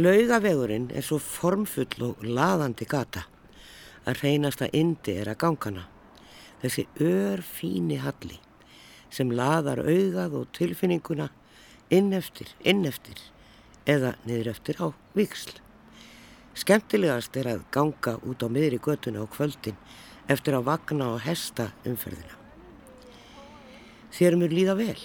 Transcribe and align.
Laugavegurinn 0.00 0.86
er 0.96 1.04
svo 1.04 1.18
formfull 1.20 2.04
og 2.06 2.22
laðandi 2.24 2.86
gata 2.88 3.26
að 4.08 4.22
reynasta 4.22 4.70
indi 4.72 5.12
er 5.20 5.28
að 5.28 5.40
gangana. 5.42 5.82
Þessi 6.62 6.86
ör 7.04 7.42
fíni 7.44 7.98
halli 8.00 8.38
sem 9.12 9.32
laðar 9.34 9.82
augað 9.82 10.36
og 10.38 10.54
tilfinninguna 10.56 11.26
inn 11.92 12.14
eftir, 12.16 12.48
inn 12.64 12.86
eftir 12.88 13.18
eða 13.84 14.14
niður 14.24 14.52
eftir 14.54 14.80
á 14.80 14.88
viksl. 15.18 15.52
Skemmtilegast 16.56 17.36
er 17.36 17.50
að 17.52 17.66
ganga 17.74 18.16
út 18.24 18.40
á 18.40 18.48
miðri 18.48 18.80
götuna 18.80 19.26
á 19.26 19.28
kvöldin 19.28 19.76
eftir 20.32 20.56
að 20.56 20.68
vagna 20.70 21.10
og 21.18 21.26
hesta 21.26 21.72
umferðina. 21.84 22.38
Þér 24.16 24.40
mjög 24.40 24.56
líða 24.56 24.80
vel 24.80 24.98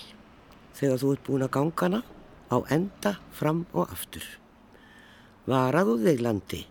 þegar 0.77 1.03
þú 1.03 1.13
ert 1.17 1.27
búin 1.27 1.47
að 1.49 1.53
gangana 1.59 2.03
á 2.47 2.57
enda 2.71 3.17
fram 3.35 3.65
og 3.73 3.89
aftur. 3.89 4.23
Varaðu 5.45 5.99
þig 6.01 6.23
landi 6.25 6.61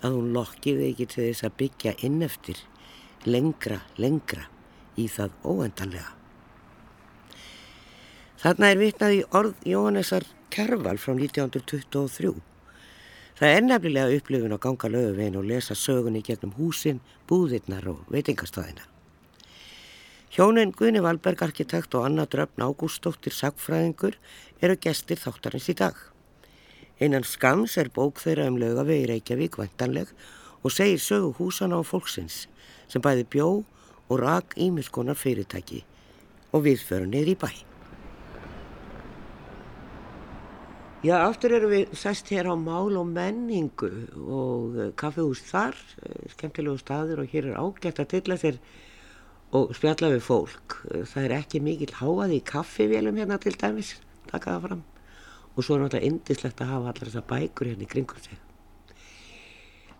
að 0.00 0.16
hún 0.16 0.32
lokkiði 0.34 0.88
ekki 0.90 1.06
til 1.12 1.26
þess 1.28 1.46
að 1.46 1.56
byggja 1.60 1.92
inn 2.06 2.22
eftir 2.26 2.62
lengra, 3.28 3.82
lengra 4.00 4.46
í 4.98 5.06
það 5.08 5.36
óendanlega. 5.44 6.12
Þarna 8.40 8.70
er 8.72 8.78
vitnað 8.80 9.16
í 9.18 9.24
orð 9.36 9.66
Jóhannesar 9.68 10.24
Kerval 10.50 10.96
frá 10.98 11.12
1923. 11.12 12.32
Það 13.40 13.56
er 13.56 13.66
nefnilega 13.66 14.16
upplifun 14.16 14.54
að 14.56 14.62
ganga 14.64 14.88
löguvegin 14.94 15.36
og 15.40 15.46
lesa 15.48 15.76
sögunni 15.76 16.22
gegnum 16.24 16.54
húsin, 16.56 17.02
búðirnar 17.28 17.86
og 17.92 18.08
veitingastæðina. 18.12 18.86
Hjónin 20.30 20.72
Gunni 20.76 21.02
Valberg 21.04 21.42
arkitekt 21.42 21.94
og 21.98 22.04
Anna 22.06 22.26
Dröfn 22.30 22.62
Ágústóttir 22.64 23.34
sagfræðingur 23.34 24.16
eru 24.62 24.76
gestir 24.80 25.18
þáttarins 25.18 25.68
í 25.72 25.76
dag. 25.76 25.96
Einan 27.00 27.24
skams 27.24 27.78
er 27.80 27.88
bók 27.88 28.18
þeirra 28.20 28.50
um 28.50 28.58
lögavegi 28.60 29.06
Reykjavík 29.08 29.54
vantanleg 29.56 30.10
og 30.60 30.74
segir 30.74 31.00
sögu 31.00 31.30
húsana 31.38 31.78
á 31.80 31.82
fólksins 31.82 32.42
sem 32.92 33.00
bæði 33.00 33.24
bjó 33.32 33.46
og 34.10 34.20
rak 34.20 34.52
ímiskonar 34.60 35.16
fyrirtæki 35.16 35.80
og 36.52 36.66
viðföru 36.66 37.08
niður 37.08 37.32
í 37.32 37.36
bæ. 37.40 37.50
Já, 41.00 41.14
aftur 41.24 41.54
erum 41.56 41.72
við 41.72 41.96
sæst 41.96 42.28
hér 42.28 42.50
á 42.52 42.54
mál 42.60 42.92
og 43.00 43.08
menningu 43.08 43.88
og 44.20 44.76
eh, 44.76 44.92
kaffehús 45.00 45.40
þar, 45.48 45.78
eh, 46.04 46.28
skemmtilegu 46.34 46.76
staður 46.82 47.22
og 47.24 47.32
hér 47.32 47.48
er 47.48 47.56
ágætt 47.56 48.02
að 48.04 48.10
tilla 48.12 48.36
þér 48.36 48.60
og 49.56 49.72
spjalla 49.72 50.12
við 50.12 50.26
fólk. 50.28 50.82
Eh, 50.92 51.08
það 51.08 51.24
er 51.24 51.38
ekki 51.40 51.64
mikil 51.64 51.94
háað 51.96 52.36
í 52.36 52.44
kaffivélum 52.44 53.16
hérna 53.16 53.40
til 53.40 53.56
dæmis, 53.56 53.96
taka 54.28 54.58
það 54.58 54.66
fram. 54.68 54.88
Og 55.56 55.66
svo 55.66 55.76
er 55.76 55.84
náttúrulega 55.84 56.06
indislegt 56.06 56.62
að 56.62 56.72
hafa 56.74 56.92
allar 56.92 57.10
þessar 57.10 57.26
bækur 57.30 57.70
hérna 57.70 57.86
í 57.86 57.90
kringum 57.90 58.22
sig. 58.24 58.38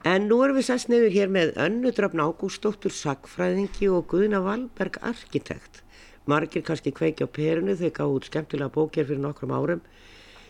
En 0.08 0.30
nú 0.30 0.38
erum 0.44 0.56
við 0.56 0.68
sæst 0.70 0.88
nefnir 0.88 1.12
hér 1.12 1.32
með 1.32 1.50
önnu 1.60 1.90
drafn 1.92 2.22
Ágústóttur 2.24 2.94
Sackfræðingi 2.96 3.90
og 3.92 4.06
Guðna 4.08 4.40
Valberg 4.40 4.96
arkitekt. 5.04 5.82
Margir 6.24 6.64
kannski 6.64 6.92
kveiki 6.96 7.26
á 7.26 7.28
perinu 7.28 7.74
þegar 7.76 7.96
gáðu 7.98 8.16
út 8.16 8.28
skemmtilega 8.30 8.72
bókjar 8.72 9.08
fyrir 9.08 9.20
nokkrum 9.20 9.52
árum 9.52 9.82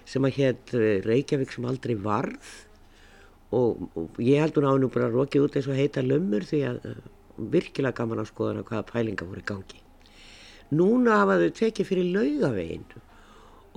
sem 0.06 0.26
að 0.26 0.36
hétt 0.38 0.74
eh, 0.74 1.00
Reykjavík 1.06 1.54
sem 1.54 1.66
aldrei 1.66 1.96
varð 1.98 2.52
og, 3.50 3.88
og 3.98 4.18
ég 4.22 4.42
held 4.42 4.58
hún 4.58 4.70
á 4.70 4.74
nú 4.78 4.90
bara 4.92 5.08
að 5.10 5.18
rokja 5.18 5.42
út 5.42 5.58
eins 5.58 5.68
og 5.70 5.78
heita 5.78 6.04
lömmur 6.04 6.46
því 6.46 6.60
að 6.70 6.80
uh, 6.86 6.98
virkilega 7.50 7.98
gaman 7.98 8.22
á 8.22 8.24
skoðan 8.28 8.62
að 8.62 8.68
hvaða 8.70 8.88
pælinga 8.90 9.26
voru 9.26 9.44
gangi. 9.46 9.80
Núna 10.70 11.20
hafa 11.24 11.38
þau 11.40 11.54
tekið 11.58 11.88
fyrir 11.90 12.12
laugaveginn 12.14 12.86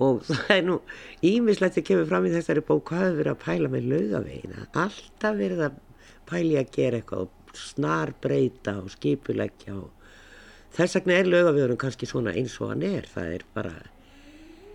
og 0.02 0.22
það 0.28 0.52
er 0.56 0.64
nú 0.66 0.78
ímislegt 1.24 1.78
að 1.80 1.88
kemur 1.90 2.10
fram 2.10 2.28
í 2.28 2.34
þessari 2.34 2.64
bók 2.66 2.90
hvað 2.90 3.04
hefur 3.04 3.18
verið 3.20 3.32
að 3.34 3.42
pæla 3.44 3.72
með 3.72 3.88
laugaveginn. 3.92 4.60
Alltaf 4.84 5.38
verið 5.38 5.64
að 5.68 5.80
pæli 6.28 6.58
að 6.58 6.70
gera 6.74 7.00
eitthvað 7.00 7.26
og 7.26 7.58
snar 7.58 8.14
breyta 8.22 8.78
og 8.82 8.92
skipuleggja 8.94 9.76
og 9.78 9.90
þess 10.74 10.98
vegna 10.98 11.18
er 11.18 11.30
laugavegurinn 11.30 11.80
kannski 11.80 12.08
svona 12.10 12.34
eins 12.34 12.56
og 12.60 12.72
hann 12.72 12.86
er. 12.86 13.06
Það 13.10 13.34
er 13.38 13.44
bara 13.54 13.74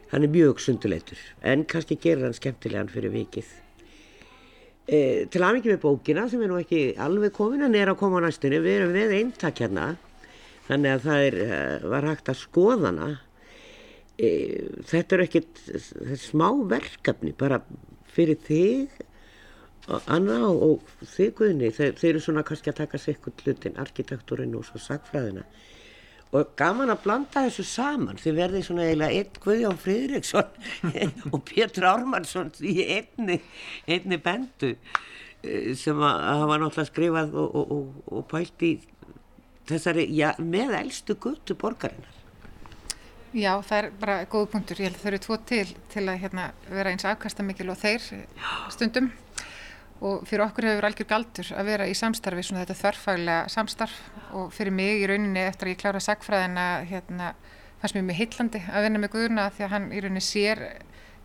hann 0.10 0.26
er 0.26 0.32
mjög 0.34 0.62
sunduleitur 0.64 1.20
en 1.46 1.66
kannski 1.70 2.00
gerir 2.02 2.26
hann 2.28 2.38
skemmtilegan 2.38 2.92
fyrir 2.92 3.14
vikið. 3.14 3.50
E, 4.90 5.00
til 5.30 5.42
aðvikið 5.46 5.76
með 5.76 5.82
bókina 5.84 6.26
sem 6.32 6.42
er 6.42 6.50
nú 6.50 6.58
ekki 6.58 6.96
alveg 6.98 7.36
komin 7.36 7.68
en 7.68 7.76
er 7.78 7.92
að 7.92 8.00
koma 8.00 8.24
á 8.24 8.26
næstunni. 8.26 8.58
Við 8.64 8.80
erum 8.80 8.96
við 8.96 9.18
eintak 9.20 9.60
hérna. 9.62 9.92
Þannig 10.70 10.96
að 10.96 11.04
það 11.06 11.26
er, 11.28 11.36
e, 11.44 11.60
var 11.92 12.08
hægt 12.10 12.32
að 12.32 12.40
skoðana 12.40 13.10
e, 14.20 14.30
þetta 14.90 15.16
er 15.18 15.26
ekkit 15.26 15.62
þetta 15.66 16.10
er 16.16 16.22
smá 16.22 16.48
verkefni 16.70 17.34
bara 17.38 17.62
fyrir 18.14 18.40
þig 18.46 19.06
Anna 20.06 20.44
og, 20.46 20.86
þig 21.16 21.32
Guðni. 21.40 21.72
Þeir, 21.74 21.96
þeir 21.98 22.10
eru 22.12 22.22
svona 22.22 22.44
kannski 22.46 22.70
að 22.70 22.82
taka 22.84 23.00
sikkur 23.02 23.34
hlutin 23.42 23.80
arkitekturinn 23.82 24.54
og 24.60 24.68
svo 24.68 24.82
sagfræðina 24.84 25.46
og 26.30 26.52
gaman 26.60 26.94
að 26.94 27.00
blanda 27.08 27.42
þessu 27.48 27.64
saman. 27.66 28.20
Þið 28.22 28.36
verði 28.38 28.60
svona 28.68 28.86
eiginlega 28.86 29.18
einn 29.18 29.40
Guðjón 29.46 29.80
Fridriksson 29.82 30.52
og 31.34 31.42
Pétur 31.48 31.88
Ármannsson 31.90 32.52
í 32.62 32.76
einni, 32.86 33.40
einni 33.90 34.20
bendu 34.22 34.76
eh, 34.76 35.74
sem 35.80 35.98
að 35.98 36.22
hafa 36.28 36.60
náttúrulega 36.62 36.92
skrifað 36.92 37.34
og, 37.34 37.58
og, 37.58 37.74
og, 37.80 38.00
og 38.14 38.30
pælt 38.30 38.68
í 38.68 38.76
þessari, 39.70 40.06
já, 40.14 40.36
með 40.38 40.78
eldstu 40.84 41.18
guttu 41.22 41.58
borgarinnar 41.58 42.19
Já, 43.30 43.52
það 43.62 43.78
er 43.78 43.88
bara 44.02 44.14
góð 44.26 44.46
punktur, 44.56 44.80
ég 44.82 44.90
held 44.90 44.96
að 44.98 45.04
þau 45.04 45.10
eru 45.12 45.18
tvo 45.22 45.36
til 45.52 45.66
til 45.94 46.04
að 46.10 46.22
hérna, 46.24 46.46
vera 46.66 46.90
eins 46.90 47.06
afkastamikil 47.06 47.70
og 47.70 47.78
þeir 47.78 48.08
stundum. 48.74 49.12
Og 50.00 50.24
fyrir 50.26 50.46
okkur 50.48 50.66
hefur 50.66 50.88
algjör 50.88 51.10
galdur 51.12 51.52
að 51.54 51.70
vera 51.70 51.86
í 51.86 51.94
samstarfi 51.98 52.46
svona 52.48 52.64
þetta 52.64 52.78
þverfaglega 52.80 53.52
samstarf. 53.54 54.00
Og 54.34 54.50
fyrir 54.56 54.74
mig 54.74 55.04
í 55.04 55.06
rauninni 55.12 55.44
eftir 55.44 55.70
að 55.70 55.76
ég 55.76 55.82
klára 55.84 56.02
sagfræðina 56.02 56.66
hérna 56.90 57.30
fannst 57.84 58.00
mér 58.00 58.08
mjög 58.08 58.20
heillandi 58.24 58.64
að 58.66 58.88
vinna 58.88 59.04
með 59.04 59.14
Guðurna 59.14 59.48
því 59.54 59.68
að 59.68 59.74
hann 59.76 59.88
í 59.92 60.02
rauninni 60.02 60.26
sér 60.26 60.66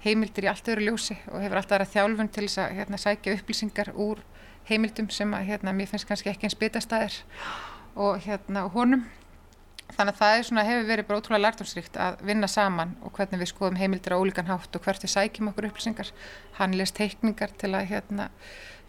heimildir 0.04 0.44
í 0.44 0.52
allt 0.52 0.68
öðru 0.74 0.88
ljósi 0.90 1.16
og 1.32 1.40
hefur 1.40 1.62
alltaf 1.62 1.78
aðra 1.78 1.90
þjálfun 1.94 2.32
til 2.34 2.44
þess 2.44 2.60
að 2.66 2.78
hérna, 2.82 3.00
sækja 3.00 3.38
upplýsingar 3.38 3.94
úr 3.96 4.20
heimildum 4.68 5.08
sem 5.08 5.32
að 5.36 5.48
hérna, 5.48 5.72
mér 5.72 5.88
finnst 5.88 6.08
kannski 6.08 6.34
ekki 6.34 6.50
eins 6.50 6.60
bitastæðir. 6.60 7.22
Og 7.96 8.20
hérna 8.26 8.68
honum 8.74 9.06
þannig 9.94 10.14
að 10.14 10.20
það 10.20 10.44
svona, 10.48 10.64
hefur 10.68 10.86
verið 10.88 11.06
bara 11.08 11.20
ótrúlega 11.20 11.44
lærtumsrikt 11.44 11.98
að 12.02 12.22
vinna 12.26 12.48
saman 12.50 12.94
og 13.04 13.12
hvernig 13.16 13.42
við 13.42 13.50
skoðum 13.52 13.78
heimildir 13.78 14.14
á 14.14 14.18
ólíkan 14.18 14.50
hátt 14.50 14.76
og 14.76 14.86
hvert 14.86 15.04
við 15.04 15.12
sækjum 15.14 15.50
okkur 15.52 15.68
upplýsingar. 15.70 16.10
Hann 16.58 16.74
les 16.78 16.94
teikningar 16.94 17.54
til 17.60 17.70
að 17.74 17.90
hérna, 17.92 18.30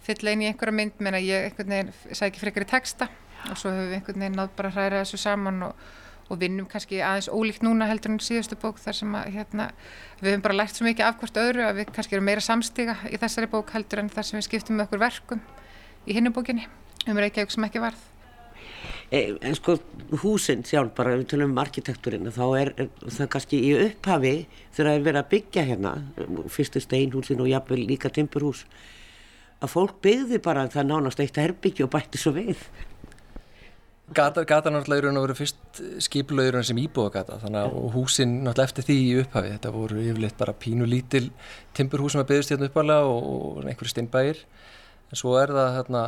fylla 0.06 0.34
inn 0.34 0.46
í 0.46 0.50
einhverja 0.50 0.78
mynd 0.80 1.04
menn 1.04 1.18
að 1.18 1.28
ég 1.28 1.50
einhvern 1.50 1.76
veginn 1.76 1.94
sækja 2.10 2.42
frekar 2.42 2.66
í 2.66 2.72
texta 2.72 3.10
og 3.52 3.60
svo 3.60 3.74
hefur 3.74 3.92
við 3.92 4.00
einhvern 4.00 4.26
veginn 4.26 4.40
nátt 4.40 4.58
bara 4.58 4.72
að 4.72 4.80
hræra 4.80 5.04
þessu 5.04 5.22
saman 5.22 5.62
og, 5.68 5.84
og 6.30 6.42
vinnum 6.42 6.70
kannski 6.70 7.02
aðeins 7.06 7.30
ólíkt 7.30 7.66
núna 7.66 7.90
heldur 7.90 8.16
en 8.16 8.24
síðustu 8.24 8.58
bók 8.62 8.82
þar 8.82 8.98
sem 8.98 9.18
að 9.18 9.30
hérna, 9.36 9.70
við 10.22 10.32
hefum 10.32 10.46
bara 10.48 10.60
lært 10.62 10.78
svo 10.78 10.88
mikið 10.88 11.10
af 11.10 11.20
hvort 11.22 11.40
öðru 11.42 11.68
að 11.68 11.82
við 11.82 11.94
kannski 11.98 12.18
erum 12.18 12.30
meira 12.30 12.46
samstiga 12.46 12.98
í 13.12 13.22
þessari 13.22 13.52
bók 13.52 13.74
heldur 13.76 14.02
en 14.02 14.10
þar 14.14 14.30
sem 14.30 14.40
við 14.40 14.48
skiptum 14.50 14.80
með 14.80 14.90
okkur 14.90 15.06
verkum 15.06 15.46
í 16.06 16.18
hinnubókinni 16.18 16.66
um 17.06 17.22
Reykjavík 17.22 17.54
sem 17.54 17.70
ekki 17.70 17.84
varð 17.84 18.02
en 19.12 19.56
sko 19.58 19.78
húsinn 20.24 20.66
sjálf 20.68 20.94
bara 20.98 21.16
við 21.16 21.30
tölum 21.34 21.54
um 21.54 21.62
arkitekturinn 21.62 22.32
þá 22.34 22.46
er, 22.60 22.74
er 22.78 22.90
það 23.06 23.32
kannski 23.36 23.62
í 23.62 23.72
upphafi 23.86 24.36
þegar 24.76 24.90
það 24.90 24.98
er 24.98 25.08
verið 25.08 25.22
að 25.22 25.32
byggja 25.36 25.66
hérna 25.70 25.96
fyrstu 26.52 26.84
steinhúsin 26.84 27.44
og 27.44 27.52
jafnvel 27.52 27.82
líka 27.86 28.12
timpurhús 28.14 28.66
að 29.64 29.72
fólk 29.72 30.02
byggði 30.04 30.42
bara 30.44 30.68
það 30.72 30.92
nánast 30.92 31.22
eitt 31.24 31.38
að 31.38 31.50
herbyggja 31.50 31.88
og 31.88 31.94
bætti 31.96 32.22
svo 32.22 32.36
við. 32.36 32.60
Gata, 34.16 34.44
gata 34.46 34.70
náttúrulega 34.70 35.10
eru 35.18 35.34
fyrst 35.34 35.80
skipulauður 36.06 36.62
sem 36.68 36.78
íbúðagata 36.78 37.40
þannig 37.42 37.64
að 37.64 37.78
húsinn 37.96 38.36
náttúrulega 38.46 38.70
eftir 38.70 38.86
því 38.86 38.98
í 39.02 39.16
upphafi 39.24 39.54
þetta 39.56 39.72
voru 39.74 40.04
yfirleitt 40.04 40.38
bara 40.38 40.54
pínu 40.62 40.86
lítil 40.86 41.24
timpurhús 41.74 42.14
sem 42.14 42.22
að 42.22 42.30
byggðist 42.30 42.54
hérna 42.54 42.70
uppalega 42.70 43.08
og, 43.10 43.30
og 43.32 43.64
einhverju 43.64 43.94
steinbæir. 43.96 44.44
En 45.10 45.22
svo 45.22 45.34
er 45.42 45.54
það 45.56 45.72
hérna 45.80 46.04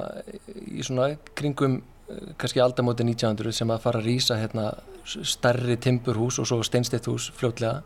í 0.69 0.85
svona 0.85 1.09
kringum 1.37 1.79
kannski 2.39 2.61
aldamóti 2.63 3.03
1900 3.03 3.55
sem 3.55 3.71
að 3.73 3.81
fara 3.83 4.01
að 4.01 4.07
rýsa 4.07 4.37
hérna, 4.39 4.69
starri 5.03 5.77
timburhús 5.83 6.39
og 6.41 6.47
svo 6.49 6.61
steinstitthús 6.63 7.31
fljótlega 7.35 7.81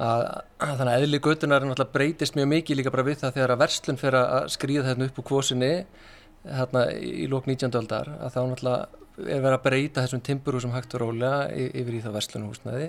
að, 0.00 0.24
að 0.58 0.78
þannig 0.80 0.92
að 0.92 1.04
eðli 1.04 1.20
götunar 1.22 1.66
náttúrulega 1.66 1.94
breytist 1.94 2.38
mjög 2.38 2.50
mikið 2.54 2.80
líka 2.80 2.94
bara 2.94 3.06
við 3.06 3.20
það 3.22 3.36
þegar 3.36 3.54
að 3.54 3.62
verslun 3.64 4.00
fer 4.00 4.18
að 4.18 4.48
skrýða 4.56 4.86
hérna 4.88 5.08
upp 5.10 5.20
úr 5.20 5.28
kvosinni 5.30 5.72
hérna 6.48 6.86
í 6.96 7.26
lók 7.30 7.48
19. 7.50 7.70
aldar 7.82 8.14
að 8.16 8.36
þá 8.36 8.40
náttúrulega 8.40 9.00
er 9.20 9.42
verið 9.44 9.56
að 9.58 9.64
breyta 9.66 10.04
þessum 10.06 10.22
timburhúsum 10.24 10.72
hægt 10.74 10.94
og 10.96 11.04
rólega 11.04 11.50
yfir 11.52 11.98
í 11.98 12.04
það 12.04 12.16
verslunhúsnaði 12.16 12.86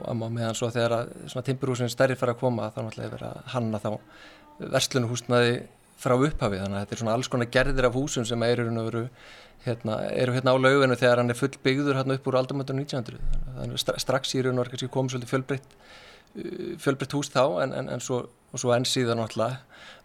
og 0.00 0.20
meðan 0.22 0.56
svo 0.56 0.70
þegar 0.72 0.96
að 0.96 1.42
timburhúsin 1.46 1.90
stærri 1.92 2.16
fara 2.16 2.34
að 2.34 2.42
koma 2.42 2.70
þá 2.70 2.80
náttúrulega 2.86 3.08
er 3.08 3.14
verið 3.16 3.28
að 3.28 3.50
hanna 3.54 3.82
þá 3.82 3.90
verslunhúsnaði 4.76 5.54
frá 6.00 6.16
upphafi 6.16 6.60
þannig 6.62 6.78
að 6.78 6.84
þetta 6.84 6.96
er 6.96 7.02
svona 7.02 7.16
alls 7.18 7.30
konar 7.30 7.52
gerðir 7.54 7.88
af 7.88 7.96
húsum 7.96 8.26
sem 8.28 8.42
eru 8.48 9.06
hérna, 9.66 9.96
eru 10.16 10.36
hérna 10.36 10.54
á 10.56 10.56
lauginu 10.56 10.96
þegar 10.96 11.20
hann 11.20 11.32
er 11.32 11.38
full 11.38 11.52
byggður 11.64 12.00
hérna 12.00 12.16
upp 12.16 12.30
úr 12.30 12.38
aldamöndunum 12.40 12.86
1900 12.86 13.18
þannig 13.58 13.82
að 13.92 14.00
strax 14.04 14.34
í 14.34 14.44
raun 14.44 14.58
og 14.58 14.64
orðin 14.64 14.92
komið 14.94 15.16
svolítið 15.16 15.34
fjölbreytt 15.34 15.74
fjölbreytt 16.80 17.14
hús 17.16 17.30
þá 17.32 17.42
en, 17.64 17.72
en, 17.74 17.88
en 17.90 18.02
svo, 18.02 18.22
svo 18.54 18.72
enn 18.74 18.86
síðan 18.86 19.18
náttúrulega 19.18 19.58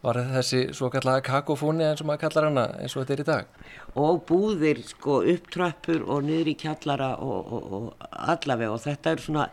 var 0.06 0.19
þessi 0.33 0.62
svo 0.77 0.89
kallega 0.94 1.24
kakofóni 1.25 1.86
eins 1.86 2.01
og 2.01 2.09
maður 2.09 2.24
kallar 2.25 2.47
hana 2.50 2.65
eins 2.81 2.95
og 2.95 3.03
þetta 3.03 3.15
er 3.15 3.24
í 3.24 3.27
dag. 3.30 3.56
Og 4.01 4.21
búðir 4.30 4.81
sko 4.89 5.21
upptrappur 5.33 6.06
og 6.09 6.25
niður 6.25 6.51
í 6.51 6.57
kjallara 6.62 7.12
og, 7.21 7.51
og, 7.57 7.68
og 7.77 8.07
allavega 8.33 8.74
og 8.74 8.83
þetta 8.86 9.13
er 9.13 9.24
svona, 9.25 9.47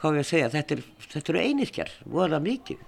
hvað 0.00 0.16
við 0.16 0.24
að 0.24 0.30
segja, 0.32 0.52
þetta 0.56 0.78
eru 0.78 1.36
er 1.36 1.42
einirkjar, 1.44 1.94
voða 2.08 2.40
mikið. 2.44 2.86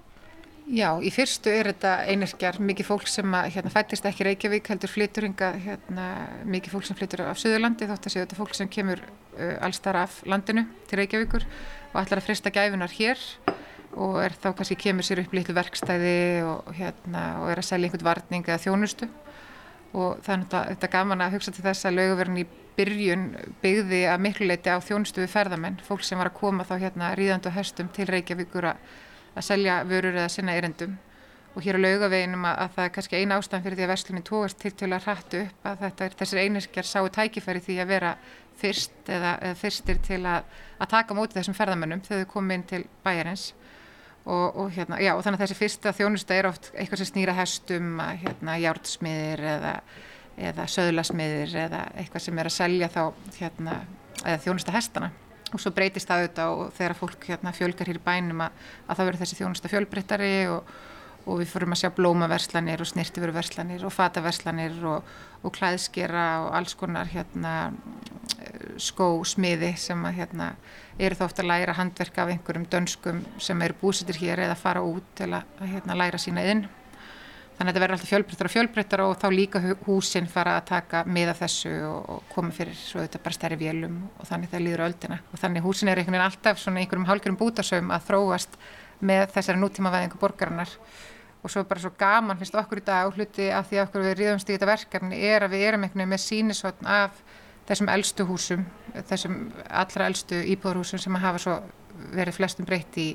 Já, 0.73 0.89
í 1.05 1.11
fyrstu 1.13 1.51
er 1.53 1.69
þetta 1.69 1.91
einirkjar, 2.09 2.57
mikið 2.65 2.87
fólk 2.89 3.11
sem 3.11 3.35
að, 3.37 3.51
hérna, 3.59 3.71
fættist 3.75 4.07
ekki 4.09 4.25
Reykjavík, 4.25 4.71
heldur 4.73 4.89
flytur 4.89 5.27
hinga, 5.27 5.51
hérna, 5.61 6.07
mikið 6.49 6.73
fólk 6.73 6.87
sem 6.89 6.97
flytur 6.97 7.27
af 7.27 7.41
Suðurlandi, 7.43 7.85
þótt 7.91 8.09
að 8.09 8.15
séu 8.15 8.23
þetta 8.23 8.39
fólk 8.39 8.57
sem 8.57 8.71
kemur 8.73 9.03
uh, 9.05 9.59
allstar 9.67 9.99
af 10.01 10.23
landinu 10.25 10.65
til 10.89 11.03
Reykjavíkur 11.03 11.45
og 11.45 11.99
ætlar 12.01 12.23
að 12.23 12.25
frista 12.31 12.55
gæfunar 12.55 12.97
hér 12.97 13.21
og 14.01 14.17
er 14.23 14.33
þá 14.33 14.49
kannski 14.57 14.79
kemur 14.81 15.05
sér 15.05 15.21
upp 15.27 15.37
litlu 15.37 15.59
verkstæði 15.61 16.17
og, 16.49 16.73
hérna, 16.81 17.27
og 17.43 17.53
er 17.53 17.61
að 17.61 17.69
selja 17.69 17.91
einhvern 17.91 18.09
varning 18.09 18.49
eða 18.49 18.61
þjónustu. 18.65 19.13
Og 19.93 20.25
þannig 20.25 20.57
að 20.57 20.73
þetta 20.73 20.89
er 20.89 20.97
gaman 20.97 21.27
að 21.27 21.37
hugsa 21.37 21.53
til 21.53 21.67
þess 21.69 21.85
að 21.85 21.99
löguverðin 22.01 22.41
í 22.47 22.49
byrjun 22.79 23.31
byggði 23.61 24.05
að 24.09 24.25
miklu 24.25 24.49
leiti 24.49 24.73
á 24.73 24.81
þjónustu 24.81 25.21
við 25.21 25.35
ferðamenn, 25.37 25.83
fólk 25.85 26.09
sem 26.09 26.17
var 26.17 26.33
að 26.33 26.39
koma 26.41 26.65
þá 26.65 26.79
hérna 26.81 27.13
ríðandu 27.21 27.53
höstum 27.53 27.93
til 27.93 28.09
Reykjavíkur 28.09 28.73
að, 28.73 28.87
að 29.35 29.49
selja 29.49 29.81
vörur 29.89 30.17
eða 30.17 30.29
sinna 30.33 30.55
erendum 30.59 30.99
og 31.53 31.65
hér 31.65 31.77
á 31.77 31.85
laugaveginum 31.85 32.47
að, 32.49 32.61
að 32.65 32.77
það 32.77 32.85
er 32.85 32.93
kannski 32.97 33.19
eina 33.21 33.39
ástæðan 33.39 33.65
fyrir 33.67 33.79
því 33.79 33.85
að 33.85 33.91
verslunin 33.93 34.25
tóast 34.29 34.61
til 34.61 34.73
til 34.73 34.89
að 34.89 35.07
hrættu 35.07 35.41
upp 35.43 35.67
að 35.69 35.83
er 36.07 36.15
þessir 36.21 36.41
einirkjar 36.43 36.89
sáu 36.89 37.09
tækifæri 37.13 37.65
því 37.65 37.77
að 37.83 37.91
vera 37.93 38.13
fyrst 38.63 39.11
eða, 39.11 39.35
eða 39.43 39.59
fyrstir 39.61 40.01
til 40.07 40.21
að, 40.29 40.47
að 40.79 40.93
taka 40.95 41.17
móti 41.17 41.37
þessum 41.37 41.57
ferðamennum 41.57 42.01
þegar 42.07 42.25
þau 42.25 42.33
komið 42.33 42.59
inn 42.59 42.65
til 42.73 42.83
bæjarins. 43.05 43.51
Og, 44.23 44.55
og, 44.55 44.69
hérna, 44.71 45.01
já, 45.03 45.17
og 45.17 45.25
þannig 45.27 45.41
að 45.41 45.49
þessi 45.49 45.59
fyrsta 45.59 45.93
þjónusta 45.99 46.37
er 46.37 46.47
oft 46.47 46.69
eitthvað 46.79 47.01
sem 47.01 47.09
snýra 47.11 47.33
hestum 47.35 47.97
hérna, 47.99 48.55
hjártsmiðir 48.63 49.43
eða, 49.57 49.73
eða 50.39 50.67
söðlasmiðir 50.71 51.57
eða 51.65 51.81
eitthvað 51.99 52.25
sem 52.29 52.39
er 52.39 52.51
að 52.51 52.55
selja 52.55 52.91
þá 52.93 53.01
hérna, 53.41 53.81
þjónusta 54.45 54.77
hestana 54.77 55.11
og 55.53 55.63
svo 55.63 55.73
breytist 55.77 56.09
það 56.09 56.23
auðvitað 56.23 56.55
og 56.57 56.73
þegar 56.79 56.97
fólk 56.99 57.29
hérna, 57.29 57.53
fjölgar 57.57 57.91
hér 57.91 58.01
í 58.01 58.07
bænum 58.07 58.43
að, 58.47 58.65
að 58.87 58.99
það 58.99 59.09
verður 59.09 59.23
þessi 59.23 59.39
þjónusta 59.41 59.73
fjölbreyttari 59.73 60.33
og, 60.53 60.73
og 61.23 61.43
við 61.43 61.53
fórum 61.53 61.77
að 61.77 61.83
sjá 61.83 61.91
blómaverslanir 61.97 62.83
og 62.83 62.91
snirtiveruverslanir 62.91 63.87
og 63.87 63.95
fataverslanir 63.95 64.81
og, 64.91 65.13
og 65.43 65.55
klæðskera 65.55 66.27
og 66.47 66.57
alls 66.59 66.75
konar 66.79 67.11
hérna, 67.13 67.55
skósmiði 68.81 69.73
sem 69.81 70.05
að, 70.07 70.19
hérna, 70.21 70.53
eru 70.99 71.19
þá 71.19 71.25
ofta 71.29 71.45
að 71.45 71.51
læra 71.53 71.77
handverk 71.79 72.19
af 72.19 72.33
einhverjum 72.33 72.69
dönskum 72.73 73.25
sem 73.43 73.65
eru 73.65 73.77
búsittir 73.81 74.19
hér 74.23 74.47
eða 74.47 74.59
fara 74.59 74.85
út 74.85 75.07
til 75.19 75.33
að 75.37 75.67
hérna, 75.67 75.99
læra 75.99 76.21
sína 76.21 76.45
inn. 76.51 76.67
Þannig 77.63 77.77
að 77.77 77.77
þetta 77.77 77.83
verður 77.85 77.95
alltaf 77.95 78.11
fjölbreyttar 78.11 78.49
og 78.49 78.53
fjölbreyttar 78.53 79.01
og 79.05 79.13
þá 79.23 79.27
líka 79.31 79.61
húsinn 79.87 80.25
fara 80.27 80.57
að 80.59 80.65
taka 80.73 81.03
með 81.07 81.29
af 81.31 81.43
þessu 81.45 81.71
og, 81.87 82.09
og 82.11 82.25
koma 82.33 82.51
fyrir 82.57 82.75
svo 82.75 82.99
þetta 83.05 83.21
bara 83.23 83.37
stærri 83.37 83.59
vélum 83.61 84.01
og 84.19 84.27
þannig 84.27 84.51
það 84.51 84.65
líður 84.65 84.83
öldina. 84.89 85.19
Og 85.31 85.39
þannig 85.39 85.63
húsinn 85.69 85.93
er 85.93 86.01
einhvern 86.03 86.17
veginn 86.17 86.27
alltaf 86.27 86.59
svona 86.59 86.83
einhverjum 86.83 87.07
hálfgerðum 87.07 87.39
bútasögum 87.39 87.95
að 87.95 88.09
þróast 88.09 88.59
með 88.99 89.25
þessari 89.37 89.63
nútímavæðingu 89.63 90.19
borgarinnar 90.25 90.75
og 91.39 91.55
svo 91.55 91.63
bara 91.71 91.87
svo 91.87 91.95
gaman 92.03 92.43
finnst 92.43 92.59
okkur 92.59 92.83
í 92.83 92.87
dag 92.91 93.07
og 93.07 93.15
hluti 93.15 93.47
af 93.55 93.71
því 93.71 93.79
að 93.79 93.87
okkur 93.87 94.07
við 94.09 94.19
ríðumst 94.25 94.51
í 94.51 94.57
þetta 94.57 94.73
verkefni 94.73 95.25
er 95.31 95.47
að 95.47 95.55
við 95.55 95.67
erum 95.69 95.87
einhvern 95.87 96.03
veginn 96.03 96.15
með 96.17 96.25
sínisotn 96.27 96.91
af 96.99 97.23
þessum 97.71 97.95
eldstu 97.95 98.27
húsum, 98.27 98.67
þessum 99.07 99.43
allra 99.71 100.11
eldstu 100.11 100.43
íbúðarhúsum 100.57 101.07
sem 101.07 101.23
hafa 101.23 101.47
svo 101.47 101.61
verið 102.11 102.41
flestum 102.41 102.67
breytt 102.67 102.99
í 102.99 103.13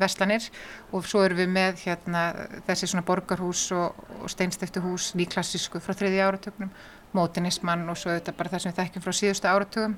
vestlanir 0.00 0.48
og 0.92 1.06
svo 1.08 1.24
erum 1.24 1.40
við 1.42 1.52
með 1.54 1.84
hérna, 1.84 2.24
þessi 2.68 2.90
svona 2.90 3.04
borgarhús 3.06 3.66
og, 3.76 4.00
og 4.20 4.32
steinstiftu 4.32 4.82
hús, 4.84 5.12
nýklassísku 5.18 5.82
frá 5.82 5.96
þriði 5.96 6.22
áratögnum, 6.24 6.72
mótinismann 7.14 7.86
og 7.90 7.98
svo 8.00 8.14
þetta 8.14 8.34
bara 8.34 8.54
það 8.54 8.64
sem 8.64 8.72
við 8.72 8.80
þekkjum 8.82 9.04
frá 9.04 9.16
síðustu 9.20 9.50
áratögum 9.50 9.94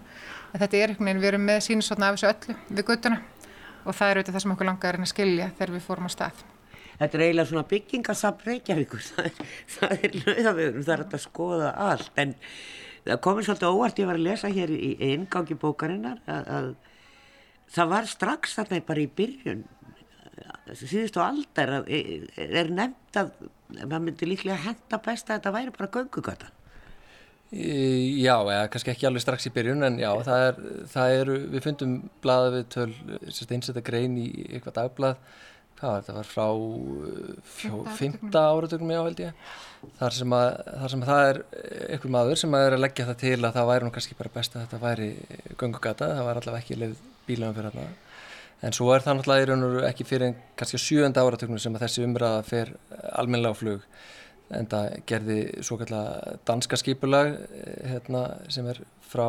en 0.53 0.61
þetta 0.61 0.83
er 0.83 0.93
einhvern 0.93 1.09
veginn, 1.09 1.23
við 1.23 1.33
erum 1.33 1.49
með 1.49 1.63
sínisotna 1.69 2.11
af 2.11 2.19
þessu 2.19 2.33
öllu 2.33 2.59
við 2.69 2.89
guttuna 2.91 3.23
og 3.87 3.95
það 3.95 4.11
er 4.11 4.21
auðvitað 4.21 4.37
það 4.37 4.45
sem 4.45 4.55
okkur 4.57 4.71
langar 4.71 4.99
að 5.01 5.11
skilja 5.13 5.49
þegar 5.57 5.75
við 5.77 5.87
fórum 5.87 6.09
á 6.09 6.13
stað. 6.13 6.43
Þetta 6.97 7.19
er 7.19 7.23
eiginlega 7.27 7.51
svona 7.51 7.69
byggingasafn 7.71 8.47
Reykjavíkur, 8.47 9.05
það 9.11 9.27
er, 9.29 9.41
það 9.77 10.05
löðavögur, 10.17 10.83
það 10.87 10.95
er 10.97 11.05
að 11.07 11.23
skoða 11.23 11.71
allt, 11.87 12.13
en 12.23 12.35
það 13.07 13.23
komið 13.27 13.49
svolítið 13.49 13.77
óvart, 13.77 14.01
ég 14.01 14.11
var 14.11 14.19
að 14.19 14.27
lesa 14.27 14.53
hér 14.53 14.73
í 14.75 14.93
eingangi 15.13 15.59
bókarinnar 15.61 16.23
að, 16.25 16.49
að 16.57 16.71
það 17.77 17.93
var 17.93 18.11
strax 18.11 18.57
þarna 18.59 18.83
bara 18.89 19.05
í 19.05 19.11
byrjun, 19.21 19.65
síðustu 20.77 21.23
aldar, 21.23 21.79
að, 21.81 21.91
er 22.37 22.71
nefnt 22.75 23.21
að 23.21 23.33
maður 23.83 24.05
myndi 24.05 24.29
líklega 24.29 24.63
henda 24.67 25.01
best 25.03 25.31
að 25.31 25.41
þetta 25.41 25.55
væri 25.57 25.75
bara 25.75 25.93
göngugata. 25.97 26.53
Já, 27.55 28.35
eða 28.43 28.67
kannski 28.75 28.91
ekki 28.91 29.07
alveg 29.07 29.23
strax 29.23 29.47
í 29.47 29.53
byrjun 29.55 29.87
en 29.87 30.01
já, 30.03 30.09
það 30.27 30.45
er, 30.49 30.57
það 30.91 31.17
eru, 31.21 31.35
við 31.53 31.63
fundum 31.63 31.93
blaða 32.25 32.49
við 32.57 32.65
töl, 32.75 32.89
einsetta 33.55 33.83
grein 33.87 34.17
í 34.19 34.27
eitthvað 34.49 34.75
dagblað, 34.81 35.21
hvað 35.79 35.95
þetta? 36.01 36.17
Var 36.17 36.31
frá 36.33 36.49
fjó, 37.53 37.77
fymta 38.01 38.43
áratögnum 38.51 38.91
já 38.91 38.99
held 38.99 39.23
ég, 39.23 39.55
þar 40.01 40.17
sem, 40.19 40.35
að, 40.41 40.49
þar 40.83 40.95
sem 40.95 41.05
að 41.05 41.13
það 41.13 41.29
er 41.29 41.41
einhver 41.87 42.15
maður 42.17 42.43
sem 42.43 42.59
að 42.59 42.67
er 42.67 42.77
að 42.77 42.83
leggja 42.83 43.09
það 43.13 43.23
til 43.23 43.39
að 43.39 43.61
það 43.61 43.71
væri 43.71 43.87
nú 43.87 43.95
kannski 43.95 44.19
bara 44.19 44.35
best 44.41 44.57
að 44.57 44.67
þetta 44.67 44.83
væri 44.83 45.09
göngugata, 45.55 46.11
það 46.19 46.29
var 46.31 46.43
allavega 46.43 46.65
ekki 46.65 46.81
leið 46.83 46.99
bílum 47.31 47.55
fyrir 47.55 47.71
þarna, 47.79 47.87
en 48.65 48.77
svo 48.77 48.93
er 48.95 49.05
það 49.05 49.19
náttúrulega 49.19 49.45
í 49.45 49.49
raun 49.51 49.67
og 49.67 49.79
ekki 49.89 50.07
fyrir 50.09 50.31
en 50.31 50.39
kannski 50.57 50.81
sjönda 50.81 51.25
áratögnum 51.25 51.61
sem 51.61 51.75
að 51.77 51.87
þessi 51.87 52.07
umræða 52.07 52.45
fer 52.47 52.73
almennilega 53.13 53.57
á 53.57 53.61
flug 53.61 53.89
en 54.57 54.69
það 54.71 54.97
gerði 55.11 55.39
svo 55.67 55.79
kallar 55.81 56.39
danska 56.47 56.79
skipulag 56.79 57.33
hérna, 57.91 58.23
sem 58.53 58.69
er 58.71 58.81
frá 59.07 59.27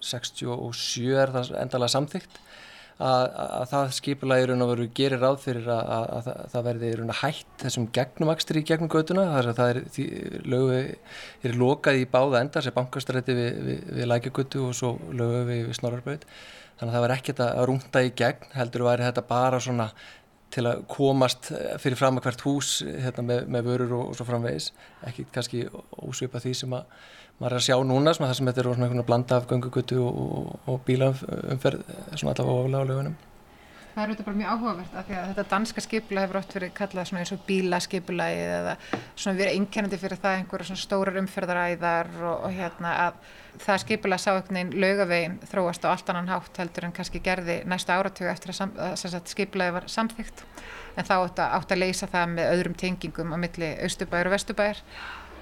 67 0.00 1.12
er 1.20 1.34
það 1.34 1.52
endalega 1.60 1.94
samþygt 1.94 2.40
að, 3.00 3.24
að 3.40 3.64
það 3.70 3.92
skipulag 3.96 4.42
í 4.42 4.46
raun 4.50 4.64
og 4.64 4.70
veru 4.74 4.86
gerir 4.96 5.22
ráð 5.22 5.38
fyrir 5.44 5.68
að, 5.72 5.90
að, 5.96 6.06
að 6.34 6.44
það 6.52 6.66
verði 6.68 6.90
í 6.90 6.98
raun 7.00 7.12
og 7.14 7.20
hætt 7.22 7.64
þessum 7.64 7.88
gegnumakstri 7.96 8.62
í 8.62 8.68
gegnum 8.70 8.92
göduna 8.92 9.26
þar 9.32 9.50
að 9.50 9.60
það 9.60 9.72
er, 9.72 9.82
lögu, 10.54 10.78
er 11.48 11.58
lokað 11.64 12.00
í 12.00 12.06
báða 12.12 12.44
endar 12.44 12.66
sem 12.66 12.76
bankastrætti 12.76 13.36
við, 13.36 13.50
við, 13.66 13.82
við 13.98 14.10
lækjagötu 14.12 14.64
og 14.68 14.78
svo 14.78 14.94
lögu 15.10 15.44
við, 15.48 15.66
við 15.68 15.80
snorrarböð 15.80 16.24
þannig 16.80 16.88
að 16.88 16.96
það 16.96 17.04
var 17.06 17.16
ekkert 17.16 17.44
að 17.44 17.66
rúnda 17.68 18.04
í 18.06 18.14
gegn 18.16 18.56
heldur 18.56 18.86
væri 18.88 19.08
þetta 19.08 19.28
bara 19.28 19.60
svona 19.60 19.90
til 20.50 20.66
að 20.66 20.82
komast 20.90 21.50
fyrir 21.78 21.98
fram 21.98 22.18
að 22.18 22.26
hvert 22.26 22.44
hús 22.46 22.70
hérna, 22.82 23.24
með, 23.26 23.44
með 23.54 23.68
vörur 23.68 23.96
og, 23.98 24.04
og 24.10 24.18
svo 24.18 24.26
framvegis. 24.26 24.70
Ekki 25.06 25.26
kannski 25.34 25.64
ósvipa 26.02 26.42
því 26.42 26.54
sem 26.58 26.74
að 26.74 26.88
maður 27.40 27.56
er 27.56 27.62
að 27.62 27.66
sjá 27.66 27.78
núna, 27.88 28.12
það 28.18 28.36
sem 28.36 28.50
þetta 28.50 28.62
er 28.62 28.68
svona 28.68 28.86
einhvern 28.86 29.08
blanda 29.08 29.40
af 29.40 29.48
göngugutu 29.48 29.98
og, 30.04 30.54
og, 30.66 30.78
bílaumferð 30.84 31.82
svona 32.12 32.34
allavega 32.36 32.56
ofalega 32.60 32.84
á 32.84 32.90
lögunum 32.92 33.18
Það 33.90 34.02
er 34.04 34.10
auðvitað 34.10 34.26
bara 34.28 34.38
mjög 34.38 34.50
áhugavert 34.54 34.92
af 35.00 35.06
því 35.08 35.14
að 35.18 35.24
þetta 35.30 35.44
danska 35.50 35.82
skipula 35.82 36.22
hefur 36.22 36.38
oft 36.38 36.52
verið 36.54 36.70
kallað 36.76 37.08
svona 37.08 37.22
eins 37.24 37.32
og 37.34 37.40
bílaskipulagi 37.48 38.44
eða 38.44 38.74
svona 38.92 39.40
verið 39.40 39.56
einkennandi 39.58 39.98
fyrir 39.98 40.20
það 40.22 40.36
einhverja 40.38 40.68
svona 40.68 40.82
stórar 40.84 41.18
umferðaræðar 41.20 42.12
og, 42.20 42.36
og 42.46 42.54
hérna 42.54 42.92
að 43.08 43.18
það 43.64 43.82
skipula 43.82 44.20
sá 44.22 44.28
einhvern 44.30 44.60
veginn 44.60 44.86
laugaveginn 44.86 45.36
þróast 45.50 45.88
á 45.88 45.90
allt 45.90 46.14
annan 46.14 46.30
hátt 46.30 46.62
heldur 46.62 46.86
en 46.86 46.94
kannski 46.94 47.24
gerði 47.24 47.58
næsta 47.66 47.98
áratögu 47.98 48.30
eftir 48.30 48.54
að, 48.54 48.78
að, 48.78 49.06
að 49.10 49.34
skipulagi 49.34 49.76
var 49.80 49.90
samþygt 49.90 50.44
en 50.94 51.10
þá 51.10 51.14
átt 51.18 51.42
að, 51.42 51.58
átt 51.58 51.74
að 51.74 51.82
leysa 51.82 52.10
það 52.14 52.36
með 52.38 52.54
öðrum 52.54 52.78
tengingum 52.84 53.34
á 53.34 53.36
milli 53.42 53.74
austubæður 53.82 54.30
og 54.30 54.36
vestubæður 54.38 54.84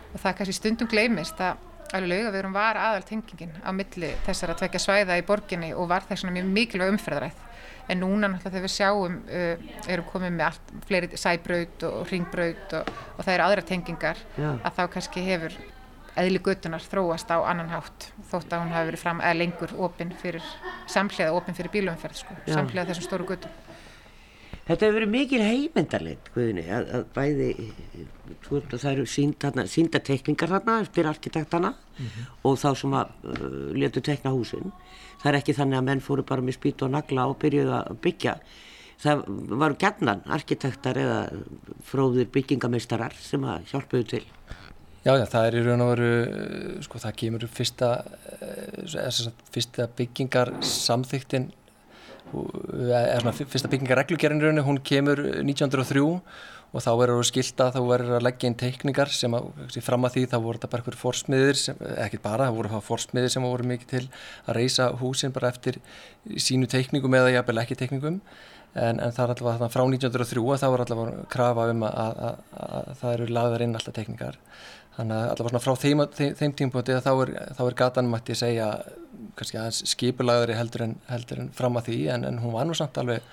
og 0.09 0.23
það 0.25 0.39
kannski 0.41 0.57
stundum 0.57 0.89
gleymist 0.89 1.45
að 1.45 1.68
alveg 1.97 2.11
laugavegurinn 2.13 2.57
var 2.57 2.79
aðal 2.81 3.07
tengingin 3.09 3.55
á 3.65 3.71
milli 3.73 4.11
þessar 4.27 4.55
að 4.55 4.63
tvekja 4.63 4.83
svæða 4.85 5.19
í 5.21 5.25
borginni 5.29 5.71
og 5.75 5.89
var 5.91 6.05
þess 6.09 6.27
mjög 6.29 6.51
mikilvæg 6.59 6.93
umferðaræð. 6.95 7.45
En 7.89 8.03
núna 8.03 8.29
náttúrulega 8.29 8.53
þegar 8.53 8.67
við 8.67 8.75
sjáum 8.75 9.15
uh, 9.25 9.67
erum 9.89 10.09
komið 10.11 10.35
með 10.37 10.47
allt, 10.51 10.73
fleiri 10.91 11.21
sæbraut 11.21 11.89
og 11.89 12.13
ringbraut 12.13 12.77
og, 12.77 12.93
og 13.17 13.25
það 13.25 13.35
eru 13.35 13.47
aðra 13.47 13.67
tengingar 13.71 14.21
Já. 14.37 14.51
að 14.61 14.75
þá 14.77 14.83
kannski 14.93 15.25
hefur 15.25 15.57
eðli 16.19 16.41
göttunar 16.43 16.83
þróast 16.83 17.31
á 17.31 17.39
annan 17.47 17.71
hátt 17.73 18.11
þótt 18.31 18.53
að 18.53 18.65
hún 18.65 18.75
hafi 18.75 18.91
verið 18.91 19.03
fram 19.03 19.23
eða 19.23 19.39
lengur 19.39 19.75
opinn 19.87 20.13
fyrir 20.19 20.45
samhliða 20.91 21.35
opinn 21.37 21.57
fyrir 21.57 21.73
bílumferð 21.75 22.23
sko, 22.23 22.37
samhliða 22.49 22.89
þessum 22.91 23.09
stóru 23.09 23.29
göttum 23.29 23.55
Þetta 24.69 24.85
hefur 24.85 24.99
verið 24.99 25.13
mikil 25.15 25.43
heimendalinn 25.45 26.31
Guðni, 26.35 26.65
að, 26.75 26.91
að 26.99 27.05
bæði 27.17 27.51
það 28.49 28.91
eru 28.93 29.07
síndatekningar 29.09 30.53
þarna 30.55 30.79
eftir 30.85 31.07
arkitektana 31.07 31.73
mm 31.75 32.07
-hmm. 32.07 32.31
og 32.45 32.59
þá 32.59 32.71
sem 32.77 32.95
að 32.95 33.07
uh, 33.25 33.73
letu 33.75 34.01
tekna 34.01 34.31
húsin 34.31 34.73
það 35.23 35.33
er 35.33 35.39
ekki 35.41 35.55
þannig 35.59 35.79
að 35.79 35.85
menn 35.85 36.01
fóru 36.01 36.23
bara 36.23 36.43
með 36.43 36.59
spýt 36.59 36.83
og 36.83 36.91
nagla 36.91 37.27
og 37.27 37.39
byrjuði 37.39 37.75
að 37.75 38.01
byggja 38.03 38.39
það 38.99 39.23
varu 39.63 39.77
gætnan 39.79 40.23
arkitektar 40.27 40.99
eða 40.99 41.21
fróðir 41.87 42.31
byggingameistarar 42.35 43.15
sem 43.15 43.45
að 43.45 43.71
hjálpuðu 43.73 44.05
til 44.05 44.25
Já, 45.07 45.15
já, 45.15 45.25
það 45.31 45.47
er 45.47 45.55
í 45.55 45.61
raun 45.65 45.81
og 45.81 45.91
veru 45.93 46.83
sko 46.83 46.99
það 46.99 47.15
kemur 47.17 47.45
fyrsta, 47.47 47.89
eh, 48.43 49.23
fyrsta 49.55 49.87
byggingar 49.97 50.51
samþyktin 50.61 51.53
er 52.29 53.23
svona 53.23 53.33
fyrsta 53.33 53.71
byggingarreglugerðinröðinu, 53.73 54.65
hún 54.67 54.81
kemur 54.85 55.23
1903 55.41 56.03
og 56.69 56.85
þá 56.85 56.91
verður 57.01 57.19
það 57.19 57.29
skilta, 57.31 57.71
þá 57.73 57.79
verður 57.89 58.13
það 58.13 58.19
að 58.19 58.27
leggja 58.27 58.51
inn 58.51 58.59
teikningar 58.61 59.13
sem 59.15 59.37
að, 59.39 59.49
fram 59.85 60.05
að 60.05 60.15
því 60.17 60.25
þá 60.29 60.37
voru 60.37 60.59
þetta 60.59 60.71
bara 60.73 60.83
einhverjum 60.83 61.03
forsmiðir, 61.03 61.63
ekki 62.05 62.21
bara, 62.25 62.49
það 62.49 62.59
voru 62.59 62.73
það 62.75 62.87
forsmiðir 62.91 63.35
sem 63.35 63.49
voru 63.49 63.69
mikið 63.73 63.93
til 63.95 64.05
að 64.45 64.59
reysa 64.59 64.89
húsin 65.01 65.35
bara 65.35 65.53
eftir 65.55 65.81
sínu 66.37 66.69
teikningum 66.71 67.19
eða 67.19 67.33
jafnvel 67.39 67.63
ekki 67.65 67.79
teikningum. 67.81 68.21
En, 68.77 68.99
en 69.01 69.15
það 69.17 69.23
er 69.25 69.31
alltaf 69.33 69.73
frá 69.73 69.83
1903 69.87 70.43
að 70.45 70.61
það 70.61 70.73
var 70.75 70.83
alltaf 70.85 71.31
krafa 71.33 71.71
um 71.73 71.87
að, 71.89 72.19
að, 72.27 72.43
að 72.69 72.91
það 73.01 73.15
eru 73.15 73.29
lagðar 73.33 73.65
inn 73.65 73.79
alltaf 73.79 73.97
teikningar. 73.97 74.39
Þannig 74.99 75.17
að 75.17 75.43
alltaf 75.47 75.65
frá 75.65 75.75
þeim, 75.79 76.03
þeim, 76.13 76.55
tímpúti 76.59 76.99
þá 77.01 77.13
er, 77.15 77.33
er 77.65 77.77
gatan 77.79 78.11
mætti 78.13 78.37
að 78.37 78.43
segja 78.43 78.69
kannski 79.39 79.59
aðeins 79.59 79.81
skipulagðari 79.95 80.57
heldur 80.59 80.85
en, 80.85 80.97
heldur 81.09 81.43
en 81.45 81.53
fram 81.57 81.79
að 81.81 81.89
því. 81.89 81.99
En, 82.13 82.27
en 82.29 82.41
hún 82.43 82.55
var 82.55 82.69
nú 82.69 82.77
samt 82.77 83.01
alveg 83.01 83.25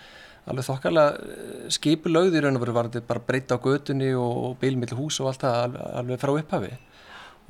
alveg 0.45 0.67
þokkarlega 0.67 1.15
eh, 1.15 1.69
skipulögð 1.73 2.37
í 2.37 2.43
raun 2.45 2.59
og 2.59 2.65
veru 2.65 2.75
var 2.75 2.91
þetta 2.91 3.09
bara 3.09 3.25
breyta 3.27 3.57
á 3.57 3.63
götunni 3.63 4.11
og 4.17 4.57
bílmill 4.61 4.93
hús 4.97 5.19
og 5.23 5.31
allt 5.31 5.45
það 5.45 5.79
alveg, 6.01 6.21
frá 6.21 6.33
upphafi. 6.35 6.75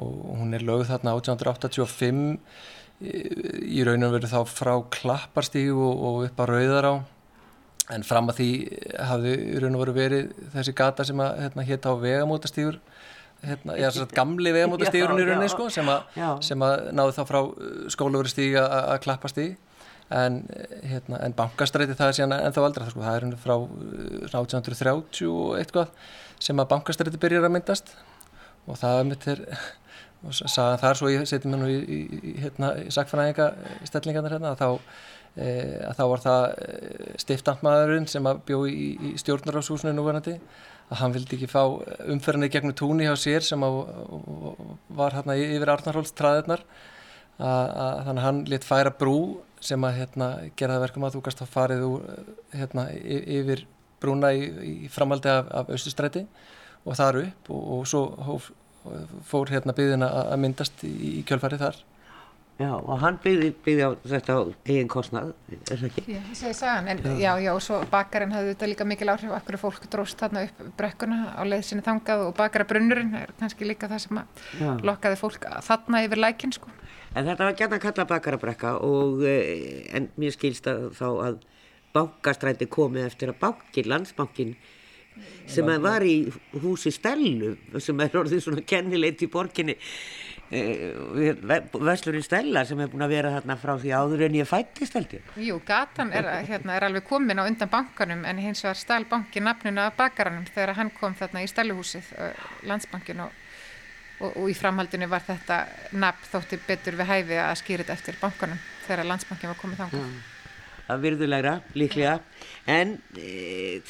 Og 0.04 0.16
hún 0.42 0.56
er 0.56 0.64
lögð 0.68 0.90
þarna 0.92 1.16
1885 1.16 2.24
í 3.04 3.84
raun 3.84 4.08
og 4.08 4.16
veru 4.16 4.32
þá 4.32 4.40
frá 4.48 4.74
klapparstígu 4.96 5.84
og, 5.84 6.24
upp 6.30 6.40
á 6.40 6.46
rauðar 6.48 6.88
á 6.88 6.94
en 7.94 8.06
fram 8.08 8.32
að 8.32 8.40
því 8.40 8.50
hafði 9.10 9.34
í 9.36 9.60
raun 9.62 9.76
og 9.78 9.84
veru 9.84 9.96
verið 9.96 10.32
þessi 10.56 10.74
gata 10.78 11.06
sem 11.06 11.20
að 11.22 11.42
hérna, 11.44 11.66
hétt 11.68 11.86
á 11.86 11.94
vegamótastígur 12.02 12.80
hérna, 13.46 13.76
já, 13.78 13.90
gamli 14.16 14.54
vegamótastígurinn 14.56 15.22
í 15.22 15.28
rauninni 15.28 15.52
sko, 15.52 15.68
sem, 15.74 15.90
að, 15.92 16.24
sem 16.48 16.66
að 16.66 16.88
náðu 16.98 17.16
þá 17.20 17.22
frá 17.30 17.40
uh, 17.44 17.76
skólaveri 17.94 18.32
stíg 18.32 18.58
að 18.64 18.98
klappastíg 19.06 19.60
en, 20.14 20.42
hérna, 20.86 21.22
en 21.26 21.34
bankastræti 21.38 21.96
það 21.98 22.12
er 22.12 22.18
síðan 22.20 22.36
ennþá 22.38 22.68
aldrei 22.68 22.90
sko, 22.92 23.06
það 23.06 23.18
er 23.18 23.40
frá 23.42 23.56
1830 23.56 25.26
uh, 25.26 25.32
og 25.32 25.58
eitthvað 25.60 25.96
sem 26.46 26.62
að 26.62 26.70
bankastræti 26.76 27.22
byrjar 27.22 27.48
að 27.48 27.56
myndast. 27.56 27.96
Og 28.66 28.78
það 28.82 29.00
er 29.00 29.10
mitt 29.10 29.28
og 30.26 30.34
sagðan 30.34 30.82
þar 30.82 31.00
svo 31.00 31.12
ég 31.14 31.28
seti 31.30 31.50
mér 31.50 31.62
nú 31.62 31.68
í, 31.70 31.76
í, 31.82 32.00
í, 32.32 32.38
hérna, 32.42 32.72
í 32.82 32.94
sakfræðinga 32.94 33.50
stellingarnar 33.86 34.38
hérna 34.38 34.54
að 34.54 34.62
þá 34.62 34.70
e, 35.38 35.50
að 35.86 36.00
þá 36.00 36.06
var 36.12 36.24
það 36.24 36.46
stiftantmaðurinn 37.22 38.08
sem 38.10 38.30
bjó 38.48 38.64
í, 38.66 38.88
stjórnarháshúsinu 39.22 39.94
núverandi 39.94 40.40
að 40.90 41.00
hann 41.02 41.14
vildi 41.16 41.38
ekki 41.38 41.50
fá 41.50 41.62
umferðinni 42.14 42.50
gegnum 42.54 42.78
túni 42.78 43.08
hjá 43.08 43.16
sér 43.18 43.46
sem 43.46 43.62
að, 43.66 43.80
var 44.98 45.18
hérna 45.18 45.38
yfir 45.42 45.72
Arnarhólstraðirnar 45.74 46.66
þannig 47.38 48.20
að 48.22 48.26
hann 48.26 48.44
lit 48.50 48.68
færa 48.68 48.94
brú 48.96 49.18
sem 49.66 49.88
að 49.88 49.98
hérna, 50.00 50.28
gera 50.58 50.76
það 50.76 50.86
verkum 50.86 51.08
að 51.08 51.16
þú 51.16 51.24
gæst 51.26 51.42
að 51.42 51.54
farið 51.56 51.88
úr, 51.88 52.04
hérna, 52.54 52.86
yfir 53.40 53.66
brúna 54.04 54.32
í, 54.36 54.46
í 54.46 54.76
framaldi 54.94 55.32
af, 55.32 55.50
af 55.50 55.74
austustræti 55.74 56.26
og 56.86 57.00
þar 57.00 57.22
upp 57.24 57.50
og, 57.50 57.66
og 57.80 57.90
svo 57.90 58.06
hóf, 58.28 58.52
fór 59.26 59.50
hérna 59.50 59.74
byggðina 59.76 60.12
að 60.22 60.40
myndast 60.44 60.86
í, 60.86 60.94
í 61.20 61.26
kjölfarið 61.28 61.66
þar 61.66 61.84
Já, 62.56 62.70
og 62.72 63.02
hann 63.02 63.18
byggði, 63.20 63.50
byggði 63.66 63.84
á 63.84 63.92
þetta 64.08 64.36
eigin 64.64 64.88
kostnað, 64.88 65.34
er 65.52 65.64
það 65.68 65.82
ekki? 65.90 66.04
Já, 66.08 66.20
ég 66.22 66.38
segi 66.40 66.54
sagan, 66.56 66.86
en 66.94 67.18
já, 67.20 67.34
já, 67.44 67.50
og 67.52 67.60
svo 67.66 67.82
bakarinn 67.92 68.32
hafði 68.32 68.54
þetta 68.54 68.70
líka 68.72 68.88
mikil 68.88 69.10
áhrif, 69.12 69.34
akkur 69.36 69.58
fólk 69.60 69.90
dróst 69.92 70.22
þarna 70.24 70.46
upp 70.48 70.62
brekkuna 70.80 71.18
á 71.36 71.44
leiðsynni 71.44 71.84
þangað 71.84 72.24
og 72.30 72.38
bakarabrönnurinn 72.38 73.12
er 73.20 73.34
kannski 73.42 73.68
líka 73.68 73.90
það 73.92 74.06
sem 74.06 74.22
að 74.22 74.86
lokkaði 74.88 75.20
fólk 75.20 75.50
þarna 75.68 76.04
yfir 76.08 76.24
lækin, 76.24 76.56
sko. 76.56 76.72
En 77.16 77.28
þetta 77.28 77.48
var 77.48 77.58
gætna 77.60 77.80
að 77.80 77.86
kalla 77.86 78.08
bakarabrekka 78.10 78.78
og, 78.84 79.24
eh, 79.24 79.86
en 79.96 80.10
mér 80.20 80.36
skilst 80.36 80.68
að 80.68 80.90
þá 80.98 81.08
að 81.28 81.38
bankastræti 81.96 82.68
komið 82.68 83.06
eftir 83.06 83.32
að 83.32 83.40
bankin, 83.40 83.88
landsbankin, 83.88 84.56
sem 85.48 85.66
var 85.66 86.04
í 86.04 86.28
húsi 86.60 86.92
Stellu, 86.92 87.56
sem 87.80 88.00
er 88.04 88.10
orðið 88.20 88.42
svona 88.44 88.66
kennilegt 88.68 89.24
í 89.24 89.30
borginni, 89.32 89.78
Eh, 90.52 90.94
Veslurinn 91.74 92.24
Stella 92.24 92.62
sem 92.70 92.78
hefur 92.78 92.94
búin 92.94 93.04
að 93.08 93.14
vera 93.16 93.32
þarna 93.34 93.56
frá 93.58 93.72
því 93.82 93.94
áður 93.98 94.24
en 94.28 94.36
ég 94.38 94.46
fættist 94.46 94.94
held 94.94 95.16
ég. 95.18 95.30
Jú, 95.42 95.56
gatan 95.66 96.12
er, 96.14 96.28
hérna, 96.46 96.76
er 96.78 96.86
alveg 96.86 97.08
komin 97.10 97.42
á 97.42 97.50
undan 97.50 97.72
bankanum 97.72 98.22
en 98.30 98.42
hins 98.44 98.62
vegar 98.62 98.78
stál 98.78 99.08
banki 99.10 99.42
nafninu 99.42 99.82
af 99.82 99.98
bakaranum 99.98 100.46
þegar 100.46 100.76
hann 100.78 100.92
kom 101.00 101.18
þarna 101.18 101.42
í 101.42 101.50
Stelluhúsið 101.50 102.12
eh, 102.22 102.46
landsbankin 102.70 103.26
og, 103.26 103.42
og, 104.20 104.32
og 104.32 104.50
í 104.52 104.56
framhaldinu 104.58 105.10
var 105.12 105.24
þetta 105.26 105.62
nafn 106.00 106.30
þótti 106.32 106.60
betur 106.68 106.98
við 107.00 107.12
hæfi 107.12 107.40
að 107.42 107.60
skýra 107.62 107.84
þetta 107.84 107.98
eftir 108.00 108.20
bankanum 108.22 108.64
þegar 108.88 109.10
landsbankin 109.12 109.52
var 109.52 109.62
komið 109.62 109.84
þangað 109.84 110.08
mm. 110.08 110.24
Það 110.86 111.00
virðulegra, 111.02 111.54
líklega 111.74 112.20
en 112.70 113.00
e, 113.18 113.30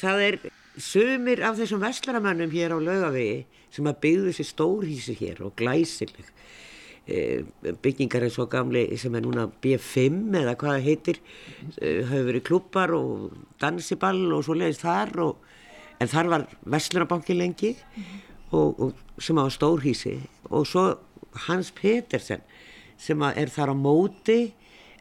það 0.00 0.22
er 0.24 0.38
sömur 0.80 1.42
af 1.44 1.58
þessum 1.58 1.82
vestlaramannum 1.82 2.52
hér 2.52 2.72
á 2.72 2.78
laugavegi 2.80 3.44
sem 3.72 3.88
að 3.88 4.00
byggðu 4.04 4.30
þessi 4.30 4.46
stórhísi 4.48 5.16
hér 5.18 5.42
og 5.44 5.52
glæsileg 5.60 6.30
e, 7.04 7.44
byggingar 7.84 8.26
eins 8.26 8.38
og 8.40 8.48
gamli 8.52 8.86
sem 9.00 9.14
er 9.16 9.24
núna 9.24 9.46
B5 9.48 10.36
eða 10.40 10.56
hvað 10.56 10.78
það 10.78 10.88
heitir 10.88 11.20
e, 11.76 12.00
hafa 12.08 12.24
verið 12.30 12.46
klubbar 12.48 12.94
og 12.96 13.36
dansiball 13.60 14.24
og 14.32 14.46
svo 14.46 14.56
leiðist 14.56 14.86
þar 14.86 15.12
og, 15.26 15.44
en 16.00 16.12
þar 16.12 16.32
var 16.32 16.48
Vestlurabanki 16.64 17.36
lengi 17.36 17.76
mm 17.76 18.02
-hmm. 18.02 18.24
Og, 18.56 18.80
og 18.80 19.22
sem 19.22 19.38
á 19.38 19.46
stórhísi 19.52 20.16
og 20.50 20.66
svo 20.68 20.86
Hans 21.46 21.72
Petersen 21.76 22.42
sem 23.00 23.22
er 23.28 23.52
þar 23.52 23.72
á 23.72 23.76
móti 23.76 24.40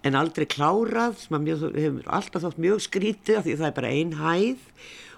en 0.06 0.18
aldrei 0.20 0.46
klárað 0.50 1.18
sem 1.24 1.40
mjög, 1.42 1.72
hefur 1.74 2.12
alltaf 2.14 2.44
þótt 2.44 2.62
mjög 2.62 2.84
skrítið 2.86 3.42
því 3.46 3.58
það 3.58 3.70
er 3.70 3.78
bara 3.80 3.94
ein 3.94 4.14
hæð 4.20 4.68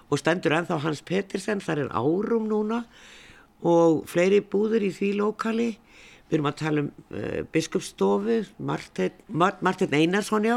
og 0.08 0.20
stendur 0.22 0.54
ennþá 0.56 0.78
Hans 0.80 1.02
Petersen, 1.04 1.60
það 1.60 1.84
er 1.84 1.90
árum 1.92 2.48
núna 2.48 2.84
og 3.66 4.06
fleiri 4.08 4.40
búður 4.40 4.86
í 4.86 4.92
því 4.94 5.10
lokali 5.18 5.68
við 6.28 6.36
erum 6.38 6.48
að 6.50 6.58
tala 6.60 6.84
um 6.84 6.88
uh, 7.16 7.42
biskupsstofu 7.52 8.38
Martin 8.60 9.98
Einarsson 9.98 10.46
já 10.46 10.56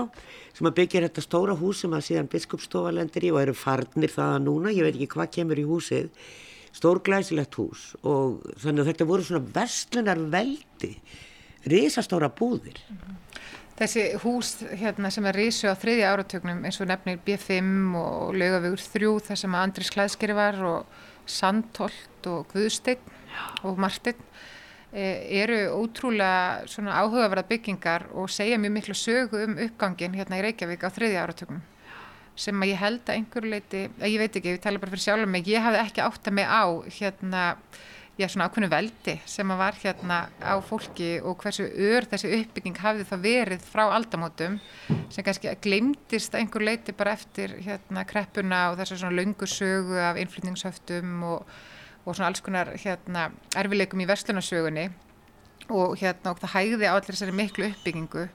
sem 0.53 0.67
að 0.67 0.77
byggja 0.81 1.03
þetta 1.07 1.25
stóra 1.25 1.57
hús 1.57 1.83
sem 1.83 1.93
að 1.95 2.07
síðan 2.09 2.31
biskupsstofa 2.31 2.93
lendir 2.95 3.27
í 3.27 3.33
og 3.33 3.41
eru 3.41 3.55
farnir 3.55 4.11
það 4.11 4.38
núna, 4.45 4.73
ég 4.75 4.85
veit 4.85 4.95
ekki 4.95 5.11
hvað 5.15 5.35
kemur 5.39 5.61
í 5.61 5.67
húsið 5.67 6.11
stórglæsilegt 6.75 7.57
hús 7.59 7.91
og 8.01 8.41
þannig 8.61 8.83
að 8.83 8.91
þetta 8.91 9.09
voru 9.09 9.27
svona 9.27 9.51
verslunar 9.55 10.21
veldi 10.31 10.95
risastóra 11.67 12.31
búðir. 12.33 12.79
-hmm. 12.87 13.21
Þessi 13.81 14.03
hús 14.21 14.59
hérna, 14.77 15.09
sem 15.09 15.25
er 15.25 15.37
risu 15.39 15.65
á 15.65 15.73
þriðja 15.73 16.11
áratögnum 16.13 16.59
eins 16.67 16.77
og 16.83 16.89
nefnir 16.91 17.17
B5 17.25 17.95
og 17.97 18.35
lögavegur 18.37 18.77
3 18.77 19.13
þar 19.25 19.39
sem 19.41 19.55
að 19.57 19.63
Andris 19.65 19.89
Klæðskeri 19.95 20.35
var 20.37 20.59
og 20.61 20.85
Sandholt 21.25 22.29
og 22.29 22.51
Guðsteinn 22.51 23.01
og 23.65 23.79
Martin 23.81 24.19
e, 24.93 25.01
eru 25.41 25.57
ótrúlega 25.79 26.61
áhugaverða 26.69 27.47
byggingar 27.49 28.05
og 28.13 28.29
segja 28.29 28.61
mjög 28.61 28.75
miklu 28.77 28.93
sögu 28.93 29.41
um 29.47 29.57
uppgangin 29.65 30.13
hérna 30.19 30.37
í 30.37 30.45
Reykjavík 30.45 30.85
á 30.85 30.89
þriðja 30.93 31.25
áratögnum 31.25 31.65
sem 32.35 32.63
að 32.63 32.71
ég 32.71 32.81
held 32.81 33.01
að 33.05 33.17
einhverju 33.17 33.51
leiti, 33.51 33.81
ég 34.07 34.19
veit 34.21 34.35
ekki, 34.35 34.55
ég 34.55 34.61
tala 34.63 34.81
bara 34.81 34.93
fyrir 34.93 35.05
sjálf 35.05 35.29
mig, 35.29 35.47
ég 35.51 35.63
hafði 35.63 35.81
ekki 35.83 36.05
átt 36.05 36.29
að 36.29 36.38
mig 36.38 36.47
á 36.47 36.63
hérna 37.00 37.43
já, 38.19 38.27
svona 38.29 38.47
ákveðnu 38.50 38.69
veldi 38.71 39.15
sem 39.29 39.51
að 39.53 39.61
var 39.61 39.77
hérna 39.81 40.17
á 40.43 40.53
fólki 40.63 41.09
og 41.25 41.38
hversu 41.41 41.65
ör 41.65 42.07
þessi 42.11 42.31
uppbygging 42.38 42.79
hafði 42.81 43.05
það 43.09 43.23
verið 43.25 43.67
frá 43.67 43.83
aldamótum 43.88 44.57
sem 44.88 45.25
kannski 45.25 45.53
glemdist 45.63 46.35
einhver 46.38 46.65
leiti 46.65 46.95
bara 46.97 47.15
eftir 47.17 47.55
hérna 47.63 48.05
kreppuna 48.07 48.63
og 48.71 48.79
þessu 48.81 49.00
svona 49.01 49.17
laungursögu 49.19 50.01
af 50.01 50.19
innflytningshöftum 50.21 51.23
og, 51.29 51.45
og 52.05 52.17
svona 52.17 52.31
alls 52.31 52.43
konar 52.45 52.73
hérna 52.75 53.29
erfileikum 53.57 54.03
í 54.03 54.09
verslunarsögunni 54.09 54.89
og 55.71 55.95
hérna 56.01 56.33
og 56.33 56.43
það 56.43 56.55
hægði 56.57 56.91
á 56.91 56.93
allir 56.93 57.15
þessari 57.15 57.38
miklu 57.38 57.71
uppbyggingu 57.71 58.27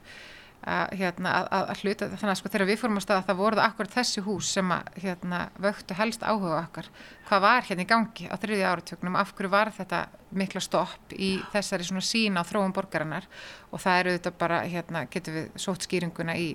að, 0.67 0.93
hérna, 0.99 1.33
að, 1.33 1.65
að 1.71 1.81
hluta 1.83 2.07
þannig 2.11 2.31
að 2.33 2.39
sko 2.41 2.51
þegar 2.51 2.67
við 2.67 2.79
fórum 2.81 2.99
á 2.99 3.05
stað 3.05 3.23
það 3.27 3.39
voruð 3.39 3.61
akkur 3.63 3.89
þessi 3.93 4.23
hús 4.25 4.51
sem 4.57 4.73
að 4.75 4.99
hérna, 5.03 5.39
vöktu 5.63 5.97
helst 5.97 6.25
áhuga 6.27 6.59
okkar. 6.59 6.89
Hvað 7.29 7.43
var 7.45 7.67
hérna 7.69 7.85
í 7.85 7.89
gangi 7.89 8.27
á 8.27 8.35
þriði 8.41 8.67
áratöknum 8.67 9.19
af 9.19 9.33
hverju 9.37 9.53
var 9.53 9.71
þetta 9.77 10.01
mikla 10.37 10.63
stopp 10.63 11.15
í 11.15 11.31
þessari 11.53 11.87
svona 11.87 12.05
sína 12.05 12.43
á 12.43 12.49
þróum 12.49 12.75
borgarinnar? 12.75 13.27
Og 13.71 13.83
það 13.83 14.01
eru 14.01 14.15
þetta 14.17 14.33
bara 14.43 14.63
hérna 14.67 15.05
getur 15.13 15.37
við 15.39 15.61
sótt 15.63 15.87
skýringuna 15.87 16.35
í 16.39 16.49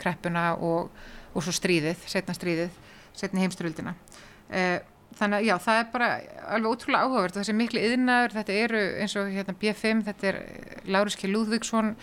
kreppuna 0.00 0.52
og, 0.56 0.92
og 1.34 1.44
svo 1.44 1.54
stríðið 1.54 2.06
setna 2.08 2.36
stríðið, 2.36 2.72
setni 3.18 3.42
heimsturöldina 3.42 3.96
eh, 4.54 4.78
þannig 5.18 5.40
að 5.40 5.48
já 5.48 5.54
það 5.64 5.80
er 5.80 5.86
bara 5.92 6.08
alveg 6.54 6.72
ótrúlega 6.72 7.04
áhugavert. 7.04 7.36
Og 7.36 7.42
þessi 7.42 7.56
miklu 7.56 7.84
yðnaður 7.84 8.36
þetta 8.38 8.58
eru 8.64 8.82
eins 9.02 9.16
og 9.18 9.30
hérna 9.34 9.56
B5 9.60 10.02
þetta 10.08 10.28
er 10.30 10.40
Láruski 10.88 11.30
Lúðvíksson 11.30 11.94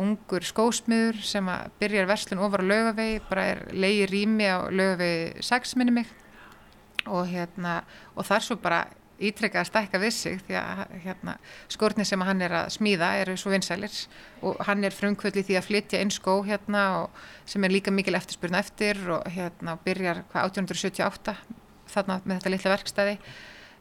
ungur 0.00 0.44
skósmiður 0.46 1.20
sem 1.24 1.46
að 1.50 1.70
byrjar 1.80 2.08
verslun 2.10 2.42
ofar 2.44 2.64
á 2.64 2.70
lögavegi, 2.70 3.22
bara 3.28 3.46
er 3.52 3.62
leiði 3.72 4.10
rými 4.10 4.50
á 4.50 4.58
lögavegi 4.70 5.44
6 5.46 5.76
minni 5.80 5.94
mig. 6.00 6.12
Og 7.04 7.26
hérna 7.28 7.82
og 8.16 8.26
þar 8.26 8.44
svo 8.44 8.56
bara 8.60 8.84
ítrekka 9.24 9.60
að 9.62 9.68
stækka 9.70 10.00
við 10.02 10.14
sig 10.16 10.40
því 10.46 10.56
að 10.58 10.94
hérna, 11.04 11.36
skórnir 11.70 12.08
sem 12.08 12.22
hann 12.26 12.42
er 12.42 12.54
að 12.64 12.72
smíða 12.74 13.12
eru 13.22 13.36
svo 13.38 13.52
vinsælir. 13.52 13.94
Og 14.42 14.58
hann 14.66 14.84
er 14.84 14.96
frumkvöld 14.96 15.38
í 15.38 15.44
því 15.46 15.58
að 15.60 15.68
flytja 15.68 16.02
inn 16.02 16.12
skó 16.14 16.40
hérna 16.46 16.84
sem 17.46 17.64
er 17.64 17.74
líka 17.74 17.94
mikil 17.94 18.16
eftirspurna 18.18 18.62
eftir 18.64 18.98
og 19.14 19.28
hérna 19.30 19.78
byrjar 19.84 20.24
hvað 20.32 20.50
1878 20.50 21.36
þarna 21.94 22.20
með 22.24 22.40
þetta 22.40 22.54
litla 22.54 22.74
verkstæði 22.74 23.18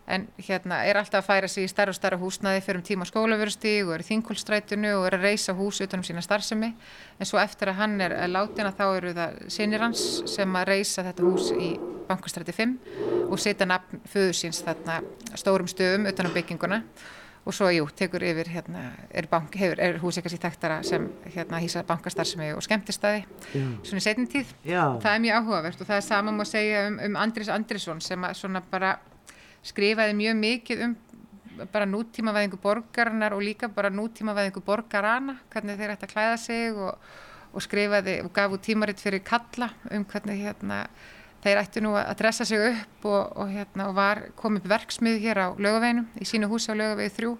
en 0.07 0.27
hérna 0.37 0.81
er 0.83 0.97
alltaf 0.99 1.23
að 1.23 1.29
færa 1.29 1.47
sig 1.47 1.67
í 1.67 1.71
starra 1.71 1.93
og 1.93 1.97
starra 1.97 2.19
húsnaði 2.19 2.63
fyrir 2.65 2.81
um 2.81 2.85
tíma 2.87 3.07
skólaverustíg 3.07 3.87
og 3.87 3.95
er 3.95 4.03
í 4.03 4.07
þingkólstrætunu 4.09 4.91
og 4.97 5.07
er 5.07 5.17
að 5.17 5.27
reysa 5.29 5.55
hús 5.55 5.79
utanum 5.85 6.03
sína 6.03 6.23
starfsemi. 6.25 6.73
En 7.19 7.29
svo 7.29 7.39
eftir 7.39 7.71
að 7.71 7.79
hann 7.79 7.95
er 8.03 8.17
látina 8.27 8.73
þá 8.75 8.85
eru 8.89 9.15
það 9.15 9.41
sinir 9.55 9.85
hans 9.85 10.05
sem 10.29 10.59
að 10.59 10.69
reysa 10.73 11.07
þetta 11.07 11.27
hús 11.29 11.49
í 11.55 11.71
bankastræti 12.09 12.55
5 12.55 12.77
og 13.29 13.39
setja 13.39 13.67
nafn 13.69 14.03
föðu 14.11 14.35
síns 14.35 14.63
þarna 14.65 14.99
stórum 15.39 15.71
stöðum 15.71 16.09
utanum 16.11 16.35
bygginguna. 16.35 16.83
Og 17.43 17.51
svo 17.51 17.67
jú, 17.75 17.89
tekur 17.91 18.23
yfir 18.23 18.47
hérna, 18.47 18.93
er, 19.11 19.25
bank, 19.27 19.51
hefur, 19.59 19.79
er 19.83 19.97
hús 19.99 20.15
eitthvað 20.15 20.31
síð 20.31 20.43
þekktara 20.45 20.77
sem 20.87 21.09
hérna 21.33 21.59
hýsa 21.59 21.81
bankastarfsemi 21.83 22.53
og 22.55 22.63
skemmtistæði 22.63 23.25
svona 23.51 23.99
í 23.99 24.03
setjum 24.05 24.29
tíð. 24.31 24.53
Já. 24.63 24.95
það 25.03 25.09
er 25.11 25.23
mjög 25.25 25.41
áhugavert 25.41 25.83
og 25.83 25.89
það 25.89 25.97
er 25.97 26.05
saman 26.07 26.39
má 26.39 26.45
segja 26.47 26.85
um, 26.87 26.95
um 27.03 27.17
Andris 27.19 27.51
Andrisson 27.51 27.99
sem 27.99 28.23
að 28.23 28.37
svona 28.39 28.63
bara 28.71 28.93
skrifaði 29.63 30.15
mjög 30.17 30.39
mikið 30.41 30.85
um 30.87 30.95
bara 31.71 31.85
nútímavæðingu 31.85 32.57
borgarnar 32.61 33.35
og 33.35 33.43
líka 33.45 33.69
bara 33.69 33.91
nútímavæðingu 33.93 34.63
borgarana 34.65 35.37
hvernig 35.53 35.77
þeir 35.77 35.93
ætti 35.93 36.07
að 36.07 36.13
klæða 36.13 36.37
sig 36.41 36.77
og, 36.77 37.09
og 37.53 37.65
skrifaði 37.65 38.19
og 38.25 38.31
gaf 38.33 38.55
út 38.55 38.63
tímaritt 38.65 39.01
fyrir 39.03 39.23
kalla 39.25 39.69
um 39.91 40.05
hvernig 40.05 40.41
hérna 40.41 40.85
þeir 41.43 41.61
ætti 41.61 41.83
nú 41.83 41.93
að 41.99 42.15
dressa 42.21 42.47
sig 42.47 42.61
upp 42.71 43.05
og, 43.05 43.37
og 43.37 43.51
hérna 43.51 43.89
og 43.91 43.97
var 43.99 44.23
komið 44.39 44.67
verksmið 44.71 45.19
hér 45.27 45.43
á 45.43 45.47
lögaveginum 45.53 46.09
í 46.17 46.27
sínu 46.27 46.49
húsi 46.51 46.71
á 46.71 46.75
lögavegi 46.79 47.15
þrjú 47.19 47.35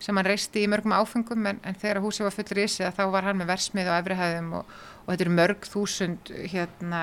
sem 0.00 0.16
hann 0.16 0.26
reisti 0.26 0.64
í 0.64 0.68
mörgum 0.70 0.94
áfengum 0.96 1.48
en, 1.50 1.58
en 1.60 1.76
þegar 1.76 2.00
húsi 2.00 2.24
var 2.24 2.32
fullur 2.32 2.62
í 2.62 2.68
sig 2.72 2.88
þá 2.96 3.02
var 3.12 3.28
hann 3.28 3.40
með 3.42 3.50
versmið 3.52 3.90
og 3.90 3.98
efrihæðum 3.98 4.54
og, 4.60 4.78
og 5.10 5.16
þetta 5.16 5.24
eru 5.26 5.34
mörg 5.34 5.66
þúsund 5.66 6.30
hérna 6.52 7.00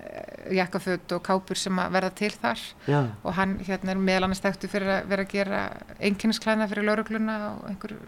eh, 0.00 0.54
jakkaföld 0.56 1.12
og 1.12 1.22
kápur 1.26 1.60
sem 1.60 1.76
að 1.82 1.92
verða 1.98 2.10
til 2.22 2.32
þar. 2.32 2.64
Já. 2.88 3.00
og 3.22 3.36
hann 3.36 3.58
hérna 3.66 3.92
er 3.92 4.00
meðal 4.00 4.28
annars 4.28 4.40
þekktu 4.44 4.72
fyrir 4.72 4.94
að 4.96 5.12
vera 5.12 5.26
að 5.26 5.34
gera 5.34 5.62
einnkynningsklæðna 5.98 6.68
fyrir 6.70 6.88
laurugluna 6.88 7.38
og 7.50 7.68
einhver 7.68 7.98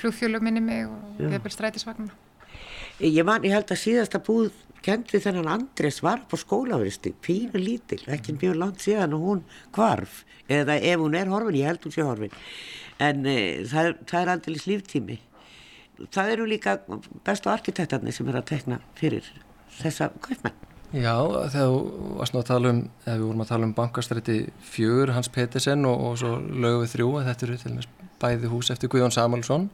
flugfjölu 0.00 0.42
minni 0.42 0.60
mig 0.64 0.88
og 0.90 1.22
hefur 1.30 1.54
strætisvagnuna 1.54 2.22
Ég 3.02 3.24
man, 3.26 3.42
ég 3.42 3.50
held 3.50 3.70
að 3.74 3.80
síðasta 3.80 4.20
búð 4.22 4.52
kent 4.84 5.10
við 5.10 5.24
þennan 5.24 5.48
Andres 5.50 6.00
var 6.04 6.20
på 6.30 6.38
skólaversti, 6.38 7.14
pínu 7.24 7.58
lítil 7.58 8.02
ekki 8.12 8.36
mjög 8.36 8.58
langt 8.60 8.84
síðan 8.84 9.16
og 9.16 9.24
hún 9.28 9.40
kvarf 9.74 10.22
eða 10.46 10.76
ef 10.78 11.00
hún 11.02 11.16
er 11.18 11.30
horfin, 11.32 11.58
ég 11.58 11.70
held 11.70 11.86
hún 11.86 11.94
sé 11.94 12.04
horfin. 12.06 12.34
En 13.02 13.24
e, 13.26 13.64
það, 13.66 13.88
það 14.06 14.20
er 14.20 14.32
aldrei 14.34 14.60
líftími 14.60 15.18
það 16.14 16.30
eru 16.36 16.46
líka 16.50 16.78
bestu 17.26 17.50
arkitektarnir 17.52 18.14
sem 18.14 18.28
er 18.30 18.40
að 18.40 18.48
tekna 18.52 18.80
fyrir 18.98 19.26
þessa 19.80 20.10
kaupmenn. 20.22 20.56
Já, 20.94 21.16
þegar 21.50 21.72
þú 21.72 21.78
varst 22.20 22.34
nú 22.34 22.40
að 22.40 22.48
tala 22.52 22.70
um 22.70 22.80
eða 23.02 23.16
við 23.16 23.26
vorum 23.26 23.42
að 23.42 23.50
tala 23.50 23.66
um 23.66 23.74
bankastræti 23.74 24.36
fjögur 24.62 25.10
Hans 25.16 25.30
Pettersen 25.34 25.86
og, 25.90 26.04
og 26.06 26.18
svo 26.20 26.36
lögu 26.38 26.84
við 26.84 26.92
þrjú 26.92 27.08
þetta 27.26 27.46
eru 27.46 27.56
til 27.58 27.72
og 27.72 27.78
með 27.80 27.88
bæði 28.22 28.50
hús 28.52 28.70
eftir 28.70 28.92
Guðjón 28.92 29.14
Samuelsson 29.14 29.66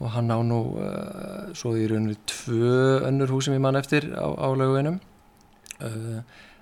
og 0.00 0.10
hann 0.16 0.32
á 0.32 0.38
nú 0.42 0.60
uh, 0.80 1.52
svo 1.54 1.76
í 1.78 1.86
rauninu 1.86 2.16
tvö 2.26 3.04
önnur 3.06 3.30
hús 3.30 3.46
sem 3.46 3.54
ég 3.54 3.62
man 3.62 3.78
eftir 3.78 4.08
á, 4.16 4.26
á 4.26 4.48
löguvinum 4.56 4.98
uh, 5.86 6.20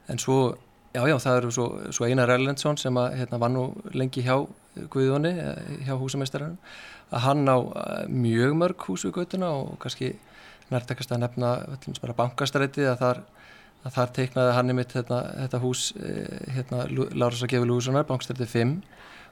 en 0.08 0.20
svo 0.20 0.58
já 0.92 1.02
já 1.08 1.16
það 1.18 1.36
eru 1.40 1.50
svo, 1.54 1.66
svo 1.90 2.06
Einar 2.06 2.30
Erlendsson 2.34 2.76
sem 2.76 2.96
að 2.96 3.16
hérna 3.22 3.40
var 3.40 3.52
nú 3.54 3.70
lengi 3.94 4.24
hjá 4.26 4.36
Guðjóni 4.92 5.32
eh, 5.32 5.70
hjá 5.86 5.96
húsameistaranum 5.98 6.58
að 7.08 7.24
hann 7.24 7.48
á 7.48 7.56
eh, 7.58 8.06
mjög 8.12 8.56
mörg 8.60 8.86
hús 8.88 9.06
við 9.06 9.16
göttuna 9.20 9.50
og 9.56 9.76
kannski 9.82 10.14
nærtakast 10.72 11.12
að 11.14 11.24
nefna 11.24 11.52
bankastrætið 12.18 12.90
að 12.92 13.02
þar, 13.02 13.20
að 13.84 13.94
þar 13.96 14.14
teiknaði 14.18 14.56
hann 14.58 14.72
í 14.72 14.76
mitt 14.76 14.94
hérna, 14.96 15.20
þetta 15.44 15.62
hús 15.62 15.84
eh, 15.96 16.40
hérna, 16.56 16.84
Láras 17.16 17.44
að 17.44 17.54
gefa 17.54 17.68
lúsunar, 17.68 18.08
bankastrætið 18.08 18.52
5 18.52 18.74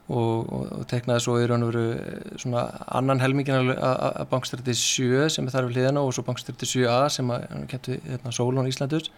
og, 0.06 0.46
og, 0.46 0.64
og 0.78 0.86
teiknaði 0.88 1.24
svo 1.24 1.36
í 1.42 1.46
raun 1.50 1.66
og 1.66 1.72
veru 1.74 2.38
svona 2.40 2.64
annan 2.86 3.20
helmingin 3.20 3.74
að 3.74 4.22
bankastrætið 4.30 4.80
7 4.80 5.28
sem 5.34 5.48
er 5.48 5.56
þar 5.56 5.68
við 5.68 5.80
hliðina 5.80 6.04
og 6.06 6.14
svo 6.14 6.24
bankastrætið 6.28 6.72
7a 6.72 7.00
sem 7.12 7.32
að 7.34 7.46
kemti 7.72 7.98
hérna, 8.06 8.32
Sólón 8.32 8.70
Íslandus 8.70 9.10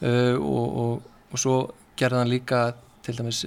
uh, 0.00 0.34
og, 0.40 1.04
og 1.28 1.42
svo 1.42 1.58
gerði 2.00 2.22
hann 2.22 2.32
líka 2.32 2.62
til 3.04 3.18
dæmis 3.18 3.44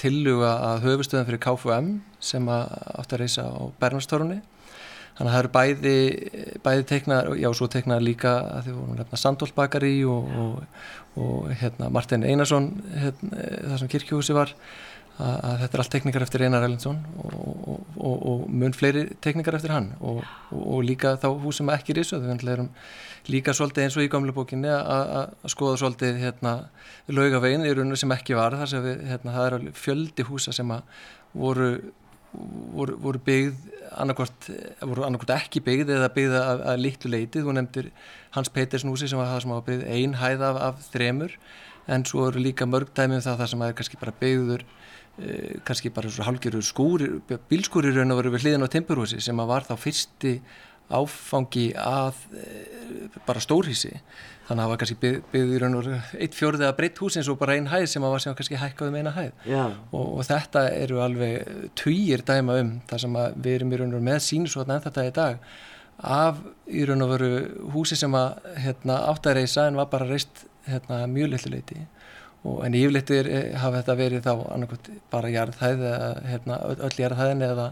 tilluga 0.00 0.54
að 0.70 0.86
höfustöðum 0.88 1.28
fyrir 1.28 1.42
KFM 1.44 1.90
sem 2.22 2.48
átt 2.50 3.12
að 3.12 3.22
reysa 3.22 3.46
á 3.46 3.62
Bernarstórunni 3.82 4.40
þannig 5.18 5.28
að 5.28 5.34
það 5.34 5.40
eru 5.40 5.52
bæði, 5.56 5.96
bæði 6.64 6.86
teiknar, 6.88 7.32
já 7.36 7.50
svo 7.56 7.68
teiknar 7.72 8.04
líka 8.04 8.32
að 8.56 8.68
því 8.68 8.76
vorum 8.78 9.00
nefna 9.00 9.20
Sandholt 9.20 9.56
Bakari 9.56 9.98
og, 10.08 10.30
og, 10.44 10.86
og 11.20 11.50
hérna, 11.60 11.90
Martin 11.92 12.24
Einarsson 12.24 12.70
hérna, 12.94 13.42
það 13.66 13.76
sem 13.82 13.92
kirkjuhúsi 13.96 14.36
var 14.36 14.54
að, 14.54 15.34
að 15.34 15.58
þetta 15.64 15.76
er 15.76 15.84
allt 15.84 15.94
teknikar 15.96 16.24
eftir 16.24 16.46
Einar 16.46 16.64
Ellinsson 16.64 17.02
og, 17.20 17.84
og 18.00 18.48
mun 18.48 18.76
fleiri 18.76 19.10
teknikar 19.20 19.58
eftir 19.60 19.74
hann 19.76 19.92
og 20.00 20.80
líka 20.86 21.18
þá 21.20 21.28
hús 21.42 21.60
sem 21.60 21.72
ekki 21.74 21.92
er 21.92 22.00
í 22.00 22.06
þessu, 22.06 22.22
við 22.24 22.54
erum 22.56 22.80
líka 23.28 23.54
svolítið 23.56 23.84
eins 23.84 23.96
og 23.98 24.06
í 24.06 24.10
gamla 24.12 24.34
bókinni 24.34 24.70
að 24.72 25.34
skoða 25.52 25.80
svolítið 25.82 26.20
hérna, 26.22 26.54
laugavegin 27.10 27.66
í 27.66 27.72
rauninu 27.74 27.98
sem 28.00 28.12
ekki 28.14 28.38
var 28.38 28.56
þar 28.56 28.70
sem 28.72 28.84
við, 28.84 29.02
hérna, 29.10 29.34
það 29.36 29.48
er 29.48 29.66
fjöldi 29.76 30.26
húsa 30.28 30.54
sem 30.56 30.72
voru, 31.34 31.70
voru, 32.74 32.96
voru 33.02 33.22
byggð 33.26 33.70
annarkort, 34.00 34.50
voru 34.80 35.06
annarkort 35.06 35.34
ekki 35.36 35.62
byggð 35.66 35.96
eða 35.96 36.12
byggð 36.14 36.36
að, 36.40 36.62
að 36.72 36.84
litlu 36.84 37.12
leitið 37.14 37.46
þú 37.46 37.56
nefndir 37.56 37.90
Hans 38.36 38.52
Petersson 38.54 38.92
húsi 38.92 39.10
sem 39.10 39.20
var 39.20 39.32
það 39.32 39.42
sem 39.44 39.54
var 39.56 39.66
byggð 39.66 39.90
ein 39.96 40.16
hæð 40.20 40.46
af, 40.46 40.62
af 40.70 40.86
þremur 40.92 41.36
en 41.90 42.06
svo 42.06 42.28
eru 42.30 42.42
líka 42.42 42.68
mörg 42.68 42.92
dæmið 42.94 43.20
um 43.20 43.26
það 43.26 43.42
þar 43.42 43.52
sem 43.52 43.64
er 43.66 43.76
kannski 43.78 44.00
bara 44.00 44.16
byggður 44.20 44.64
eh, 45.18 45.54
kannski 45.66 45.92
bara 45.94 46.12
hálgjörur 46.26 46.66
skúri 46.66 47.10
bílskúri 47.50 47.94
raun 47.94 48.14
og 48.14 48.20
veru 48.20 48.34
við 48.36 48.46
hliðin 48.46 48.66
á 48.66 48.72
Tempurhúsi 48.72 49.20
sem 49.24 49.42
var 49.50 49.66
þá 49.66 49.74
fyrsti 49.80 50.36
áfangi 50.90 51.70
að 51.78 52.18
e, 52.34 52.44
bara 53.26 53.42
stórhísi 53.42 53.94
þannig 54.50 54.50
að 54.50 54.64
það 54.64 54.70
var 54.72 54.80
kannski 54.82 55.12
byggður 55.30 55.88
eitt 56.18 56.34
fjórðið 56.34 56.66
að 56.66 56.76
breytt 56.80 57.00
hús 57.00 57.16
eins 57.20 57.28
og 57.30 57.38
bara 57.38 57.54
einn 57.54 57.68
hæð 57.70 57.86
sem 57.92 58.06
að 58.06 58.14
var 58.16 58.24
sem 58.24 58.36
kannski 58.38 58.58
hækkaði 58.58 58.94
með 58.94 59.04
eina 59.04 59.12
hæð. 59.14 59.44
Og, 59.94 60.06
og 60.18 60.24
þetta 60.26 60.64
eru 60.74 61.02
alveg 61.04 61.68
týjir 61.78 62.24
dæma 62.26 62.56
um 62.64 62.72
þar 62.90 63.04
sem 63.04 63.18
við 63.36 63.52
erum 63.54 63.70
í 63.70 63.78
raun 63.78 63.92
og 63.92 64.00
veru 64.00 64.08
með 64.08 64.18
sínusvotna 64.26 64.78
en 64.80 64.84
þetta 64.88 65.06
í 65.06 65.14
dag 65.20 65.44
af 66.00 66.42
í 66.66 66.82
raun 66.88 67.04
og 67.06 67.14
veru 67.14 67.30
húsi 67.76 67.98
sem 67.98 68.14
að 68.16 68.50
hérna, 68.64 68.98
átt 69.12 69.30
að 69.30 69.38
reysa 69.38 69.68
en 69.68 69.78
var 69.78 69.90
bara 69.92 70.08
reist 70.08 70.46
hérna, 70.66 71.04
mjög 71.10 71.34
litlu 71.34 71.54
leiti 71.54 71.80
og 72.48 72.62
en 72.64 72.76
yfirleitir 72.76 73.28
eh, 73.28 73.48
hafa 73.60 73.82
þetta 73.82 73.96
verið 73.98 74.24
þá 74.24 74.32
annarkot 74.54 74.90
bara 75.12 75.32
jarðhæð 75.32 75.82
eða 75.90 76.12
hérna, 76.24 76.60
öll 76.72 76.94
jarðhæðin 76.96 77.44
eða 77.50 77.66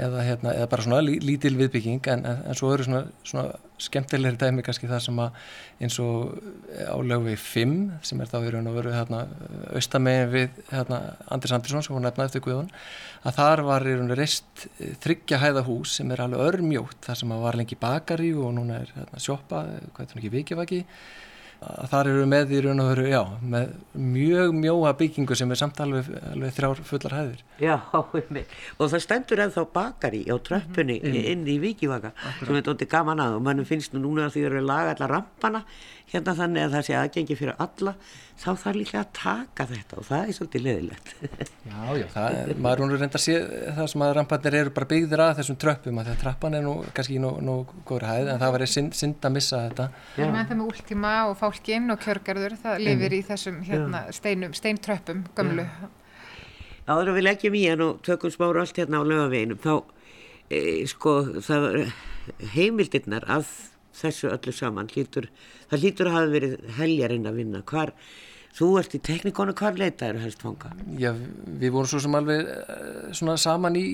eða, 0.00 0.22
hérna, 0.26 0.52
eða 0.56 0.68
bara 0.72 0.84
svona 0.84 1.00
lítil 1.04 1.54
viðbygging 1.58 2.06
en, 2.12 2.24
en, 2.28 2.44
en 2.48 2.58
svo 2.58 2.70
eru 2.74 2.86
svona, 2.86 3.02
svona 3.26 3.58
skemmtilegri 3.82 4.38
dæmi 4.40 4.64
kannski 4.66 4.88
það 4.90 5.02
sem 5.04 5.20
að 5.22 5.36
eins 5.84 5.98
og 6.02 6.38
á 6.74 6.96
lögvegi 6.98 7.38
5 7.42 7.76
sem 8.10 8.22
er 8.22 8.30
þá 8.30 8.38
í 8.40 8.54
raun 8.54 8.70
og 8.70 8.78
veru 8.78 8.94
hérna, 8.94 9.20
austamegin 9.78 10.32
við 10.32 10.58
hérna, 10.72 11.00
Andris 11.34 11.54
Andersson 11.54 11.86
sem 11.86 11.94
hún 11.94 12.06
nefnaði 12.06 12.32
eftir 12.32 12.44
Guðun 12.46 12.72
að 13.28 13.38
þar 13.38 13.64
var 13.68 13.86
í 13.86 13.94
raun 13.94 14.14
og 14.14 14.18
reist 14.18 14.66
þryggja 15.04 15.42
hæða 15.44 15.64
hús 15.68 15.98
sem 16.00 16.10
er 16.14 16.24
alveg 16.24 16.44
örmjótt 16.48 17.00
þar 17.06 17.22
sem 17.22 17.36
að 17.36 17.46
var 17.46 17.60
lengi 17.60 17.78
bakari 17.78 18.34
og 18.34 18.52
núna 18.58 18.82
er 18.82 18.92
hérna, 18.96 19.22
sjópa, 19.22 19.64
hvað 19.94 20.04
er 20.04 20.12
það 20.12 20.20
ekki, 20.22 20.34
vikivaki 20.40 20.84
þar 21.58 22.10
eru 22.12 22.26
með 22.30 22.52
í 22.54 22.60
raun 22.62 22.82
og 22.82 22.88
veru, 22.92 23.04
já, 23.10 23.20
með 23.42 23.72
mjög 23.98 24.52
mjóa 24.54 24.92
byggingu 24.98 25.36
sem 25.38 25.50
er 25.50 25.58
samt 25.58 25.80
alveg, 25.82 26.06
alveg 26.30 26.54
þrjár 26.54 26.82
fullar 26.86 27.16
hæðir. 27.16 27.42
Já, 27.58 27.74
og 27.98 28.84
það 28.84 29.02
stendur 29.02 29.42
ennþá 29.42 29.64
bakari 29.74 30.22
á 30.30 30.38
tröppunni 30.38 31.00
mm 31.02 31.16
inn 31.18 31.42
í 31.50 31.58
Víkivaka 31.60 32.12
sem 32.38 32.54
er 32.54 32.64
doldið 32.64 32.88
gaman 32.92 33.20
að 33.20 33.38
og 33.38 33.42
mannum 33.44 33.66
finnst 33.68 33.92
nú 33.92 34.04
núna 34.04 34.28
að 34.28 34.36
því 34.36 34.44
að 34.44 34.46
það 34.46 34.54
eru 34.54 34.66
laga 34.68 34.92
allar 34.94 35.14
rampana 35.16 35.64
hérna 36.12 36.34
þannig 36.38 36.64
að 36.64 36.74
það 36.76 36.86
sé 36.86 36.96
aðgengi 36.98 37.36
fyrir 37.38 37.58
alla 37.60 37.94
þá 38.38 38.48
þarf 38.62 38.76
líka 38.78 39.00
að 39.00 39.08
taka 39.18 39.66
þetta 39.68 39.98
og 39.98 40.06
það 40.08 40.22
er 40.22 40.36
svolítið 40.36 40.64
leðilegt 40.64 41.10
Já, 41.68 41.80
já, 41.98 42.06
það 42.14 42.36
er, 42.38 42.52
maður 42.64 42.82
hún 42.84 42.94
er 42.94 43.02
reynda 43.02 43.18
að 43.18 43.24
sé 43.24 43.36
það 43.76 43.90
sem 43.92 44.04
að 44.06 44.12
ramparnir 44.18 44.56
eru 44.60 44.72
bara 44.76 44.88
byggðir 44.92 45.22
að 45.24 45.34
þessum 45.40 45.58
tröppum 45.64 46.00
að 46.00 46.10
það 46.10 46.20
trappan 46.22 46.56
er 46.58 46.64
nú 46.64 46.74
kannski 46.96 47.20
nú, 47.22 47.32
nú 47.44 47.56
góður 47.88 48.06
hæð 48.08 48.32
en 48.32 48.42
það 48.42 48.54
var 48.54 48.64
synd, 48.72 48.96
synd 48.96 49.28
að 49.28 49.34
missa 49.36 49.62
þetta. 49.66 49.88
Það 50.14 50.24
er 50.24 50.34
með 50.34 50.48
það 50.48 50.60
með 50.60 50.72
últíma 50.72 51.12
og 51.28 51.36
fálkinn 51.42 51.94
og 51.94 52.02
kjörgarður 52.04 52.56
það 52.62 52.82
lifir 52.86 53.16
í 53.18 53.20
þessum 53.28 53.60
hérna, 53.68 54.02
steinum, 54.16 54.56
steintröppum 54.56 55.24
gömlu. 55.36 55.66
Já, 55.68 55.88
þá 56.88 56.94
erum 57.02 57.18
við 57.18 57.26
leggjum 57.28 57.58
í 57.58 57.64
hann 57.68 57.84
og 57.84 58.02
tökum 58.06 58.32
smáru 58.32 58.62
allt 58.62 58.80
hérna 58.80 59.02
á 59.02 59.08
lögaveginum 59.08 59.60
þá 59.60 59.74
e, 60.48 60.60
sko 60.88 61.18
það 61.44 61.68
heimildirnar 62.54 63.28
að 63.28 63.50
þessu 64.00 64.32
öllu 64.32 64.54
saman 64.54 64.90
hlýtur, 64.94 65.28
það 65.70 65.84
hlýtur 65.84 66.10
að 66.10 66.18
hafa 66.18 66.34
verið 66.34 66.58
heljarinn 66.78 67.30
að 67.30 67.40
vinna 67.42 67.62
hvar 67.68 67.94
Þú 68.58 68.68
ert 68.80 68.94
í 68.96 68.98
teknikonu, 69.04 69.52
hvað 69.54 69.76
leitaður 69.78 70.16
helst 70.24 70.40
fanga? 70.42 70.72
Já, 70.98 71.12
við 71.60 71.70
vorum 71.74 71.86
svo 71.86 72.00
sem 72.02 72.14
alveg 72.18 72.48
svona 73.14 73.36
saman 73.38 73.76
í, 73.78 73.84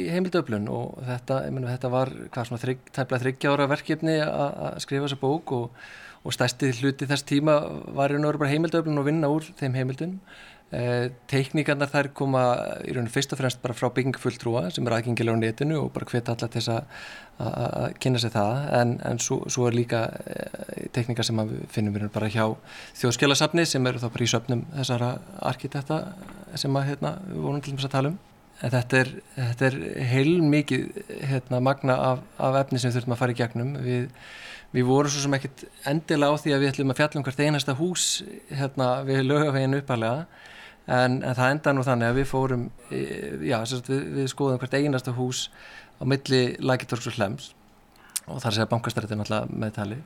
í 0.00 0.04
heimildöflun 0.10 0.66
og 0.72 0.96
þetta, 1.06 1.42
ég 1.46 1.54
menna, 1.54 1.70
þetta 1.76 1.90
var 1.92 2.10
hvað 2.24 2.48
svona 2.48 2.62
þrygg, 2.64 2.90
tæmlega 2.96 3.22
þryggjára 3.26 3.68
verkefni 3.70 4.16
að 4.24 4.80
skrifa 4.82 5.04
þessa 5.04 5.20
bók 5.20 5.54
og, 5.54 5.84
og 6.24 6.34
stærsti 6.34 6.72
hluti 6.80 7.06
þess 7.12 7.28
tíma 7.28 7.60
var 7.94 8.16
í 8.16 8.18
bara 8.24 8.50
heimildöflun 8.50 8.98
og 8.98 9.06
vinna 9.12 9.30
úr 9.30 9.46
þeim 9.60 9.78
heimildunum 9.78 10.18
Eh, 10.18 10.59
Teikningarnar 10.70 11.90
þær 11.90 12.08
koma 12.14 12.40
í 12.86 12.92
rauninu 12.94 13.10
fyrst 13.10 13.32
og 13.34 13.40
fremst 13.40 13.58
bara 13.62 13.74
frá 13.74 13.88
byggingufulltrúa 13.90 14.68
sem 14.70 14.86
er 14.86 14.94
aðgengilega 14.94 15.34
á 15.34 15.42
netinu 15.42 15.80
og 15.80 15.88
bara 15.96 16.06
hveta 16.06 16.36
alla 16.36 16.46
til 16.46 16.60
þess 16.60 16.70
að 17.40 17.96
kynna 17.98 18.20
sér 18.22 18.34
það. 18.36 18.60
En, 18.78 18.92
en 19.10 19.18
svo, 19.18 19.40
svo 19.50 19.66
er 19.66 19.74
líka 19.74 20.04
e, 20.30 20.44
teikningar 20.94 21.26
sem 21.26 21.40
við 21.40 21.64
finnum 21.74 21.96
við 21.96 22.06
bara 22.14 22.28
hjá 22.30 22.44
þjóðskjálasafni 23.00 23.64
sem 23.66 23.88
eru 23.90 24.02
þá 24.02 24.06
bara 24.08 24.26
í 24.26 24.30
söpnum 24.30 24.62
þessara 24.76 25.08
arkitekta 25.50 25.98
sem 26.54 26.78
að, 26.78 26.86
hérna, 26.92 27.12
við 27.32 27.40
vorum 27.48 27.64
til 27.66 27.74
þess 27.74 27.88
að 27.88 27.96
tala 27.96 28.12
um. 28.12 28.20
En 28.60 28.74
þetta 28.76 29.00
er, 29.00 29.10
þetta 29.40 29.66
er 29.70 29.80
heil 30.12 30.36
mikið 30.52 31.02
hérna, 31.32 31.62
magna 31.64 31.98
af, 32.12 32.22
af 32.38 32.60
efni 32.60 32.78
sem 32.78 32.94
þurfum 32.94 33.16
að 33.16 33.22
fara 33.24 33.34
í 33.34 33.40
gegnum. 33.42 33.74
Við 33.82 34.06
Við 34.70 34.86
vorum 34.86 35.10
svo 35.10 35.24
sem 35.24 35.32
ekkert 35.34 35.64
endilega 35.90 36.30
á 36.30 36.38
því 36.38 36.52
að 36.54 36.60
við 36.62 36.68
ætlum 36.70 36.92
að 36.92 36.98
fjalla 37.00 37.18
um 37.18 37.24
hvert 37.26 37.40
einasta 37.42 37.72
hús 37.74 38.04
hérna, 38.54 38.90
við 39.02 39.24
lögaveginu 39.26 39.80
uppalega 39.82 40.28
en, 40.90 41.20
en 41.22 41.36
það 41.38 41.54
enda 41.54 41.74
nú 41.74 41.84
þannig 41.86 42.10
að 42.10 42.18
við 42.18 42.28
fórum 42.30 42.64
e, 42.90 43.02
já, 43.46 43.58
við, 43.88 44.00
við 44.16 44.30
skoðum 44.32 44.60
hvert 44.62 44.78
einasta 44.78 45.14
hús 45.14 45.46
á 46.00 46.02
milli 46.08 46.42
Lækitorgs 46.58 47.10
og 47.10 47.18
Hlems. 47.18 47.52
Og 48.30 48.40
þar 48.42 48.56
segja 48.56 48.70
bankastrættin 48.70 49.22
alltaf 49.22 49.50
meðtali 49.50 50.00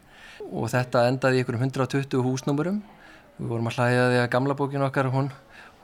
og 0.51 0.69
þetta 0.73 1.07
endaði 1.09 1.39
í 1.39 1.43
einhverjum 1.43 1.65
120 1.67 2.25
húsnúmurum 2.25 2.83
við 3.39 3.51
vorum 3.51 3.69
að 3.71 3.79
hlæða 3.79 4.07
því 4.11 4.21
að 4.21 4.31
gamla 4.35 4.57
bókinu 4.59 4.87
okkar 4.87 5.09
hún, 5.13 5.31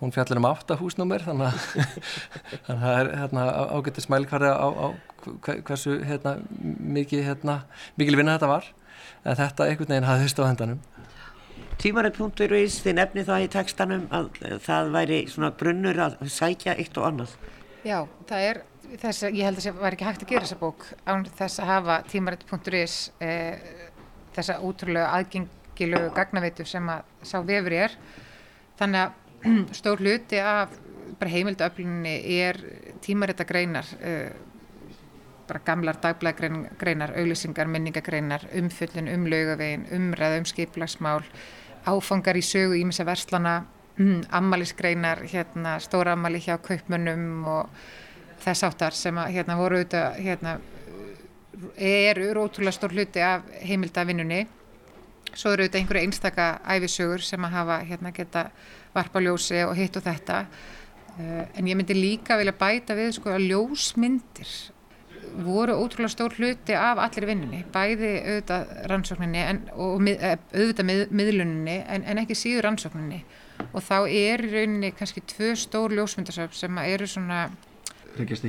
hún 0.01 0.13
fjallir 0.15 0.41
um 0.41 0.49
8 0.51 0.77
húsnúmur 0.81 1.25
þannig 1.27 1.49
að 1.51 2.69
það 2.69 2.95
er 2.95 3.11
hérna, 3.23 3.47
ágættið 3.77 4.07
smælkvarði 4.07 4.53
á, 4.55 4.69
á 4.69 4.87
hversu 5.69 5.99
hérna, 6.07 6.37
mikið 6.61 7.27
hérna, 7.27 7.61
mikil 8.01 8.19
vinna 8.19 8.39
þetta 8.39 8.53
var. 8.55 8.71
En 9.21 9.37
þetta 9.37 9.67
einhvern 9.69 9.93
veginn 9.93 10.09
hafði 10.09 10.27
þvist 10.27 10.41
á 10.41 10.49
hendanum 10.49 10.81
Tímarætt.is 11.81 12.75
þið 12.85 12.97
nefni 12.99 13.23
það 13.25 13.43
í 13.43 13.47
tekstanum 13.55 14.03
að 14.13 14.27
það 14.61 14.91
væri 14.93 15.21
svona 15.33 15.49
brunnur 15.57 16.01
að 16.05 16.19
sækja 16.29 16.75
eitt 16.77 16.99
og 17.01 17.07
annað. 17.09 17.31
Já, 17.89 18.03
það 18.29 18.49
er 18.49 18.61
þess 19.01 19.25
að 19.25 19.39
ég 19.39 19.49
held 19.49 19.61
að 19.61 19.65
það 19.65 19.79
væri 19.85 19.97
ekki 19.97 20.09
hægt 20.09 20.25
að 20.25 20.33
gera 20.35 20.45
þessa 20.45 20.59
bók 20.61 20.85
án 21.09 21.25
þess 21.39 21.63
að 21.63 21.71
hafa 21.71 21.97
tímarætt.is 22.11 22.97
e, 23.23 23.31
þessa 24.37 24.59
útrúlega 24.67 25.15
aðgengilegu 25.17 26.11
gagnaveitu 26.19 26.67
sem 26.69 26.93
að 26.93 27.09
sá 27.31 27.39
vefur 27.49 27.77
er. 27.79 27.97
Þannig 28.81 29.07
að 29.07 29.49
stór 29.81 30.05
hluti 30.05 30.43
af 30.45 30.77
heimildaöflunni 31.31 32.15
er 32.43 32.61
tímarættagreinar 33.05 33.89
e, 34.01 34.15
bara 35.49 35.63
gamlar 35.67 35.97
dagblægreinar, 36.03 37.17
auðlýsingar, 37.17 37.73
minningagreinar, 37.73 38.45
umföllin, 38.61 39.09
um 39.11 39.25
laugavegin, 39.33 39.89
umræð, 39.97 40.37
um 40.39 40.47
skiplagsmál, 40.47 41.25
áfangar 41.89 42.37
í 42.37 42.43
sögu 42.45 42.77
ímessa 42.79 43.05
verslana, 43.09 43.65
mm, 43.99 44.29
ammaliðsgreinar, 44.31 45.25
hérna, 45.31 45.79
stóra 45.81 46.13
ammali 46.13 46.41
hjá 46.41 46.59
kaupmönnum 46.63 47.45
og 47.49 47.69
þess 48.41 48.65
áttar 48.65 48.97
sem 48.97 49.17
að, 49.17 49.33
hérna, 49.37 49.57
voru 49.57 49.81
auðvitað, 49.81 50.21
hérna, 50.25 50.59
eru 51.77 52.45
ótrúlega 52.45 52.73
stór 52.73 52.95
hluti 52.97 53.21
af 53.21 53.45
heimildavinnunni. 53.63 54.47
Svo 55.35 55.53
eru 55.53 55.65
auðvitað 55.65 55.81
einhverju 55.81 56.07
einstaka 56.07 56.51
æfisögur 56.67 57.23
sem 57.23 57.45
að 57.45 57.57
hafa, 57.59 57.79
hérna, 57.87 58.13
geta 58.13 58.51
varpaljósi 58.95 59.65
og 59.67 59.77
hitt 59.79 59.97
og 59.97 60.07
þetta. 60.07 60.45
Uh, 61.21 61.45
en 61.59 61.67
ég 61.67 61.77
myndi 61.77 61.95
líka 61.95 62.39
vilja 62.39 62.55
bæta 62.57 62.95
við, 62.97 63.13
sko, 63.19 63.33
að 63.35 63.51
ljósmyndir 63.51 64.53
voru 65.45 65.77
ótrúlega 65.81 66.13
stór 66.13 66.35
hluti 66.39 66.77
af 66.77 67.01
allir 67.03 67.29
vinnunni, 67.31 67.63
bæði 67.73 68.13
auðvitað 68.19 68.75
rannsókninni 68.91 69.43
en, 69.45 69.63
og 69.75 70.09
eh, 70.11 70.37
auðvitað 70.55 70.89
mið, 70.91 71.03
miðlunni 71.21 71.77
en, 71.87 72.05
en 72.05 72.23
ekki 72.25 72.39
síður 72.39 72.69
rannsókninni. 72.69 73.23
Og 73.71 73.85
þá 73.85 73.97
er 74.09 74.45
í 74.45 74.53
rauninni 74.55 74.93
kannski 74.97 75.23
tvö 75.29 75.53
stór 75.59 75.95
ljósmyndasöf 75.97 76.57
sem 76.57 76.81
eru 76.83 77.09
svona 77.11 77.45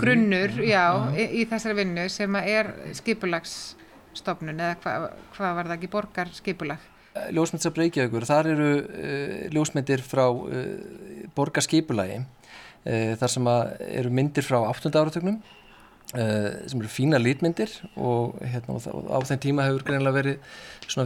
grunnur 0.01 0.55
já, 0.65 0.85
í, 1.13 1.27
í 1.41 1.45
þessari 1.49 1.77
vinnu 1.81 2.07
sem 2.11 2.37
er 2.41 2.71
skipulagsstofnun 2.97 4.59
eða 4.59 4.79
hvað 4.81 5.07
hva 5.35 5.53
var 5.57 5.69
það 5.69 5.77
ekki 5.77 5.91
borgar 5.91 6.33
skipulag 6.35 6.89
Ljósmyndasöf 7.35 7.75
Reykjavíkur, 7.75 8.25
þar 8.27 8.49
eru 8.53 8.69
uh, 8.79 9.39
ljósmyndir 9.51 10.03
frá 10.05 10.25
uh, 10.31 10.67
borgarskipulagi 11.35 12.21
uh, 12.21 13.13
þar 13.19 13.33
sem 13.33 13.49
eru 13.91 14.13
myndir 14.15 14.47
frá 14.47 14.61
8. 14.63 14.93
áratögnum 14.95 15.41
Uh, 16.12 16.67
sem 16.67 16.82
eru 16.82 16.89
fína 16.91 17.15
lítmyndir 17.21 17.71
og, 17.95 18.34
hérna, 18.43 18.74
og 18.91 19.06
á 19.15 19.19
þeim 19.30 19.39
tíma 19.45 19.67
hefur 19.69 19.86
greinlega 19.88 20.17
verið, 20.17 20.50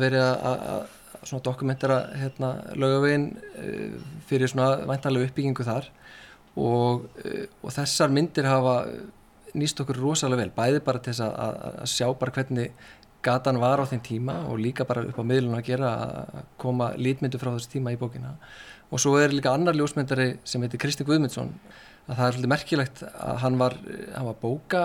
verið 0.01 0.23
að 0.25 1.43
dokumentera 1.45 1.99
hérna, 2.17 2.49
lögavegin 2.73 3.27
uh, 3.37 3.99
fyrir 4.25 4.49
svona 4.49 4.71
væntanlega 4.89 5.29
uppbyggingu 5.29 5.67
þar. 5.67 5.91
Og, 6.57 7.05
uh, 7.21 7.45
og 7.61 7.75
þessar 7.75 8.09
myndir 8.17 8.49
hafa 8.49 8.79
nýst 9.53 9.79
okkur 9.83 10.01
rosalega 10.01 10.41
vel, 10.41 10.53
bæði 10.57 10.81
bara 10.87 11.03
til 11.03 11.13
þess 11.13 11.27
að, 11.29 11.61
að 11.69 11.91
sjá 11.93 12.07
bara 12.17 12.33
hvernig 12.39 12.73
gatan 13.25 13.61
var 13.61 13.81
á 13.81 13.85
þeim 13.89 14.01
tíma 14.05 14.39
og 14.49 14.59
líka 14.61 14.85
bara 14.89 15.05
upp 15.05 15.21
á 15.21 15.25
miðlunum 15.25 15.57
að 15.59 15.67
gera 15.69 15.91
að 16.01 16.49
koma 16.61 16.91
lítmyndu 16.97 17.41
frá 17.41 17.53
þessu 17.55 17.75
tíma 17.77 17.93
í 17.93 17.99
bókina 18.01 18.35
og 18.91 19.01
svo 19.01 19.15
er 19.19 19.33
líka 19.33 19.53
annar 19.55 19.77
ljósmyndari 19.77 20.35
sem 20.47 20.63
heitir 20.63 20.81
Kristi 20.81 21.05
Guðmundsson 21.07 21.53
að 22.05 22.17
það 22.17 22.25
er 22.25 22.35
svolítið 22.35 22.51
merkilegt 22.51 23.03
að 23.09 23.37
hann 23.41 23.59
var, 23.59 23.77
hann 24.13 24.27
var 24.29 24.35
bóka, 24.41 24.81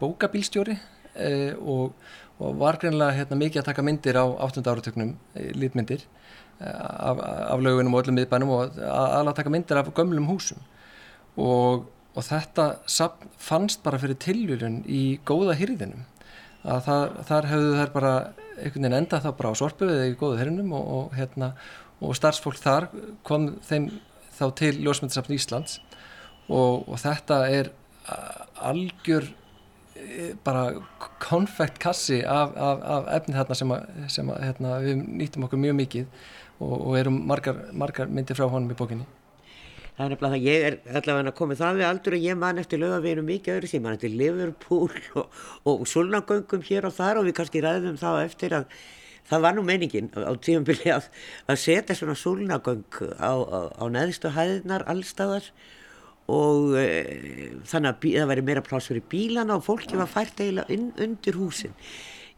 bókabílstjóri 0.00 0.76
e, 1.14 1.30
og, 1.56 1.94
og 2.40 2.58
var 2.60 2.80
greinlega 2.82 3.16
hérna, 3.16 3.38
mikið 3.40 3.62
að 3.62 3.70
taka 3.70 3.84
myndir 3.86 4.20
á 4.20 4.24
8. 4.28 4.64
áratöknum, 4.66 5.14
e, 5.32 5.46
lítmyndir 5.56 6.04
e, 6.04 6.68
af, 6.68 7.22
af 7.24 7.64
lögunum 7.64 7.96
og 7.96 8.04
öllum 8.04 8.20
miðbænum 8.20 8.52
og 8.56 8.76
aðlátt 8.84 9.40
taka 9.40 9.54
myndir 9.54 9.80
af 9.80 9.90
gömlum 9.96 10.28
húsum 10.28 10.60
og, 11.40 11.88
og 12.12 12.26
þetta 12.26 12.68
fannst 13.40 13.84
bara 13.86 14.00
fyrir 14.02 14.20
tilvílun 14.20 14.82
í 14.84 15.20
góða 15.24 15.56
hýrðinum 15.56 16.04
að 16.68 16.82
það, 16.84 17.20
þar 17.30 17.46
hefðu 17.54 17.76
þær 17.78 17.92
bara 17.94 18.14
einhvern 18.60 18.84
veginn 18.84 18.98
enda 18.98 19.20
þá 19.24 19.30
bara 19.38 19.52
á 19.56 19.60
sorpu 19.60 19.86
eða 19.88 20.10
í 20.10 20.18
góða 20.20 20.42
hýrðinum 20.42 20.74
og, 20.76 20.90
og 20.98 21.14
hérna 21.16 21.54
og 22.00 22.16
starfsfólk 22.16 22.60
þar 22.60 22.88
kom 23.26 23.52
þeim 23.66 23.90
þá 24.38 24.46
til 24.56 24.72
Ljósmyndsafn 24.80 25.36
Íslands 25.36 25.78
og, 26.48 26.88
og 26.88 26.96
þetta 27.00 27.44
er 27.52 27.70
algjör 28.60 29.28
e, 29.94 30.32
bara 30.44 30.72
konfekt 31.22 31.78
kassi 31.82 32.22
af, 32.24 32.56
af, 32.56 32.82
af 32.96 33.08
efni 33.20 33.36
þarna 33.36 33.56
sem, 33.58 33.72
að, 33.76 33.88
sem 34.12 34.32
að, 34.32 34.44
hérna, 34.48 34.76
við 34.84 35.00
nýttum 35.06 35.46
okkur 35.46 35.62
mjög 35.62 35.78
mikið 35.80 36.06
og, 36.60 36.76
og 36.76 36.92
erum 37.00 37.20
margar, 37.28 37.64
margar 37.72 38.10
myndir 38.10 38.38
frá 38.38 38.48
honum 38.50 38.72
í 38.72 38.78
bókinni. 38.78 39.08
Það 39.96 40.06
er 40.06 40.12
nefnilega 40.14 40.32
það, 40.32 40.44
ég 40.48 40.62
er 40.66 41.00
allavega 41.00 41.32
komið 41.36 41.58
það 41.60 41.78
við 41.78 41.86
aldur 41.90 42.16
og 42.16 42.22
ég 42.24 42.38
man 42.40 42.60
eftir 42.62 42.80
lögaveginu 42.80 43.24
mikið 43.26 43.56
öðru 43.58 43.68
síðan, 43.68 43.96
eftir 43.98 44.14
Liverpool 44.16 44.94
og, 45.20 45.42
og 45.68 45.82
solnagöngum 45.90 46.64
hér 46.64 46.88
og 46.88 46.96
þar 46.96 47.20
og 47.20 47.28
við 47.28 47.36
kannski 47.36 47.60
ræðum 47.64 48.00
þá 48.00 48.08
eftir 48.22 48.56
að 48.56 48.78
það 49.30 49.44
var 49.46 49.56
nú 49.56 49.64
meiningin 49.66 50.10
á 50.14 50.32
tíumbili 50.42 50.92
að, 50.92 51.10
að 51.50 51.60
setja 51.62 51.96
svona 51.98 52.16
solnagöng 52.18 53.02
á, 53.22 53.32
á, 53.32 53.60
á 53.78 53.84
neðstu 53.92 54.32
hæðinar 54.34 54.86
allstaðar 54.90 55.50
og 56.30 56.76
e, 56.78 56.86
þannig 57.66 57.90
að 57.90 58.08
það 58.20 58.30
væri 58.30 58.46
meira 58.46 58.64
pláss 58.64 58.90
fyrir 58.90 59.06
bílana 59.10 59.58
og 59.58 59.66
fólki 59.66 59.98
var 59.98 60.10
fært 60.10 60.42
eiginlega 60.42 60.78
undir 61.04 61.38
húsin. 61.38 61.74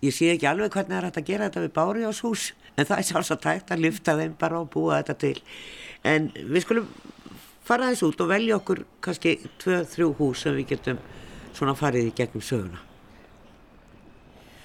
Ég 0.02 0.14
sé 0.16 0.32
ekki 0.32 0.48
alveg 0.50 0.72
hvernig 0.74 0.96
það 0.96 0.98
er 0.98 1.08
hægt 1.08 1.20
að 1.20 1.28
gera 1.28 1.48
þetta 1.48 1.64
við 1.64 1.74
Bárjáshús 1.76 2.46
en 2.74 2.88
það 2.88 2.96
er 2.98 3.08
sjálfsagt 3.08 3.48
hægt 3.50 3.74
að 3.74 3.84
lyfta 3.84 4.16
þeim 4.18 4.36
bara 4.40 4.62
og 4.62 4.70
búa 4.72 4.98
þetta 4.98 5.18
til. 5.22 5.36
En 6.02 6.30
við 6.34 6.64
skulum 6.64 6.88
fara 7.62 7.92
þessu 7.92 8.10
út 8.10 8.24
og 8.24 8.32
velja 8.32 8.58
okkur 8.58 8.82
kannski 9.04 9.36
2-3 9.62 10.08
hús 10.18 10.42
sem 10.42 10.56
við 10.58 10.72
getum 10.74 11.04
svona 11.54 11.76
farið 11.78 12.10
í 12.10 12.16
gegnum 12.18 12.42
söguna. 12.42 12.91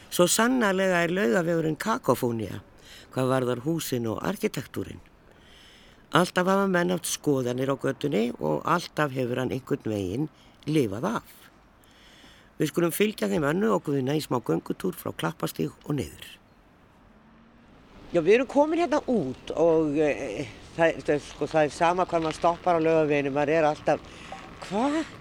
Svo 0.09 0.27
sannarlega 0.31 1.03
er 1.03 1.13
laugavegurinn 1.13 1.77
kakofónia 1.79 2.61
hvað 3.13 3.31
varðar 3.31 3.63
húsin 3.65 4.07
og 4.11 4.21
arkitektúrin. 4.25 4.99
Alltaf 6.15 6.47
hafa 6.47 6.67
menn 6.71 6.93
haft 6.93 7.09
skoðanir 7.09 7.73
á 7.73 7.75
göttunni 7.75 8.29
og 8.39 8.61
alltaf 8.63 9.11
hefur 9.11 9.41
hann 9.41 9.51
einhvern 9.51 9.89
veginn 9.91 10.29
lifað 10.69 11.09
af. 11.17 11.33
Við 12.57 12.71
skulum 12.71 12.93
fylgja 12.95 13.29
þeim 13.29 13.45
önnu 13.51 13.73
og 13.75 13.83
guðina 13.85 14.15
í 14.17 14.21
smá 14.23 14.39
göngutúr 14.39 14.95
frá 14.97 15.11
klappastíg 15.13 15.73
og 15.83 15.97
niður. 15.97 16.29
Já, 18.13 18.21
við 18.21 18.37
erum 18.37 18.47
komin 18.49 18.79
hérna 18.85 19.01
út 19.11 19.51
og 19.59 19.97
e, 19.99 20.47
það, 20.77 21.01
það, 21.03 21.21
sko, 21.27 21.49
það 21.51 21.67
er 21.67 21.73
sama 21.75 22.05
hvað 22.07 22.23
maður 22.23 22.37
stoppar 22.39 22.79
á 22.79 22.85
lögaveginu, 22.85 23.33
maður 23.35 23.53
er 23.57 23.67
alltaf, 23.73 24.11
hvað? 24.69 25.16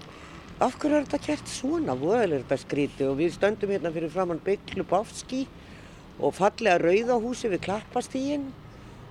Af 0.56 0.78
hverju 0.80 0.96
er 0.96 1.04
þetta 1.04 1.18
kert 1.20 1.50
svona? 1.52 1.92
Voðalega 2.00 2.38
er 2.38 2.44
þetta 2.46 2.56
skríti 2.62 3.04
og 3.04 3.18
við 3.18 3.34
stöndum 3.34 3.74
hérna 3.74 3.90
fyrir 3.92 4.08
framann 4.08 4.38
bygglu 4.40 4.86
Báfski 4.88 5.42
og 6.16 6.32
fallega 6.32 6.78
rauðahúsi 6.80 7.50
við 7.52 7.60
klappastíginn 7.66 8.46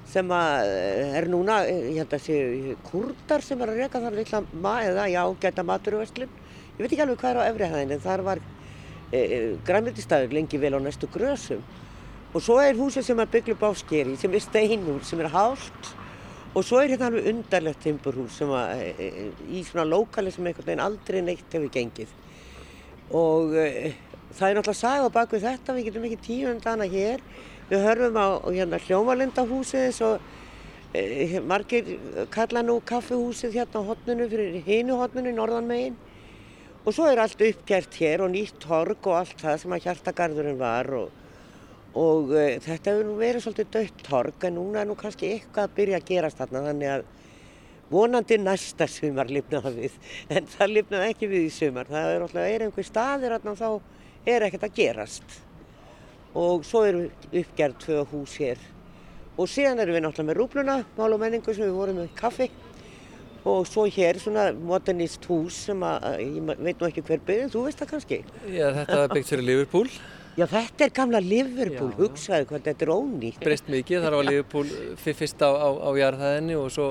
sem 0.09 0.31
að 0.33 0.71
eh, 0.71 1.11
er 1.19 1.27
núna, 1.29 1.59
eh, 1.69 1.91
ég 1.91 1.99
held 2.01 2.15
að 2.17 2.23
sé 2.23 2.39
kurdar 2.87 3.45
sem 3.45 3.61
er 3.61 3.69
að 3.69 3.77
reyka 3.83 4.01
þar 4.01 4.17
litla 4.17 4.41
ma 4.57 4.73
eða 4.87 5.05
já, 5.13 5.21
geta 5.43 5.65
maturverslun. 5.69 6.33
Ég 6.79 6.81
veit 6.81 6.89
ekki 6.89 7.03
alveg 7.05 7.21
hvað 7.21 7.35
er 7.35 7.41
á 7.41 7.49
efrihæðin 7.51 7.93
en 7.93 8.01
þar 8.07 8.23
var 8.25 8.41
e, 9.13 9.21
græmitistæður 9.69 10.33
lengi 10.39 10.61
vel 10.65 10.73
á 10.73 10.81
næstu 10.81 11.11
grösum. 11.13 11.61
Og 12.33 12.41
svo 12.41 12.57
er 12.57 12.73
húsið 12.73 13.05
sem 13.05 13.21
er 13.21 13.29
bygglu 13.37 13.57
báskeri 13.61 14.17
sem 14.17 14.33
er 14.33 14.43
steinhús 14.43 15.13
sem 15.13 15.21
er 15.21 15.29
hált 15.29 15.93
og 16.55 16.63
svo 16.63 16.79
er 16.79 16.93
hérna 16.93 17.09
alveg 17.09 17.25
undarlegt 17.33 17.81
timburhús 17.83 18.37
sem 18.39 18.51
að 18.55 18.83
e, 18.87 19.07
í 19.51 19.63
svona 19.67 19.83
lókali 19.89 20.31
sem 20.31 20.45
einhvern 20.47 20.69
veginn 20.69 20.83
aldrei 20.85 21.19
neitt 21.25 21.51
hefur 21.51 21.71
gengið. 21.73 22.13
Og 23.11 23.57
e, 23.59 23.91
það 24.37 24.47
er 24.47 24.57
náttúrulega 24.59 24.79
saga 24.79 25.09
bak 25.17 25.35
við 25.35 25.49
þetta, 25.49 25.75
við 25.75 25.89
getum 25.89 26.07
ekki 26.07 26.21
tíu 26.23 26.53
um 26.53 26.85
hér. 26.95 27.25
Við 27.67 27.85
hörfum 27.89 28.19
á 28.21 28.27
hérna 28.45 28.79
hljómalindahúsið 28.85 29.83
eins 29.89 30.01
og 30.05 30.23
e, 30.95 31.41
margir 31.43 31.91
kalla 32.31 32.63
nú 32.63 32.79
kaffehúsið 32.87 33.59
hérna 33.59 33.83
á 33.83 33.87
hotnunu 33.91 34.29
fyrir 34.31 34.63
hinu 34.63 35.01
hotnunu, 35.01 35.35
norðanmegin. 35.35 35.99
Og 36.85 36.93
svo 36.93 37.09
er 37.09 37.19
allt 37.19 37.41
uppgert 37.41 37.99
hér 37.99 38.23
og 38.23 38.31
nýtt 38.31 38.61
torg 38.63 39.03
og 39.09 39.19
allt 39.19 39.39
það 39.41 39.59
sem 39.59 39.75
að 39.75 39.87
hjartagarðurinn 39.89 40.59
var 40.61 40.93
og, 40.93 41.24
og 41.95 42.33
uh, 42.33 42.55
þetta 42.63 42.91
hefur 42.91 43.07
nú 43.07 43.15
verið 43.19 43.45
svolítið 43.45 43.71
dött 43.75 44.03
torg 44.07 44.47
en 44.47 44.57
núna 44.59 44.83
er 44.83 44.89
nú 44.89 44.97
kannski 44.99 45.31
eitthvað 45.31 45.69
að 45.69 45.77
byrja 45.79 46.01
að 46.01 46.09
gerast 46.09 46.41
þarna 46.41 46.65
þannig 46.69 46.93
að 46.95 47.05
vonandi 47.91 48.37
næsta 48.41 48.87
sumar 48.89 49.29
lifnaði 49.31 49.73
við 49.77 49.97
en 50.35 50.47
það 50.55 50.73
lifnaði 50.73 51.09
ekki 51.13 51.31
við 51.31 51.47
í 51.47 51.51
sumar. 51.53 51.89
Það 51.89 52.11
er 52.11 52.25
alltaf 52.25 52.47
er 52.49 52.65
einhver 52.65 52.87
staðir 52.87 53.35
þarna 53.37 53.57
þá 53.59 53.69
er 54.35 54.47
ekkert 54.47 54.67
að 54.67 54.77
gerast 54.79 55.41
og 56.35 56.65
svo 56.67 56.83
eru 56.83 57.05
uppgerð 57.29 57.77
tvö 57.85 58.01
hús 58.11 58.35
hér 58.41 58.59
og 59.35 59.49
síðan 59.51 59.79
erum 59.83 59.95
við 59.95 60.03
náttúrulega 60.05 60.29
með 60.31 60.39
rúbluna, 60.39 60.75
mál 60.97 61.13
og 61.13 61.21
menningu 61.21 61.53
sem 61.53 61.67
við 61.67 61.77
vorum 61.77 61.99
með 62.01 62.11
kaffi 62.17 62.49
og 63.45 63.67
svo 63.69 63.85
hér 63.91 64.17
svona 64.19 64.49
modernist 64.57 65.25
hús 65.29 65.61
sem 65.67 65.83
að, 65.85 66.05
ég 66.23 66.53
veit 66.65 66.79
nú 66.81 66.87
ekki 66.89 67.03
hver 67.05 67.23
byrjun, 67.27 67.51
þú 67.53 67.65
veist 67.67 67.81
það 67.81 67.91
kannski? 67.93 68.21
Já, 68.49 68.67
þetta 68.79 69.01
var 69.03 69.11
byggt 69.13 69.31
fyrir 69.31 69.45
Liverpool. 69.45 69.91
Já, 70.35 70.45
þetta 70.51 70.83
er 70.85 70.93
gamla 70.95 71.21
Liverpool, 71.23 71.91
já, 71.93 71.97
hugsaðu 71.99 72.49
hvað 72.49 72.65
þetta 72.67 72.85
er 72.85 72.91
ónýtt. 72.91 73.39
Breyst 73.43 73.69
mikið, 73.71 74.03
þar 74.03 74.17
var 74.17 74.27
Liverpool 74.27 74.73
fyrst 74.99 75.45
á, 75.45 75.49
á, 75.55 75.69
á 75.71 75.89
jarðhæðinni 75.95 76.57
og, 76.59 76.67
svo, 76.75 76.89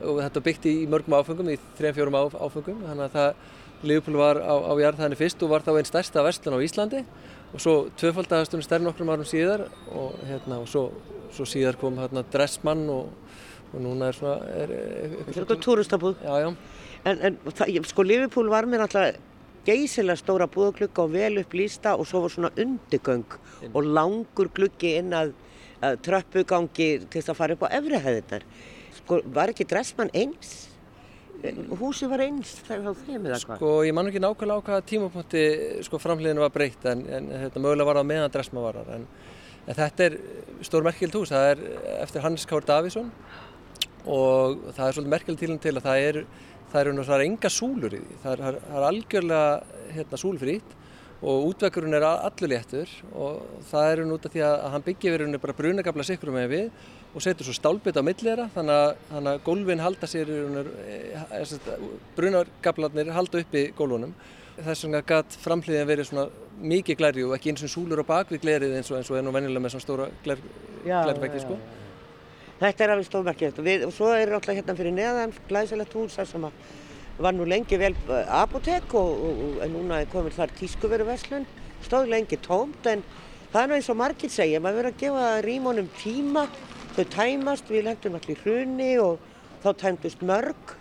og 0.00 0.22
þetta 0.24 0.42
byggt 0.46 0.68
í 0.70 0.74
mörgum 0.88 1.18
áfengum, 1.18 1.50
í 1.52 1.58
3-4 1.76 2.22
áfengum, 2.40 2.80
þannig 2.86 3.04
að 3.08 3.18
það, 3.18 3.42
Liverpool 3.86 4.16
var 4.22 4.40
á, 4.40 4.54
á 4.56 4.72
jarðhæðinni 4.80 5.20
fyrst 5.20 5.44
og 5.44 5.52
var 5.52 5.66
þá 5.66 5.74
einn 5.74 5.90
stærsta 5.90 6.24
verslun 6.24 6.56
á 6.56 6.64
Íslandi 6.64 7.02
og 7.52 7.60
svo 7.60 7.74
tvöfaldahastunum 8.00 8.64
stærn 8.64 8.88
okkur 8.88 9.12
árum 9.12 9.28
síðar 9.28 9.66
og, 9.92 10.16
hérna, 10.24 10.62
og 10.64 10.70
svo, 10.72 10.88
svo 11.36 11.44
síðar 11.44 11.76
kom 11.80 12.00
hérna, 12.00 12.24
Dressmann 12.32 12.88
og 12.90 13.12
og 13.74 13.82
núna 13.82 14.10
er 14.10 14.16
svona 14.16 14.36
er, 14.56 14.72
er, 14.72 15.14
er, 15.28 15.56
túristabúð 15.60 16.20
já, 16.22 16.34
já. 16.44 16.50
en, 17.04 17.18
en 17.28 17.38
það, 17.50 17.80
sko 17.90 18.04
Liverpool 18.06 18.50
var 18.52 18.68
mér 18.68 18.86
alltaf 18.86 19.18
geysilega 19.66 20.20
stóra 20.20 20.46
búðaglugga 20.50 21.04
og 21.04 21.12
vel 21.14 21.42
upplýsta 21.42 21.96
og 21.96 22.06
svo 22.08 22.22
var 22.24 22.34
svona 22.34 22.52
undirgöng 22.54 23.26
inn. 23.26 23.74
og 23.74 23.82
langur 23.84 24.50
gluggi 24.54 24.96
inn 25.00 25.12
að, 25.16 25.34
að 25.82 26.00
tröppugangi 26.06 26.88
til 27.04 27.18
þess 27.18 27.34
að 27.34 27.40
fara 27.40 27.58
upp 27.58 27.66
á 27.66 27.74
efrihæðinar 27.80 28.46
sko 29.00 29.20
var 29.34 29.52
ekki 29.52 29.68
Dressmann 29.68 30.12
eins? 30.14 30.54
húsi 31.80 32.08
var 32.08 32.22
eins 32.24 32.54
þegar 32.66 32.84
þá 32.86 33.06
þeim 33.06 33.26
eða 33.28 33.40
hvað? 33.42 33.58
Sko 33.58 33.72
ég 33.86 33.94
man 33.96 34.08
ekki 34.10 34.22
nákvæmlega 34.22 34.62
á 34.62 34.66
hvaða 34.66 34.84
tímapunkti 34.90 35.42
sko 35.86 36.00
framhliðinu 36.00 36.42
var 36.42 36.54
breytt 36.54 36.86
en, 36.88 37.02
en 37.06 37.28
þetta 37.44 37.62
mögulega 37.62 37.88
var 37.90 38.00
á 38.00 38.04
meðan 38.08 38.32
Dressmann 38.32 38.64
var 38.64 38.78
þar 38.80 38.94
en, 38.96 39.04
en 39.66 39.78
þetta 39.78 40.06
er 40.06 40.16
stór 40.66 40.86
merkild 40.86 41.18
hús, 41.18 41.34
það 41.34 41.50
er 41.52 41.62
eftir 42.00 42.24
Hannes 42.24 42.46
Kaur 42.48 42.66
Davísson 42.66 43.12
og 44.06 44.62
það 44.72 44.86
er 44.86 44.96
svolítið 44.96 45.12
merkjuleg 45.12 45.40
til 45.42 45.58
til 45.66 45.74
að 45.76 45.86
það 45.86 46.04
er 46.08 46.20
það 46.76 47.14
er 47.16 47.24
enga 47.26 47.52
súlur 47.52 47.94
í 47.96 48.02
því. 48.02 48.18
Það 48.24 48.34
er, 48.34 48.58
það 48.66 48.80
er 48.80 48.88
algjörlega 48.90 49.46
hérna, 49.96 50.20
súlfrít 50.20 50.74
og 51.26 51.46
útvekkurinn 51.50 51.96
er 51.96 52.04
allur 52.04 52.50
léttur 52.52 52.90
og 53.16 53.62
það 53.70 53.90
eru 53.94 54.06
núta 54.10 54.30
því 54.32 54.42
að 54.44 54.64
hann 54.74 54.84
byggir 54.84 55.14
verið 55.16 55.38
bara 55.40 55.56
brunagabla 55.56 56.04
sikkur 56.04 56.32
með 56.34 56.50
við 56.52 56.66
og 57.16 57.24
setur 57.24 57.48
svo 57.48 57.54
stálbit 57.56 57.96
á 57.96 58.04
millera 58.04 58.50
þannig 58.52 58.98
að, 59.16 59.30
gólfin 59.46 59.80
halda 59.80 60.08
sér 60.10 60.32
eh, 60.36 61.54
brunagablarnir 62.18 63.14
halda 63.16 63.40
upp 63.40 63.56
í 63.56 63.70
gólfunum. 63.78 64.12
Þess 64.56 64.84
vegna 64.84 65.02
gætt 65.04 65.38
framhliðin 65.40 65.88
verið 65.88 66.10
svona 66.10 66.28
mikið 66.60 67.00
glæri 67.00 67.24
og 67.24 67.34
ekki 67.36 67.52
eins 67.52 67.64
og 67.64 67.72
súlur 67.72 68.04
á 68.04 68.10
bakvið 68.12 68.44
glerið 68.44 68.76
eins 68.76 68.92
og, 68.92 69.00
eins 69.00 69.10
og 69.12 69.18
er 69.18 69.24
nú 69.24 69.32
vennilega 69.32 69.64
með 69.64 69.76
svona 69.76 69.86
stóra 69.86 70.12
glærveggi 70.24 71.42
sko 71.44 71.58
Þetta 72.56 72.84
er 72.84 72.92
alveg 72.94 73.06
stórmerkilegt. 73.10 73.58
Og, 73.60 73.92
svo 73.92 74.08
er 74.16 74.32
alltaf 74.32 74.56
hérna 74.56 74.76
fyrir 74.78 74.94
neðan 74.96 75.34
glæsilegt 75.48 75.92
hús 75.96 76.16
sem 76.16 76.46
var 77.18 77.36
nú 77.36 77.44
lengi 77.48 77.76
vel 77.80 77.94
eh, 78.12 78.32
apotek 78.32 78.94
og, 78.96 79.20
og, 79.28 79.44
og 79.64 79.70
núna 79.72 80.00
er 80.02 80.10
komið 80.12 80.38
þar 80.38 80.54
tískuveruverslun, 80.58 81.46
stóð 81.84 82.10
lengi 82.12 82.38
tómt 82.44 82.88
en 82.92 83.04
það 83.52 83.60
er 83.62 83.70
nú 83.70 83.76
eins 83.78 83.92
og 83.92 84.00
margir 84.00 84.32
segja, 84.32 84.60
maður 84.60 84.82
verður 84.82 84.90
að 84.92 85.04
gefa 85.04 85.28
rímónum 85.46 85.88
tíma, 86.00 86.46
þau 86.96 87.04
tæmast, 87.12 87.72
við 87.72 87.86
lendum 87.88 88.18
allir 88.18 88.42
hrunni 88.44 88.90
og 89.00 89.30
þá 89.64 89.70
tæmdust 89.84 90.24
mörg. 90.28 90.76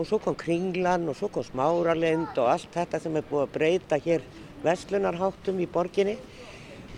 Og 0.00 0.08
svo 0.08 0.16
kom 0.24 0.36
kringlan 0.36 1.04
og 1.12 1.16
svo 1.18 1.28
kom 1.32 1.44
smáralind 1.44 2.38
og 2.40 2.48
allt 2.54 2.72
þetta 2.72 3.00
sem 3.00 3.16
er 3.20 3.26
búið 3.28 3.44
að 3.44 3.56
breyta 3.56 3.98
hér 4.00 4.24
verslunarháttum 4.64 5.60
í 5.60 5.68
borginni. 5.68 6.16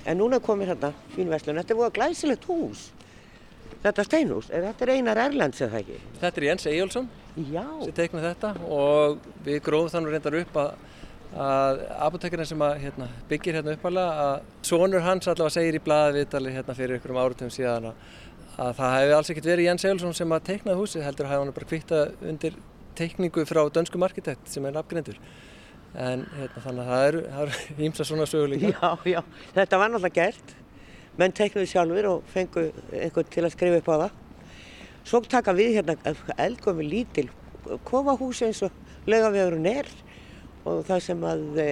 En 0.07 0.21
núna 0.21 0.39
komir 0.43 0.71
hérna 0.71 0.93
fín 1.17 1.31
verslun, 1.33 1.59
þetta 1.59 1.75
er 1.75 1.81
búið 1.81 1.91
að 1.91 1.97
glæsilegt 1.99 2.47
hús 2.47 2.93
þetta 3.85 4.07
steinhús, 4.09 4.49
þetta 4.51 4.87
er 4.87 4.93
Einar 4.95 5.21
Erlands 5.27 5.63
eða 5.65 5.81
ekki? 5.83 6.01
Þetta 6.23 6.41
er 6.41 6.47
Jens 6.49 6.67
Ejjólfsson 6.71 7.09
sem 7.37 7.95
teiknaði 7.97 8.27
þetta 8.31 8.51
og 8.73 9.31
við 9.45 9.63
gróðum 9.67 9.93
þannig 9.93 10.15
reyndar 10.15 10.37
upp 10.41 10.59
að, 10.63 10.75
að 11.45 11.81
apotekarinn 12.09 12.51
sem 12.51 12.65
að, 12.65 12.77
hérna, 12.85 13.09
byggir 13.31 13.59
hérna 13.59 13.75
uppalega 13.77 14.27
að 14.27 14.69
sonur 14.71 15.05
hans 15.05 15.29
allavega 15.31 15.57
segir 15.59 15.79
í 15.79 15.83
blaði 15.85 16.21
viðtali 16.21 16.55
hérna 16.55 16.79
fyrir 16.79 17.01
ykkur 17.01 17.15
um 17.15 17.23
áratum 17.25 17.53
síðan 17.53 17.91
að, 17.91 18.05
að 18.57 18.77
það 18.81 18.95
hefði 18.99 19.17
alls 19.19 19.33
ekkert 19.35 19.51
verið 19.53 19.71
Jens 19.71 19.89
Ejjólfsson 19.89 20.19
sem 20.21 20.37
að 20.37 20.47
teiknaði 20.51 20.81
húsi 20.81 21.05
heldur 21.05 21.29
að 21.29 21.35
hafa 21.35 21.45
hann 21.45 21.57
bara 21.59 21.73
kvitta 21.75 22.05
undir 22.23 22.61
teikningu 22.99 23.45
frá 23.49 23.65
dönskum 23.75 24.07
arkitekt 24.07 24.53
sem 24.53 24.65
er 24.65 24.77
nafngrindur 24.77 25.19
en 25.95 26.25
hérna, 26.35 26.63
þannig 26.65 26.85
að 26.85 26.93
það 26.93 27.09
eru 27.09 27.87
ímsa 27.87 28.07
svona 28.09 28.27
söguleika 28.27 28.73
Já, 28.73 29.17
já, 29.17 29.21
þetta 29.55 29.81
var 29.81 29.93
náttúrulega 29.93 30.23
gert 30.23 30.55
menn 31.19 31.35
teiknuði 31.35 31.71
sjálfur 31.71 32.11
og 32.11 32.29
fengu 32.33 32.69
einhvern 32.93 33.31
til 33.31 33.45
að 33.45 33.55
skrifa 33.55 33.81
upp 33.81 33.91
á 33.91 33.97
það. 34.05 34.21
Svo 35.05 35.21
taka 35.29 35.53
við 35.53 35.77
hérna 35.79 36.15
eldgömi 36.41 36.87
lítil 36.89 37.29
kofahúsi 37.85 38.49
eins 38.49 38.63
og 38.65 38.73
lögavegurinn 39.09 39.69
er 39.69 39.89
og 40.65 40.85
það 40.89 41.01
sem 41.05 41.25
að 41.29 41.61
e, 41.61 41.71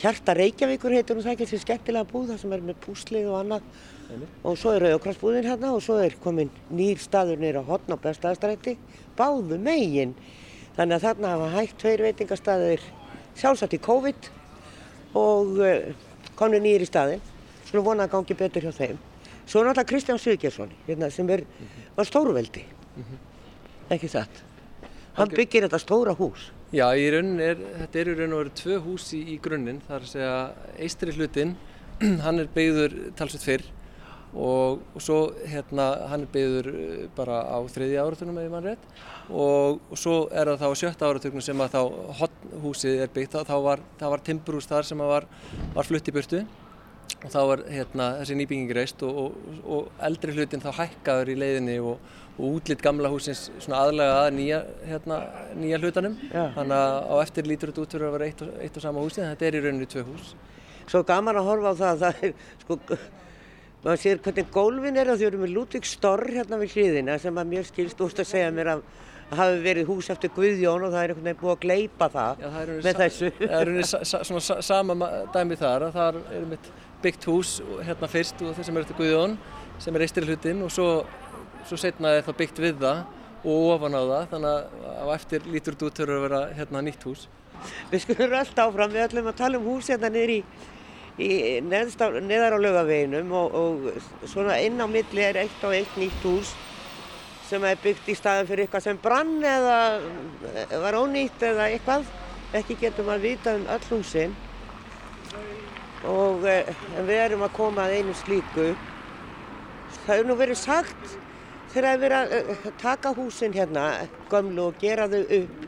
hjarta 0.00 0.34
Reykjavíkur 0.36 0.94
heitur 0.96 1.18
og 1.18 1.24
það 1.24 1.32
er 1.32 1.36
ekki 1.36 1.48
þessi 1.48 1.64
skemmtilega 1.64 2.08
búð 2.10 2.32
það 2.32 2.40
sem 2.42 2.56
er 2.56 2.64
með 2.64 2.80
púslið 2.84 3.28
og 3.30 3.38
annað 3.40 3.68
Einu. 4.06 4.28
og 4.44 4.58
svo 4.60 4.74
er 4.74 4.84
Rauðokrasbúðin 4.84 5.48
hérna 5.48 5.72
og 5.74 5.84
svo 5.84 5.96
er 6.02 6.16
komin 6.22 6.52
nýr 6.70 7.00
staður 7.02 7.40
nýra 7.42 7.64
hodn 7.66 7.96
á 7.96 7.96
bestæðastrætti 8.04 8.76
báðu 9.18 9.58
megin 9.60 10.12
þannig 10.76 10.98
að 10.98 11.06
þarna 11.08 11.32
hafa 11.34 11.52
hægt 11.56 11.80
tveir 11.80 12.04
veitingastæðir 12.04 12.84
sjálfsagt 13.36 13.76
í 13.76 13.82
COVID 13.88 14.30
og 15.16 15.56
e, 15.64 15.72
komin 16.36 16.64
nýr 16.68 16.84
í 16.84 16.90
staðin 16.90 17.24
skulum 17.76 17.90
vona 17.92 18.06
að 18.06 18.14
gangi 18.14 18.36
betur 18.36 18.64
hjá 18.64 18.72
þeim. 18.72 18.98
Svo 19.46 19.60
er 19.60 19.68
náttúrulega 19.68 19.90
Kristján 19.90 20.18
Svíkjarsson 20.18 20.72
hérna, 20.86 21.10
sem 21.10 21.28
er, 21.30 21.44
var 21.96 22.06
stórveldi, 22.06 22.64
mm 22.96 23.02
-hmm. 23.02 23.18
ekki 23.90 24.08
satt. 24.08 24.42
Hann 25.16 25.28
byggir 25.28 25.62
þetta 25.68 25.78
stóra 25.78 26.14
hús. 26.14 26.50
Já, 26.72 26.92
er, 26.96 27.22
þetta 27.78 27.98
er 27.98 28.08
í 28.08 28.14
raun 28.18 28.32
og 28.32 28.38
veru 28.38 28.50
tvö 28.50 28.78
hús 28.80 29.12
í, 29.12 29.22
í 29.34 29.40
grunninn. 29.40 29.80
Það 29.86 29.96
er 29.96 30.02
að 30.02 30.08
segja 30.08 30.52
eistri 30.78 31.12
hlutin, 31.12 31.56
hann 32.24 32.38
er 32.38 32.48
byggður 32.54 33.12
talsveit 33.16 33.42
fyrr 33.42 33.62
og, 34.34 34.80
og 34.94 35.00
svo 35.00 35.32
hérna 35.46 36.08
hann 36.10 36.22
er 36.22 36.32
byggður 36.32 36.66
eh, 36.74 37.08
bara 37.16 37.40
á 37.46 37.58
þriðja 37.64 38.04
áratunum 38.04 38.38
eða 38.38 38.50
mann 38.50 38.64
rétt 38.64 38.84
og, 39.30 39.80
og 39.90 39.96
svo 39.96 40.28
er 40.28 40.46
það 40.46 40.60
þá 40.60 40.74
sjötta 40.74 41.08
áratunum 41.08 41.40
sem 41.40 41.60
að 41.60 41.72
þá 41.72 41.82
húsið 42.62 43.00
er 43.00 43.08
byggt. 43.08 43.32
Þá 43.46 43.56
var, 43.62 43.80
var 44.00 44.20
timbrús 44.20 44.66
þar 44.66 44.84
sem 44.84 44.98
var, 44.98 45.24
var 45.74 45.84
flutt 45.84 46.08
í 46.08 46.12
burtu 46.12 46.44
og 47.16 47.32
þá 47.32 47.40
var 47.50 47.62
hérna, 47.70 48.06
þessi 48.20 48.36
nýbygging 48.38 48.72
reist 48.76 49.02
og, 49.06 49.18
og, 49.22 49.58
og 49.64 50.04
eldri 50.08 50.34
hlutin 50.36 50.62
þá 50.62 50.70
hækkaður 50.80 51.32
í 51.32 51.36
leiðinni 51.40 51.76
og, 51.80 52.00
og 52.36 52.58
útlitt 52.58 52.82
gamla 52.84 53.10
húsins 53.12 53.46
aðlega 53.66 54.18
að 54.24 54.30
nýja, 54.36 54.60
hérna, 54.90 55.20
nýja 55.56 55.80
hlutanum. 55.82 56.18
Já. 56.30 56.44
þannig 56.58 56.76
að 56.80 56.98
á 57.08 57.14
eftir 57.22 57.50
lítur 57.50 57.72
þetta 57.72 57.84
út 57.84 57.96
fyrir 57.96 58.08
að 58.08 58.16
vera 58.18 58.30
eitt, 58.30 58.44
eitt 58.66 58.76
og 58.80 58.86
sama 58.86 59.04
húsi 59.06 59.22
en 59.22 59.32
þetta 59.32 59.48
er 59.48 59.58
í 59.58 59.64
rauninni 59.64 59.90
tvö 59.92 60.04
hús. 60.10 60.34
Svo 60.86 61.02
gaman 61.06 61.40
að 61.40 61.48
horfa 61.50 61.72
á 61.72 61.80
það 61.80 62.04
það 62.04 62.26
er 62.28 62.36
sko 62.62 62.78
maður 63.86 64.02
sér 64.02 64.22
hvernig 64.22 64.54
gólfin 64.54 64.98
er 64.98 65.10
að 65.10 65.20
þau 65.20 65.26
eru 65.30 65.42
með 65.42 65.52
Ludvig 65.54 65.86
Storr 65.86 66.30
hérna 66.34 66.58
við 66.60 66.76
hliðina 66.76 67.18
sem 67.22 67.36
að 67.38 67.52
mér 67.52 67.66
skilst 67.68 68.00
úrst 68.02 68.22
að 68.22 68.30
segja 68.32 68.54
mér 68.54 68.72
að 68.76 68.86
hafi 69.34 69.62
verið 69.62 69.88
hús 69.90 70.08
eftir 70.12 70.30
Guðjón 70.34 70.86
og 70.86 70.92
það 70.92 71.00
er 71.02 71.12
einhvern 71.12 71.26
veginn 71.26 71.40
búið 71.40 71.54
að 71.54 71.62
gleipa 71.64 72.08
það, 72.12 72.42
Já, 72.42 72.48
það 72.54 72.72
með 72.86 73.00
þessu. 73.00 73.30
Það 73.40 73.54
er 73.62 73.88
sa, 73.90 74.20
sa, 74.22 74.58
sama 74.62 75.08
dæmi 75.34 75.58
þar 75.58 75.86
að 75.88 75.96
það 75.96 76.20
er 76.36 76.46
mitt 76.52 76.68
byggt 77.06 77.28
hús 77.30 77.56
hérna 77.86 78.10
fyrst 78.10 78.42
og 78.42 78.52
þess 78.56 78.68
sem 78.68 78.76
er 78.76 78.84
eftir 78.84 78.98
Guðjón 78.98 79.38
sem 79.82 79.96
er 79.96 80.04
eistri 80.06 80.26
hlutin 80.26 80.64
og 80.66 80.72
svo, 80.74 80.88
svo 81.68 81.78
setna 81.80 82.16
er 82.16 82.26
það 82.26 82.38
byggt 82.42 82.62
við 82.64 82.80
það 82.82 83.04
og 83.46 83.66
ofan 83.76 83.94
á 83.94 84.02
það 84.02 84.30
þannig 84.32 84.52
að 84.52 85.02
á 85.02 85.06
eftir 85.14 85.50
lítur 85.50 85.76
þetta 85.76 85.88
út 85.90 86.00
að 86.02 86.22
vera 86.26 86.40
hérna 86.56 86.82
nýtt 86.82 87.04
hús. 87.06 87.26
Við 87.90 88.02
skulum 88.04 88.34
alltaf 88.36 88.70
áfram, 88.70 88.94
við 88.94 89.04
ætlum 89.06 89.28
að 89.30 89.38
tala 89.38 89.60
um 89.60 89.68
hús 89.70 89.90
hérna 89.92 90.10
niður 90.12 90.32
í, 90.34 90.38
í 91.22 91.30
neðar 91.64 92.56
á 92.56 92.64
lögaveginum 92.64 93.34
og, 93.38 93.58
og 93.60 94.26
svona 94.28 94.58
inn 94.64 94.80
á 94.82 94.86
milli 94.90 95.24
er 95.24 95.40
eitt 95.44 95.66
og 95.66 95.76
eitt 95.76 96.00
nýtt 96.00 96.26
hús 96.26 96.54
sem 97.46 97.62
er 97.68 97.78
byggt 97.78 98.10
í 98.10 98.16
staðin 98.18 98.48
fyrir 98.48 98.66
eitthvað 98.66 98.88
sem 98.88 98.98
brann 98.98 99.36
eða 99.46 99.78
var 100.82 100.98
ónýtt 100.98 101.44
eða 101.46 101.70
eitthvað. 101.70 102.08
Ekki 102.56 102.78
getum 102.80 103.10
að 103.12 103.28
vita 103.28 103.54
um 103.58 103.66
öll 103.70 103.86
húsin 103.90 104.34
og 106.04 106.42
við 106.44 107.14
erum 107.16 107.46
að 107.46 107.54
koma 107.56 107.86
að 107.86 108.00
einu 108.00 108.14
slíku. 108.14 108.74
Það 110.04 110.12
hefur 110.12 110.28
nú 110.28 110.36
verið 110.38 110.60
sagt 110.60 111.16
þegar 111.72 111.86
það 111.86 111.90
hefur 111.90 112.02
verið 112.04 112.18
að 112.18 112.76
taka 112.82 113.14
húsin 113.16 113.56
hérna 113.56 113.86
gömlu 114.30 114.68
og 114.68 114.80
gera 114.80 115.08
þau 115.08 115.22
upp 115.40 115.64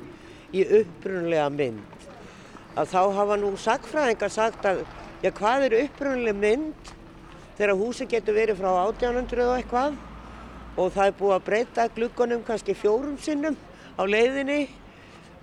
í 0.54 0.64
upprunlega 0.80 1.48
mynd. 1.52 2.06
Að 2.78 2.92
þá 2.92 3.00
hafa 3.18 3.38
nú 3.40 3.52
sagfræðingar 3.58 4.32
sagt 4.32 4.68
að 4.68 4.84
já 5.24 5.32
hvað 5.34 5.68
er 5.68 5.78
upprunlega 5.82 6.38
mynd 6.38 6.92
þegar 7.58 7.78
húsi 7.80 8.06
getur 8.06 8.36
verið 8.38 8.60
frá 8.60 8.70
1800 8.86 9.48
og 9.48 9.56
eitthvað 9.56 9.96
og 10.78 10.92
það 10.94 11.08
er 11.08 11.16
búið 11.18 11.34
að 11.34 11.46
breyta 11.48 11.88
gluggunum 11.96 12.44
kannski 12.46 12.76
fjórum 12.78 13.16
sinnum 13.18 13.56
á 13.98 14.02
leiðinni 14.06 14.60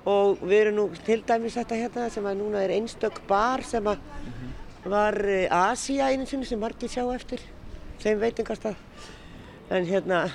og 0.07 0.39
við 0.45 0.59
erum 0.61 0.77
nú 0.77 0.85
til 1.03 1.19
dæmis 1.27 1.57
þetta 1.57 1.79
hérna 1.81 2.07
sem 2.13 2.25
að 2.29 2.39
núna 2.39 2.61
er 2.63 2.75
einstök 2.77 3.19
bar 3.27 3.65
sem 3.67 3.83
að 3.89 3.99
var 4.89 5.17
Asia 5.49 6.09
einu 6.11 6.27
sinni 6.29 6.47
sem 6.47 6.59
margir 6.61 6.91
sjá 6.91 7.03
eftir 7.15 7.41
þeim 8.03 8.19
veitingastað. 8.21 8.75
En 9.73 9.87
hérna 9.87 10.25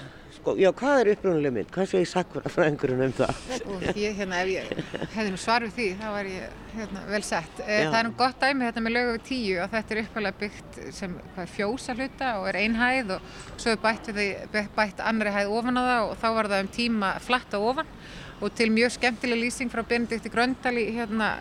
sko, 0.40 0.54
já 0.58 0.70
hvað 0.74 1.02
er 1.02 1.10
upprunalega 1.12 1.54
mynd? 1.54 1.68
Hvað 1.74 1.88
sé 1.90 2.00
ég 2.00 2.08
sakra 2.10 2.50
fræðingurinn 2.50 3.04
um 3.04 3.12
það? 3.14 3.42
Og 3.70 3.84
ég 3.98 4.16
hérna 4.18 4.40
ef 4.42 4.50
ég 4.50 4.70
hefði 5.14 5.26
nú 5.34 5.40
svar 5.40 5.66
við 5.66 5.74
því 5.76 5.88
þá 6.00 6.06
var 6.14 6.30
ég 6.30 6.56
hérna 6.76 7.04
vel 7.10 7.22
sett. 7.26 7.60
Já. 7.60 7.84
það 7.90 7.98
er 8.00 8.08
nú 8.08 8.14
gott 8.18 8.40
dæmi 8.42 8.66
þetta 8.66 8.84
með 8.86 8.96
lögu 8.96 9.12
við 9.14 9.24
tíu 9.28 9.60
og 9.64 9.74
þetta 9.74 9.94
er 9.94 10.02
uppalega 10.04 10.40
byggt 10.40 10.80
sem 10.96 11.16
hvað, 11.34 11.54
fjósa 11.56 11.96
hluta 11.98 12.32
og 12.40 12.48
er 12.50 12.60
einhæð 12.64 13.14
og 13.16 13.30
svo 13.54 13.74
er 13.74 13.82
bætt, 13.84 14.12
því, 14.16 14.28
bætt 14.76 15.04
annari 15.04 15.34
hæð 15.36 15.54
ofan 15.60 15.80
á 15.80 15.82
það 15.82 16.04
og 16.08 16.20
þá 16.24 16.28
var 16.38 16.52
það 16.54 16.66
um 16.66 16.74
tíma 16.80 17.14
flatt 17.22 17.54
á 17.54 17.60
ofan. 17.60 17.96
Og 18.40 18.54
til 18.56 18.70
mjög 18.72 18.94
skemmtileg 18.96 19.42
lýsing 19.42 19.68
frá 19.68 19.84
Benedikti 19.84 20.30
Gröndal 20.32 20.78
í 20.80 20.86
hérna 20.96 21.34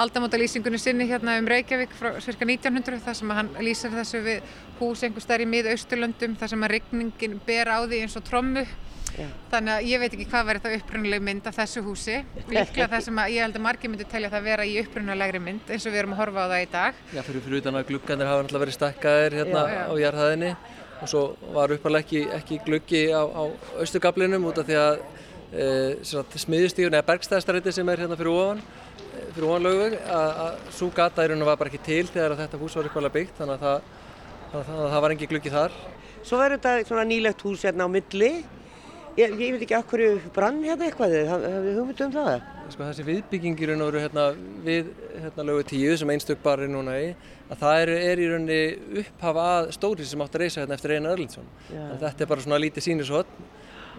aldamótalýsingunni 0.00 0.78
sinni 0.80 1.06
hérna 1.10 1.36
um 1.40 1.48
Reykjavík 1.50 1.92
frá 1.96 2.14
cirka 2.24 2.46
1900 2.48 3.02
þar 3.04 3.18
sem 3.18 3.32
hann 3.36 3.50
lýsir 3.60 3.92
þessu 3.92 4.22
við 4.24 4.54
hús 4.78 5.02
einhver 5.04 5.24
starf 5.24 5.44
í 5.44 5.48
mið-austurlöndum 5.50 6.38
þar 6.40 6.52
sem 6.54 6.64
að 6.64 6.72
regningin 6.76 7.40
ber 7.46 7.68
á 7.68 7.78
því 7.84 8.04
eins 8.04 8.16
og 8.16 8.24
trommu. 8.28 8.64
Já. 9.10 9.26
þannig 9.50 9.72
að 9.74 9.86
ég 9.90 10.00
veit 10.00 10.12
ekki 10.14 10.24
hvað 10.30 10.44
verður 10.46 10.62
það 10.64 10.74
upprunaleg 10.78 11.22
mynd 11.26 11.48
af 11.50 11.56
þessu 11.58 11.80
húsi. 11.82 12.16
Líklega 12.46 12.86
það 12.92 13.04
sem 13.08 13.18
að 13.18 13.32
ég 13.34 13.44
held 13.44 13.56
að 13.58 13.64
margir 13.64 13.90
myndi 13.90 14.06
telja 14.08 14.30
það 14.30 14.44
vera 14.46 14.66
í 14.66 14.76
upprunalegri 14.80 15.40
mynd 15.42 15.72
eins 15.74 15.86
og 15.86 15.94
við 15.94 16.02
erum 16.02 16.14
að 16.14 16.20
horfa 16.22 16.44
á 16.46 16.50
það 16.52 16.62
í 16.62 16.68
dag. 16.74 17.00
Já, 17.10 17.20
fyrir 17.26 17.44
fyrir 17.46 17.62
utan 17.64 17.78
að 17.80 17.88
glugganir 17.90 18.30
hafa 18.30 18.44
náttúrulega 18.44 18.64
verið 18.64 18.76
stakkaðir 18.78 19.36
hérna 19.40 19.64
Já. 19.66 19.80
á 19.90 19.94
jarðhæðinni. 20.04 20.52
Og 21.00 21.10
svo 21.10 21.24
var 21.56 21.74
uppalega 21.74 22.06
ekki, 22.06 22.22
ekki 22.38 22.60
gluggi 22.68 23.02
á, 23.10 23.22
á 23.24 23.42
austugablinum 23.82 24.46
út 24.46 24.62
af 24.62 24.68
því 24.68 24.78
að 24.78 25.02
e, 25.50 25.66
smiðustígun 26.44 26.94
eða 26.94 27.08
bergstæðstarætti 27.10 27.74
sem 27.74 27.90
er 27.90 28.04
hérna 28.04 28.20
fyrir 28.20 28.36
ofan 28.36 28.62
fyrir 29.36 29.50
óanlögu 29.50 29.88
að 30.10 30.60
svo 30.74 30.88
gata 30.94 31.24
í 31.24 31.30
rauninu 31.30 31.48
var 31.48 31.58
bara 31.60 31.70
ekki 31.70 31.82
til 31.86 32.04
þegar 32.08 32.36
þetta 32.38 32.60
hús 32.60 32.76
var 32.76 32.88
eitthvað 32.88 33.12
byggt 33.16 33.40
þannig 33.40 33.66
að 33.70 33.82
það, 34.52 34.96
var 35.04 35.14
engi 35.14 35.28
gluggi 35.30 35.52
þar. 35.52 35.76
Svo 36.22 36.40
verður 36.40 36.58
þetta 36.58 36.88
svona 36.88 37.04
nýlegt 37.08 37.44
hús 37.46 37.66
hérna 37.66 37.86
á 37.86 37.90
milli. 37.90 38.30
Ég, 39.18 39.34
ég 39.34 39.54
veit 39.56 39.64
ekki 39.66 39.78
hverju 39.90 40.32
brann 40.34 40.60
hérna 40.64 40.86
eitthvað, 40.86 41.14
hafið 41.28 41.54
þið 41.66 41.78
hugmynd 41.80 42.02
um 42.06 42.12
það? 42.14 42.48
Sko 42.70 42.86
þessi 42.86 43.06
viðbygging 43.08 43.58
í 43.58 43.68
raun 43.70 43.82
og 43.82 43.88
veru 43.90 44.02
hérna 44.04 44.26
við 44.66 44.90
hérna 45.16 45.46
lögu 45.48 45.64
tíu 45.72 45.96
sem 45.98 46.12
einstök 46.14 46.42
bar 46.44 46.62
er 46.62 46.70
núna 46.70 46.94
í 47.02 47.08
að 47.50 47.62
það 47.64 47.80
er, 47.82 47.92
er 48.12 48.22
í 48.22 48.28
rauninni 48.30 48.60
upphafa 49.02 49.46
að 49.56 49.72
stóri 49.74 50.06
sem 50.06 50.22
átt 50.22 50.36
að 50.38 50.44
reysa 50.44 50.62
hérna 50.62 50.76
eftir 50.78 50.94
Einar 50.94 51.16
Örlindsson. 51.16 51.50
Þetta 51.70 52.12
er 52.14 52.30
bara 52.30 52.44
svona 52.46 52.60
lítið 52.62 52.86
sínishótt 52.86 53.32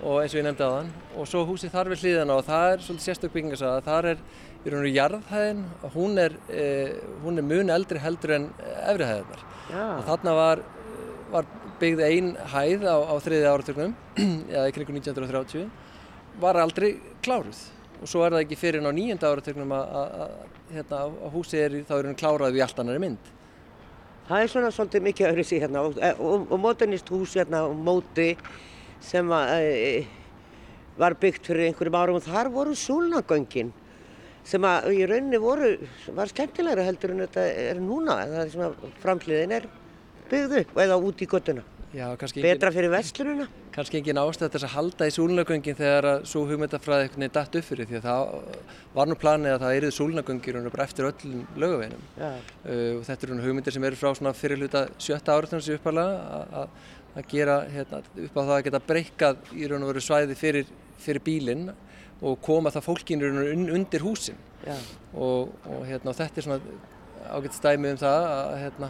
og 0.01 0.21
eins 0.21 0.33
og 0.33 0.39
ég 0.39 0.47
nefndi 0.47 0.65
á 0.65 0.71
þann 0.71 0.93
og 1.19 1.27
svo 1.29 1.43
húsið 1.45 1.75
þar 1.75 1.91
við 1.91 2.05
hliðana 2.05 2.37
og 2.39 2.47
það 2.47 2.67
er 2.71 2.85
svolítið 2.85 3.05
sérstök 3.05 3.33
byggingasaða, 3.35 3.83
þar 3.85 4.07
er 4.13 4.23
í 4.61 4.71
raun 4.71 4.85
og 4.85 4.93
jarðhæðin, 4.93 5.63
hún 5.95 6.19
er, 6.21 6.35
eh, 6.53 6.99
hún 7.23 7.39
er 7.41 7.47
mun 7.47 7.73
eldri 7.73 8.01
heldur 8.01 8.35
en 8.35 8.49
efrihæðinar 8.61 9.45
og 9.71 10.05
þarna 10.05 10.35
var, 10.37 10.61
var 11.31 11.47
byggð 11.81 12.03
ein 12.05 12.31
hæð 12.53 12.85
á, 12.85 12.97
á 13.09 13.15
þriði 13.23 13.49
áratögnum 13.49 13.93
eða 14.53 14.67
í 14.69 14.75
kringu 14.75 14.95
1930 14.99 15.69
var 16.41 16.59
aldrei 16.61 16.95
kláruð. 17.23 17.59
Og 18.01 18.09
svo 18.09 18.23
er 18.25 18.33
það 18.33 18.43
ekki 18.45 18.57
fyrir 18.57 18.85
á 18.85 18.91
nýjönda 18.93 19.29
áratögnum 19.29 19.73
að 19.77 20.31
hérna, 20.73 21.03
húsið 21.33 21.63
er 21.65 21.75
þá 21.85 21.93
er 21.97 22.09
hún 22.09 22.17
klárað 22.17 22.55
við 22.55 22.65
allt 22.65 22.81
annari 22.81 23.01
mynd. 23.03 23.31
Það 24.29 24.43
er 24.43 24.51
svona 24.53 24.71
svolítið 24.73 25.05
mikið 25.07 25.29
öðru 25.29 25.45
síðan 25.45 25.65
hérna. 25.65 25.83
Og, 25.85 25.99
og, 26.23 26.47
og 26.47 26.61
modernist 26.61 27.09
hús 27.11 27.35
hérna 27.37 27.65
á 27.65 27.69
móti 27.73 28.31
sem 29.03 29.33
að, 29.35 29.51
e, 29.65 29.91
var 30.97 31.17
byggt 31.19 31.49
fyrir 31.49 31.67
einhverjum 31.67 31.97
árum. 31.99 32.19
Og 32.21 32.25
þar 32.25 32.51
voru 32.53 32.77
súlnagöngin 32.77 33.73
sem 34.47 34.65
að 34.67 34.89
í 34.95 35.03
rauninni 35.09 35.41
voru, 35.41 35.73
var 36.17 36.31
skemmtilegra 36.31 36.87
heldur 36.87 37.13
en 37.15 37.25
þetta 37.25 37.45
er 37.67 37.81
núna 37.83 38.17
það 38.21 38.39
er 38.43 38.53
sem 38.55 38.65
að 38.65 38.87
framhliðin 39.03 39.55
er 39.59 39.67
byggðu 40.31 40.65
eða 40.85 40.97
út 41.01 41.21
í 41.21 41.29
göttuna 41.29 41.65
betra 41.91 42.71
fyrir 42.71 42.91
vestlununa 42.93 43.49
kannski 43.75 43.99
engin 43.99 44.19
ástæð 44.19 44.53
þess 44.53 44.67
að 44.67 44.73
halda 44.75 45.07
í 45.07 45.13
súlnagöngin 45.15 45.77
þegar 45.77 46.07
að 46.07 46.23
svo 46.31 46.43
hugmyndafræði 46.47 47.07
eitthvað 47.07 47.25
er 47.25 47.33
dætt 47.35 47.57
upp 47.59 47.67
fyrir 47.67 47.89
því 47.89 47.99
að 47.99 48.07
það 48.07 48.55
var 48.95 49.09
nú 49.09 49.17
planið 49.19 49.55
að 49.55 49.63
það 49.63 49.75
eruð 49.79 49.93
súlnagöngir 49.97 50.59
bara 50.67 50.87
eftir 50.87 51.07
öllum 51.07 51.43
lögaveginum. 51.63 52.07
Uh, 52.19 52.97
og 52.97 53.05
þetta 53.07 53.27
eru 53.27 53.37
hugmyndir 53.45 53.75
sem 53.75 53.87
eru 53.87 53.99
frá 53.99 54.33
fyrirluta 54.41 54.85
sjötta 54.99 55.37
áratunars 55.37 55.69
uppalega 55.75 56.65
að 57.11 57.29
gera 57.31 57.61
hérna, 57.67 58.01
upp 58.25 58.35
á 58.39 58.41
það 58.41 58.55
að 58.57 58.65
geta 58.67 58.83
breykað 58.87 59.47
í 59.55 59.67
raun 59.67 59.83
og 59.83 59.91
veru 59.91 60.03
svæði 60.03 60.37
fyrir, 60.39 60.75
fyrir 60.99 61.23
bílinn 61.25 61.71
og 62.21 62.41
koma 62.45 62.71
það 62.73 62.87
fólkinu 62.87 63.29
undir 63.73 64.05
húsin. 64.05 64.37
Og, 65.17 65.53
og 65.65 65.85
hérna, 65.89 66.13
þetta 66.13 66.37
er 66.37 66.45
svona 66.45 66.59
ágætt 67.31 67.57
stæmi 67.57 67.93
um 67.93 67.97
það 68.01 68.27
að, 68.27 68.51
hérna, 68.61 68.89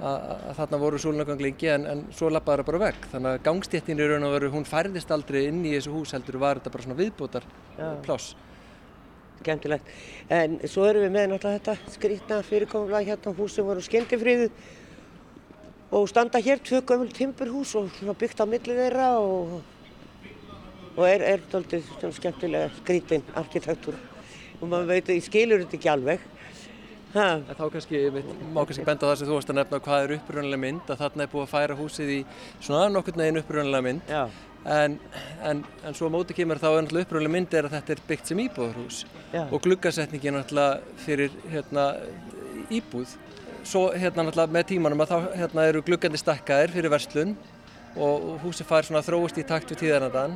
að, 0.00 0.24
að 0.34 0.56
þarna 0.58 0.80
voru 0.82 1.00
súlunaganglingi 1.02 1.70
en, 1.74 1.86
en 1.90 2.02
svo 2.14 2.30
lappaði 2.32 2.62
það 2.62 2.70
bara 2.70 2.82
vekk 2.86 3.08
þannig 3.12 3.30
að 3.30 3.44
gangstéttin 3.48 4.00
í 4.00 4.08
raun 4.10 4.26
og 4.28 4.34
veru 4.36 4.50
hún 4.54 4.66
færðist 4.68 5.12
aldrei 5.14 5.44
inn 5.48 5.62
í 5.64 5.74
þessu 5.76 5.94
hús 5.94 6.14
heldur 6.16 6.40
var 6.42 6.60
þetta 6.60 6.74
bara 6.74 6.86
svona 6.86 6.98
viðbútar 7.00 7.48
pláss 8.06 8.34
Skemmtilegt, 9.44 9.88
en 10.32 10.56
svo 10.70 10.86
erum 10.88 11.04
við 11.04 11.12
með 11.12 11.26
náttúrulega 11.32 11.60
þetta 11.60 11.92
skrítna 11.92 12.40
fyrirkomlega 12.46 13.10
hérna 13.10 13.34
húsum 13.36 13.66
voru 13.68 13.82
skemmtifríðu 13.84 14.48
og 15.94 16.08
standa 16.08 16.40
hér 16.40 16.62
tvö 16.64 16.80
gömul 16.86 17.10
timburhús 17.12 17.74
og 17.76 17.92
byggt 18.18 18.40
á 18.40 18.46
millið 18.48 18.80
þeirra 18.80 19.08
og, 19.20 19.58
og 20.94 21.04
er, 21.08 21.24
er 21.34 21.42
doldið 21.52 21.88
skemmtilega 22.14 22.70
skrítinn 22.78 23.24
arkitektúr 23.38 23.98
og 24.60 24.70
maður 24.70 24.94
veit 24.94 25.10
að 25.10 25.18
ég 25.18 25.26
skilur 25.26 25.64
þetta 25.64 25.78
ekki 25.78 25.92
alveg. 25.92 26.30
Þá 27.14 27.66
kannski, 27.70 28.00
má 28.54 28.64
kannski 28.66 28.86
benda 28.86 29.06
það 29.06 29.20
sem 29.20 29.28
þú 29.28 29.36
varst 29.36 29.52
að 29.52 29.58
nefna 29.60 29.78
hvað 29.84 30.04
er 30.04 30.14
uppröðanlega 30.16 30.62
mynd 30.64 30.88
að 30.90 31.02
þarna 31.04 31.24
er 31.24 31.30
búið 31.30 31.44
að 31.44 31.52
færa 31.52 31.76
húsið 31.78 32.10
í 32.10 32.18
svona 32.56 32.88
nokkur 32.90 33.18
neginn 33.20 33.38
uppröðanlega 33.42 33.86
mynd. 33.86 34.14
En, 34.64 34.96
en, 35.44 35.60
en 35.84 35.94
svo 35.94 36.08
mótið 36.10 36.40
kemur 36.40 36.58
þá 36.62 36.70
uppröðanlega 36.72 37.34
mynd 37.36 37.54
er 37.54 37.68
að 37.68 37.76
þetta 37.76 37.94
er 37.94 38.02
byggt 38.08 38.32
sem 38.32 38.42
íbúðarhús. 38.46 39.04
Já. 39.34 39.44
og 39.50 39.62
gluggasetningin 39.62 40.40
fyrir 41.04 41.32
hérna, 41.50 41.86
íbúð. 42.70 43.16
Svo 43.64 43.88
hérna 43.94 44.26
með 44.46 44.66
tímanum 44.74 45.02
að 45.02 45.14
þá 45.14 45.18
hérna 45.38 45.68
eru 45.70 45.82
gluggandi 45.86 46.20
stakkaðir 46.20 46.74
fyrir 46.74 46.92
verslun 46.92 47.36
og 47.94 48.40
húsi 48.42 48.66
fær 48.66 48.86
svona 48.86 49.02
þróist 49.06 49.38
í 49.38 49.46
takt 49.46 49.70
við 49.70 49.84
tíðarnadan 49.84 50.34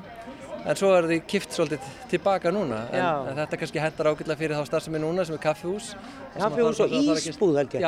en 0.65 0.79
svo 0.79 0.93
er 0.97 1.09
því 1.09 1.19
kipt 1.31 1.55
svolítið 1.55 1.89
tilbaka 2.11 2.53
núna 2.55 2.85
en, 2.91 3.03
en 3.31 3.41
þetta 3.43 3.59
kannski 3.63 3.83
hendar 3.83 4.11
ágætlega 4.11 4.41
fyrir 4.41 4.59
þá 4.59 4.71
starfsemi 4.71 5.01
núna 5.03 5.27
sem 5.27 5.37
er 5.37 5.43
kaffihús. 5.43 5.91
Kaffihús 6.37 6.83
og 6.85 6.95
ísbúð 6.99 7.61
ég. 7.65 7.81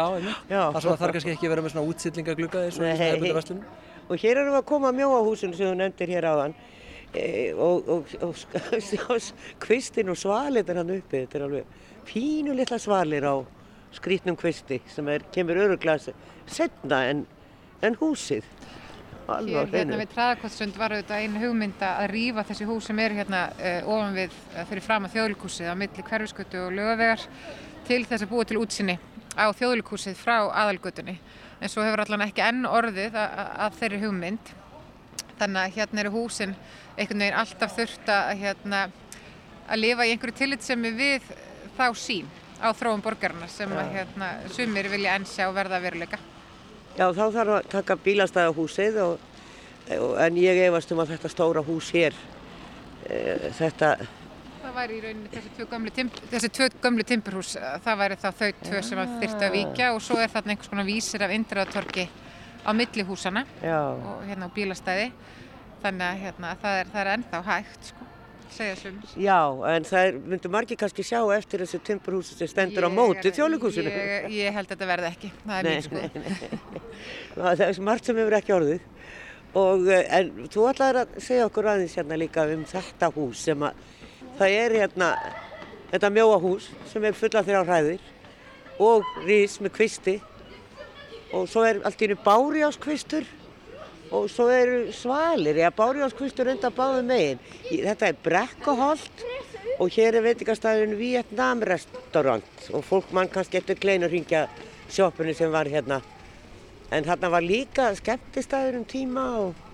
Já, 0.51 0.63
það 0.77 0.91
þarf 0.91 1.15
kannski 1.19 1.35
ekki 1.35 1.49
að 1.49 1.55
vera 1.55 1.65
með 1.67 1.75
svona 1.75 1.95
útsýtlingaglugga 1.95 2.67
eins 2.67 2.81
og 2.81 3.03
hefur 3.03 3.39
verslun 3.41 3.65
Og 4.11 4.19
hér 4.19 4.41
erum 4.41 4.57
við 4.57 4.59
að 4.59 4.67
koma 4.67 4.91
að 4.91 4.97
mjóa 4.99 5.23
húsinu 5.23 5.55
sem 5.55 5.69
þú 5.69 5.77
nefndir 5.79 6.11
hér 6.11 6.27
áðan. 6.27 6.55
E, 7.15 7.23
og, 7.55 7.91
og, 7.95 8.15
og 8.27 8.41
kvistinn 9.63 10.11
og 10.11 10.19
svalit 10.19 10.71
er 10.71 10.81
hann 10.81 10.91
uppi. 10.97 11.21
Þetta 11.23 11.39
er 11.39 11.45
alveg 11.47 11.77
pínu 12.09 12.57
litla 12.59 12.79
svalir 12.83 13.27
á 13.27 13.39
skrítnum 13.95 14.39
kvisti 14.39 14.81
sem 14.91 15.07
er, 15.11 15.23
kemur 15.35 15.63
öruglega 15.63 16.15
setna 16.51 17.05
en, 17.11 17.23
en 17.87 17.99
húsið. 18.03 18.47
Hér 19.29 19.69
hérna 19.71 19.99
við 20.01 20.11
Traðakottsund 20.15 20.79
var 20.79 20.95
auðvitað 20.95 21.25
einu 21.25 21.43
hugmynda 21.43 21.91
að 22.01 22.09
rýfa 22.15 22.45
þessi 22.49 22.67
hús 22.67 22.89
sem 22.89 23.03
eru 23.03 23.19
hérna 23.21 23.43
uh, 23.53 23.91
ofan 23.93 24.17
við 24.17 24.33
uh, 24.35 24.65
fyrir 24.71 24.85
fram 24.85 25.07
að 25.07 25.15
þjóðlíkúsið 25.17 25.71
á 25.71 25.75
milli 25.79 26.05
hverfiskötu 26.09 26.63
og 26.65 26.73
lögavegar 26.75 27.27
til 27.87 28.01
þess 28.09 28.25
að 28.27 28.33
búa 28.33 28.49
til 28.49 28.59
útsinni 28.59 28.97
á 29.39 29.47
þjóðlíkúsið 29.55 30.19
frá 30.19 30.37
aðalgötunni. 30.49 31.19
En 31.61 31.71
svo 31.71 31.85
hefur 31.87 32.03
allan 32.03 32.27
ekki 32.27 32.43
enn 32.43 32.67
orðið 32.67 33.19
að 33.21 33.79
þeirri 33.79 34.01
hugmynd. 34.03 34.53
Þannig 35.39 35.63
að 35.63 35.77
hérna 35.77 36.03
eru 36.03 36.15
húsin 36.17 36.57
einhvern 36.97 37.23
veginn 37.23 37.39
alltaf 37.45 37.77
þurft 37.77 38.11
að 38.13 38.33
hérna 38.43 38.83
að 39.71 39.83
lifa 39.85 40.09
í 40.09 40.15
einhverju 40.15 40.39
tillitsemi 40.41 40.93
við 40.99 41.31
þá 41.79 41.87
sín 41.95 42.29
á 42.61 42.69
þróum 42.77 43.05
borgarna 43.05 43.49
sem 43.49 43.71
að 43.73 43.95
hérna 43.95 44.35
sumir 44.53 44.91
vilja 44.93 45.15
enn 45.17 45.29
sjá 45.29 45.47
verða 45.55 45.81
veruleika 45.81 46.19
Já 47.01 47.07
þá 47.17 47.27
þarf 47.33 47.53
að 47.57 47.69
taka 47.73 47.97
bílastæðahúsið 48.05 48.97
og, 49.01 49.29
en 50.21 50.37
ég 50.37 50.59
efast 50.67 50.91
um 50.93 51.01
að 51.01 51.15
þetta 51.15 51.31
stóra 51.33 51.63
hús 51.65 51.89
hér 51.97 52.17
e, 53.09 53.53
þetta 53.57 53.95
Það 54.61 54.75
væri 54.77 54.97
í 54.99 55.01
rauninni 55.03 55.31
þessi 55.33 55.53
tvö 55.57 55.65
gömlu, 55.71 55.93
timp, 55.97 56.19
þessi 56.31 56.51
tvö 56.53 56.67
gömlu 56.85 57.05
timpurhús, 57.09 57.55
það 57.57 58.03
væri 58.03 58.19
þá 58.21 58.27
þau 58.29 58.51
tvö 58.61 58.83
sem 58.85 59.01
að 59.01 59.15
þyrta 59.23 59.47
að 59.49 59.57
víkja 59.57 59.89
og 59.95 60.03
svo 60.05 60.19
er 60.21 60.31
þarna 60.35 60.55
einhvers 60.55 60.71
konar 60.71 60.87
vísir 60.87 61.25
af 61.25 61.33
indræðatorki 61.35 62.05
á 62.69 62.71
milli 62.77 63.07
húsana 63.09 63.47
Já. 63.65 63.81
og 63.97 64.21
hérna 64.29 64.51
á 64.53 64.55
bílastæði. 64.55 65.09
Þannig 65.81 66.07
að 66.07 66.23
hérna, 66.27 66.53
það, 66.61 66.79
er, 66.83 66.93
það 66.93 67.01
er 67.01 67.13
ennþá 67.15 67.43
hægt 67.49 67.91
sko, 67.95 68.10
segja 68.55 68.77
sum. 68.79 68.99
Já, 69.21 69.39
en 69.71 69.87
það 69.89 70.19
myndur 70.33 70.53
margir 70.55 70.79
kannski 70.81 71.05
sjá 71.07 71.21
eftir 71.37 71.65
þessu 71.65 71.81
timpurhúsi 71.87 72.37
sem 72.39 72.51
stendur 72.51 72.87
ég, 72.87 72.93
á 72.93 72.97
móti 72.97 73.33
þjóðlíkúsinu 73.37 73.93
ég, 73.93 74.29
ég 74.35 74.55
held 74.57 74.69
að 74.69 74.75
þetta 74.75 74.89
verði 74.91 75.11
ekki. 75.11 75.33
Það 75.45 75.59
er 75.59 75.69
nei, 75.69 75.75
mín 75.75 75.87
sko 75.87 76.81
Það 77.35 77.65
er 77.67 77.83
margt 77.89 78.11
sem 78.11 78.21
hefur 78.21 78.39
ekki 78.41 78.57
orðið. 78.57 78.87
Og 79.61 79.89
eh, 79.91 80.07
en 80.19 80.31
þú 80.53 80.67
ætlaði 80.71 81.03
að 81.03 81.19
segja 81.27 81.49
okkur 81.49 81.71
aðeins 81.73 81.97
hérna 81.99 82.21
líka 82.21 82.47
um 82.55 82.63
þetta 82.71 83.11
hús 83.17 83.45
sem 83.49 83.67
að 83.67 83.85
það 84.39 84.57
er 84.61 84.77
hérna 84.79 85.11
þetta 85.91 86.13
mjóa 86.15 86.39
hús 86.43 86.71
sem 86.93 87.05
er 87.09 87.19
fulla 87.19 87.43
þrjá 87.47 87.65
hræðir 87.65 88.09
og 88.81 89.13
rís 89.27 89.59
með 89.61 89.77
kvisti. 89.81 90.17
Og 91.35 91.47
svo 91.51 91.63
er 91.67 91.83
allt 91.87 92.01
í 92.03 92.11
nú 92.11 92.17
bárjáskvistur 92.25 93.27
og 94.11 94.27
svo 94.31 94.49
eru 94.51 94.93
svalir, 94.95 95.57
já 95.63 95.71
bárjáskvistur 95.71 96.51
enda 96.51 96.71
báðu 96.75 97.05
megin. 97.07 97.41
Þetta 97.71 98.11
er 98.11 98.21
brekkuholt 98.25 99.25
og 99.79 99.95
hér 99.95 100.19
er 100.19 100.27
veitikastæðun 100.27 100.99
Vietnam 100.99 101.63
restaurant 101.63 102.71
og 102.75 102.85
fólk 102.85 103.15
mann 103.17 103.31
kannski 103.33 103.61
eftir 103.61 103.79
klein 103.81 104.05
að 104.05 104.17
ringja 104.17 104.47
sjópunni 104.91 105.35
sem 105.39 105.53
var 105.53 105.71
hérna. 105.71 106.01
En 106.91 107.07
hérna 107.07 107.31
var 107.31 107.47
líka 107.47 107.93
skemmtistæður 107.99 108.81
um 108.81 108.87
tíma 108.89 109.27
og 109.41 109.67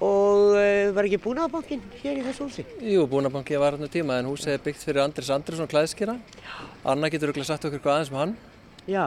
og 0.00 0.54
uh, 0.56 0.90
var 0.96 1.04
ekki 1.04 1.20
búnaðabankin 1.20 1.82
hér 2.00 2.20
í 2.20 2.24
þessu 2.24 2.46
húsi? 2.46 2.64
Jú, 2.80 3.04
búnaðabanki 3.10 3.58
var 3.60 3.76
hérna 3.76 3.90
tíma 3.92 4.16
en 4.20 4.30
húsið 4.30 4.54
er 4.54 4.62
byggt 4.64 4.86
fyrir 4.86 5.02
Andris 5.04 5.28
Andrisson 5.34 5.68
klæðskera. 5.68 6.16
Anna 6.88 7.10
getur 7.12 7.28
auðvitað 7.28 7.50
sagt 7.50 7.66
okkur 7.68 7.82
hvað 7.84 7.98
aðeins 7.98 8.12
með 8.14 8.22
hann. 8.22 8.32
Já, 8.88 9.04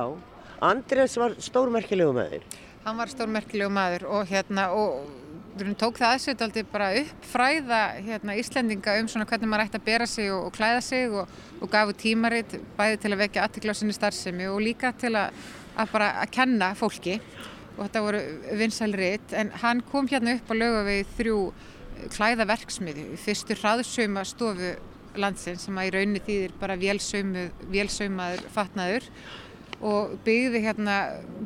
Andris 0.62 1.18
var 1.18 1.34
stórmerkilegu 1.42 2.14
maður. 2.14 2.46
Hann 2.84 2.98
var 3.00 3.08
stórmerkilegu 3.08 3.72
maður 3.72 4.04
og 4.12 4.26
hérna 4.28 4.66
og 4.76 5.06
við 5.56 5.76
tók 5.80 6.00
það 6.02 6.16
aðsett 6.18 6.42
aldrei 6.44 6.66
bara 6.68 6.90
upp 7.00 7.28
fræða 7.32 7.78
hérna, 8.04 8.36
Íslendinga 8.42 8.98
um 9.00 9.08
svona 9.08 9.28
hvernig 9.30 9.48
maður 9.48 9.70
ætti 9.70 9.80
að 9.80 9.86
bera 9.86 10.08
sig 10.10 10.32
og, 10.34 10.50
og 10.50 10.56
klæða 10.58 10.82
sig 10.84 11.14
og, 11.14 11.30
og 11.62 11.72
gafu 11.72 11.96
tímaritt 12.02 12.58
bæði 12.76 12.98
til 13.00 13.12
að 13.14 13.22
vekja 13.22 13.46
aðtiklásinni 13.48 13.96
starfsemi 13.96 14.50
og 14.52 14.60
líka 14.66 14.92
til 15.00 15.14
að, 15.16 15.38
að 15.80 15.94
bara 15.94 16.10
að 16.26 16.34
kenna 16.36 16.74
fólki. 16.76 17.20
Og 17.78 17.86
þetta 17.86 18.04
voru 18.04 18.24
vinsælriðt 18.60 19.38
en 19.40 19.54
hann 19.64 19.84
kom 19.88 20.10
hérna 20.12 20.36
upp 20.36 20.52
á 20.52 20.56
lögavegi 20.58 21.08
þrjú 21.22 21.38
klæðaverksmiði 22.18 23.08
fyrstu 23.24 23.56
hraðsauma 23.62 24.26
stofu 24.28 24.74
landsins 25.16 25.64
sem 25.70 25.80
að 25.80 25.88
í 25.88 25.96
raunni 25.96 26.22
þýðir 26.28 26.60
bara 26.60 26.78
vélsaumaður 26.82 28.46
fatnaður 28.52 29.08
og 29.84 30.14
byggði 30.24 30.62
hérna 30.64 30.98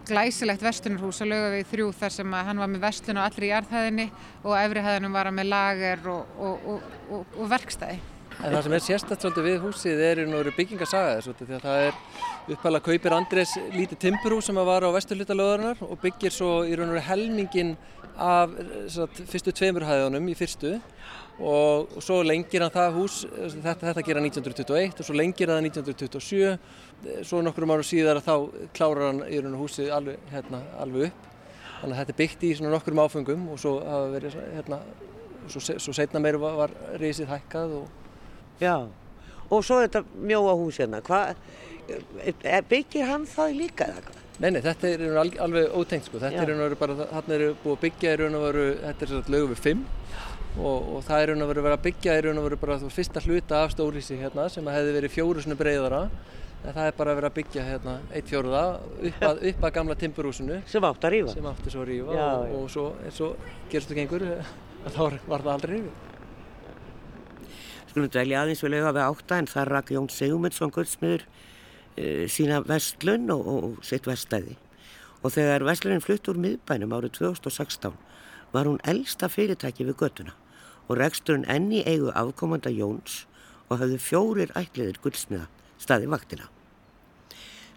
glæsilegt 0.08 0.62
vestunarhús 0.66 1.24
á 1.24 1.26
lögavegi 1.26 1.70
þrjú 1.72 1.88
þar 1.98 2.14
sem 2.20 2.36
að 2.38 2.52
hann 2.52 2.62
var 2.62 2.70
með 2.70 2.84
vestlun 2.86 3.18
og 3.18 3.26
allri 3.26 3.50
jarðhæðinni 3.50 4.06
og 4.44 4.54
efrihæðinum 4.60 5.18
var 5.18 5.32
með 5.34 5.50
lager 5.50 6.06
og, 6.14 6.38
og, 6.38 6.70
og, 7.10 7.34
og 7.34 7.50
verkstæði. 7.56 7.98
En 8.38 8.54
það 8.54 8.68
sem 8.68 8.74
er 8.78 8.82
sérstætt 8.86 9.24
svolítið 9.24 9.46
við 9.48 9.64
húsið 9.64 10.02
er 10.06 10.20
í 10.22 10.26
náttúrulega 10.28 10.58
byggingasaga 10.60 11.14
þess 11.18 11.40
því 11.40 11.56
að 11.58 11.64
það 11.64 11.86
er 11.88 11.96
upphæðilega 12.54 12.86
kaupir 12.86 13.16
Andrés 13.18 13.54
lítið 13.74 14.00
timpurhús 14.04 14.50
sem 14.52 14.60
var 14.70 14.86
á 14.86 14.90
vesturlutalöðunar 14.94 15.82
og 15.82 15.98
byggir 16.04 16.36
svo 16.36 16.52
í 16.70 16.76
raun 16.78 16.92
og 16.92 17.00
veru 17.00 17.08
helmingin 17.08 17.74
af 18.18 18.54
satt, 18.92 19.22
fyrstu 19.30 19.54
tveimurhæðunum 19.56 20.28
í 20.32 20.36
fyrstu 20.38 20.74
og, 20.78 21.94
og 21.94 22.02
svo 22.02 22.20
lengir 22.26 22.64
hann 22.66 22.74
það 22.74 22.98
hús, 22.98 23.18
þetta, 23.54 23.92
þetta 23.92 24.06
gera 24.08 24.24
1921 24.26 25.02
og 25.02 25.08
svo 25.08 25.18
lengir 25.18 25.52
það 25.54 25.68
1927 25.70 27.24
svo 27.30 27.42
nokkrum 27.46 27.74
árum 27.76 27.86
síðar 27.86 28.22
þá 28.26 28.34
klárar 28.78 29.12
hann 29.12 29.24
í 29.30 29.42
raun 29.42 29.58
og 29.58 29.68
húsið 29.68 29.92
alveg, 29.94 30.22
hérna, 30.34 30.64
alveg 30.82 31.12
upp. 31.12 31.28
Þannig 31.78 31.94
að 31.94 32.00
þetta 32.00 32.14
er 32.16 32.20
byggt 32.24 32.46
í 32.48 32.52
nokkrum 32.66 33.04
áfengum 33.04 33.50
og 33.54 33.60
svo 33.62 33.76
verið 34.16 34.40
hérna, 34.56 34.82
svo, 35.46 35.62
svo 35.78 35.94
setna 35.94 36.22
meir 36.24 36.40
var, 36.42 36.58
var 36.64 36.78
risið 37.02 37.30
hækkað 37.30 37.80
og 37.84 38.06
Já, 38.58 38.88
og 39.54 39.60
svo 39.62 39.84
þetta 39.84 40.02
mjóa 40.18 40.56
hús 40.58 40.80
hérna, 40.82 41.04
hvað, 41.06 41.38
byggir 42.72 43.06
hann 43.06 43.28
það 43.30 43.60
líka 43.60 43.92
hvað? 43.92 44.24
Nei, 44.38 44.52
nei, 44.54 44.60
þetta 44.62 44.90
er 44.94 45.04
alveg, 45.18 45.40
alveg 45.42 45.72
ótengt 45.74 46.06
sko, 46.06 46.20
þetta 46.22 46.44
Já. 46.46 46.58
er 46.62 46.76
bara, 46.78 47.08
hann 47.10 47.32
er 47.34 47.44
búið 47.64 47.74
að 47.74 47.84
byggja 47.88 48.12
í 48.14 48.18
raun 48.22 48.38
og 48.38 48.44
veru, 48.46 48.66
þetta 48.84 49.06
er 49.06 49.12
svona 49.14 49.34
lögu 49.34 49.48
við 49.54 49.62
fimm. 49.66 49.86
Og, 50.58 50.90
og 50.98 51.06
það 51.08 51.22
er 51.22 51.32
raun 51.32 51.46
og 51.46 51.52
veru 51.52 51.64
verið 51.66 51.78
að 51.78 51.86
byggja 51.88 52.18
í 52.18 52.24
raun 52.26 52.42
og 52.42 52.46
veru 52.46 52.60
bara 52.62 52.78
þú 52.82 52.92
fyrsta 52.94 53.24
hluta 53.26 53.64
af 53.64 53.74
stórhísi 53.74 54.18
hérna 54.22 54.46
sem 54.54 54.70
hefði 54.74 54.94
verið 54.98 55.16
fjóru 55.16 55.44
svona 55.46 55.58
breyðara 55.58 56.04
en 56.64 56.74
það 56.74 56.84
er 56.84 56.98
bara 56.98 57.16
verið 57.18 57.30
að 57.32 57.36
byggja 57.38 57.66
hérna 57.66 57.96
eitt 58.12 58.30
fjóruða 58.30 58.64
upp 59.10 59.26
að, 59.26 59.44
upp 59.52 59.68
að 59.70 59.76
gamla 59.78 59.98
timburhúsinu. 60.02 60.62
Sem 60.70 60.88
átti 60.90 61.10
að 61.10 61.16
rýfa 61.16 61.34
sem 61.38 61.50
átti 61.54 61.74
svo 61.74 61.86
að 61.86 61.92
rýfa 61.92 62.18
og, 62.28 62.56
og 62.60 62.70
svo, 62.74 62.86
svo 63.14 63.32
gerstu 63.74 63.98
gengur 63.98 64.26
þá 64.94 65.02
var 65.02 65.46
það 65.46 65.54
aldrei 65.56 65.76
rýfið 65.80 66.04
skulum 67.98 68.14
dvelja 68.14 68.42
aðeins 68.44 68.62
við 68.62 68.74
lauga 68.76 68.94
við 68.94 69.06
átta 69.08 69.38
en 69.42 69.48
þar 69.50 69.72
rakk 69.74 69.92
Jón 69.96 70.10
Sigmundsson 70.14 70.74
Guðsmiður 70.76 71.24
sína 72.30 72.62
vestlun 72.68 73.32
og, 73.34 73.48
og 73.48 73.86
sitt 73.86 74.08
vestæði. 74.08 74.58
Og 75.26 75.34
þegar 75.34 75.66
vestlunin 75.66 76.04
flutt 76.04 76.30
úr 76.30 76.38
miðbænum 76.42 76.94
árið 76.94 77.18
2016 77.20 77.96
var 78.54 78.70
hún 78.70 78.82
elsta 78.88 79.30
fyrirtæki 79.32 79.88
við 79.88 79.98
göttuna 80.04 80.36
og 80.88 81.00
reksturinn 81.02 81.48
enni 81.52 81.82
eigu 81.84 82.12
afkomanda 82.16 82.72
Jóns 82.72 83.26
og 83.68 83.82
hafði 83.82 83.98
fjórir 84.00 84.54
ætliðir 84.56 85.02
Guðsmiða 85.04 85.48
staði 85.82 86.08
vaktina. 86.12 86.48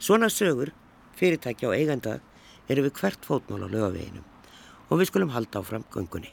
Svona 0.01 0.31
sögur, 0.33 0.71
fyrirtæki 1.19 1.67
á 1.67 1.75
eiganda 1.75 2.19
eru 2.71 2.87
við 2.87 3.01
hvert 3.01 3.27
fótmál 3.27 3.67
á 3.67 3.69
laugaveginum 3.69 4.27
og 4.91 5.01
við 5.01 5.11
skulum 5.11 5.35
halda 5.35 5.61
áfram 5.61 5.85
göngunni. 5.93 6.31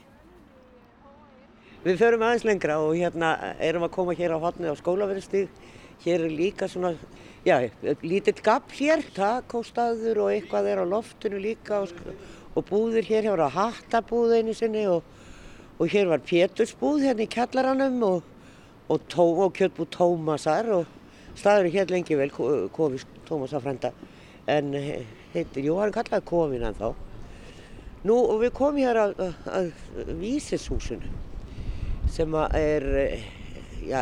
Við 1.83 1.99
förum 2.01 2.23
aðeins 2.25 2.45
lengra 2.47 2.79
og 2.83 2.95
hérna 2.97 3.35
erum 3.63 3.85
að 3.85 3.93
koma 3.95 4.15
hér 4.17 4.33
á 4.35 4.43
hotnið 4.43 4.73
á 4.73 4.81
skólaverðstíð. 4.81 5.49
Hér 6.03 6.25
er 6.25 6.33
líka 6.33 6.67
svona, 6.69 6.93
já, 7.47 7.69
lítill 8.03 8.41
gapp 8.43 8.73
hér, 8.75 9.03
takóstaður 9.15 10.25
og 10.25 10.33
eitthvað 10.33 10.71
er 10.73 10.81
á 10.83 10.85
loftinu 10.87 11.39
líka 11.39 11.83
og, 11.85 11.93
og 12.57 12.65
búðir 12.67 13.07
hér 13.07 13.29
hefur 13.29 13.45
á 13.47 13.49
hattabúðinu 13.55 14.55
sinni 14.57 14.83
og, 14.91 15.05
og 15.79 15.93
hér 15.93 16.11
var 16.11 16.25
Pétursbúð 16.27 17.05
hérna 17.07 17.23
í 17.23 17.31
kjallaranum 17.31 18.03
og, 18.03 18.27
og, 18.91 19.07
tó, 19.07 19.23
og 19.45 19.55
kjötbúð 19.55 19.91
Tómasar 19.95 20.71
og 20.75 20.91
staður 21.37 21.71
hér 21.71 21.93
lengi 21.93 22.19
vel, 22.19 22.33
Kofis 22.75 23.07
Tómasafrænda, 23.29 23.93
en 24.49 24.73
heitir, 25.33 25.63
jú, 25.63 25.77
hann 25.79 25.95
kallaði 25.95 26.27
Kofin 26.27 26.67
en 26.67 26.77
þá. 26.77 26.89
Nú, 28.07 28.15
og 28.17 28.41
við 28.43 28.53
komum 28.57 28.83
hér 28.83 28.99
að, 29.01 29.17
að, 29.23 29.33
að 29.57 30.13
Vísishúsinu 30.19 31.15
sem 32.11 32.35
er, 32.55 32.85
eh, 33.01 33.25
já, 33.87 34.01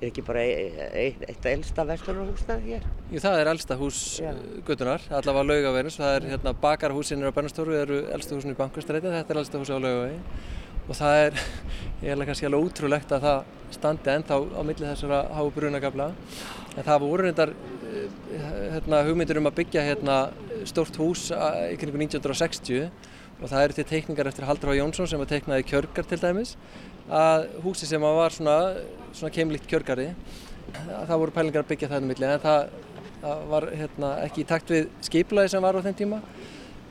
er 0.00 0.08
ekki 0.08 0.22
bara 0.24 0.42
eitt, 0.42 1.24
eitt 1.28 1.46
elsta 1.50 1.84
vestlunarhúsnað 1.88 2.62
hér? 2.64 2.86
Jú, 3.12 3.20
það 3.20 3.40
er 3.40 3.50
elsta 3.52 3.76
hús 3.80 3.98
já. 4.22 4.30
Guðunar, 4.66 5.04
allavega 5.18 5.48
laugaverðins, 5.50 5.98
það 6.00 6.14
er 6.16 6.28
hérna 6.32 6.54
bakarhúsinir 6.62 7.28
á 7.28 7.36
Bernastóru, 7.36 7.76
það 7.76 7.84
eru 7.84 8.00
elsta 8.16 8.38
húsin 8.38 8.54
í 8.54 8.58
bankastræti, 8.58 9.12
þetta 9.12 9.34
er 9.34 9.42
elsta 9.42 9.60
húsi 9.60 9.76
á 9.76 9.80
laugavegi 9.80 10.20
og 10.90 10.96
það 10.98 11.24
er, 11.26 11.42
ég 12.06 12.14
er 12.14 12.24
kannski 12.30 12.48
alveg 12.48 12.70
útrúlegt 12.70 13.12
að 13.14 13.26
það 13.26 13.76
standi 13.76 14.12
ennþá 14.14 14.40
á 14.56 14.60
milli 14.66 14.88
þessara 14.88 15.20
hábrunagabla 15.36 16.08
en 16.10 16.86
það 16.86 17.04
voru 17.04 17.26
reyndar 17.26 17.52
eh, 17.52 18.08
hérna, 18.74 19.04
hugmyndir 19.06 19.38
um 19.38 19.50
að 19.50 19.58
byggja 19.60 19.84
hérna 19.86 20.18
stórt 20.68 20.96
hús 21.00 21.28
í 21.30 21.76
kringu 21.80 22.00
1960 22.00 22.88
og 23.40 23.48
það 23.48 23.64
eru 23.64 23.76
til 23.78 23.88
teikningar 23.88 24.28
eftir 24.28 24.46
Haldur 24.48 24.72
H. 24.72 24.78
Jónsson 24.80 25.08
sem 25.08 25.20
var 25.20 25.28
teiknaði 25.30 25.66
kjörgar 25.70 26.06
til 26.08 26.20
dæmis. 26.20 26.54
Að 27.10 27.48
húsi 27.64 27.88
sem 27.88 28.02
var 28.04 28.34
svona, 28.34 28.56
svona 29.16 29.32
keimlíkt 29.34 29.68
kjörgari 29.70 30.12
það 30.70 31.18
voru 31.22 31.34
pælingar 31.34 31.64
að 31.64 31.70
byggja 31.72 31.90
það 31.90 32.02
um 32.02 32.08
milli 32.10 32.28
en 32.28 32.42
það, 32.44 32.70
það 33.22 33.42
var 33.50 33.66
hérna, 33.80 34.10
ekki 34.26 34.42
í 34.42 34.48
takt 34.48 34.72
við 34.72 34.88
skiplaði 35.06 35.52
sem 35.54 35.64
var 35.64 35.78
á 35.78 35.84
þenn 35.84 35.98
tíma. 35.98 36.20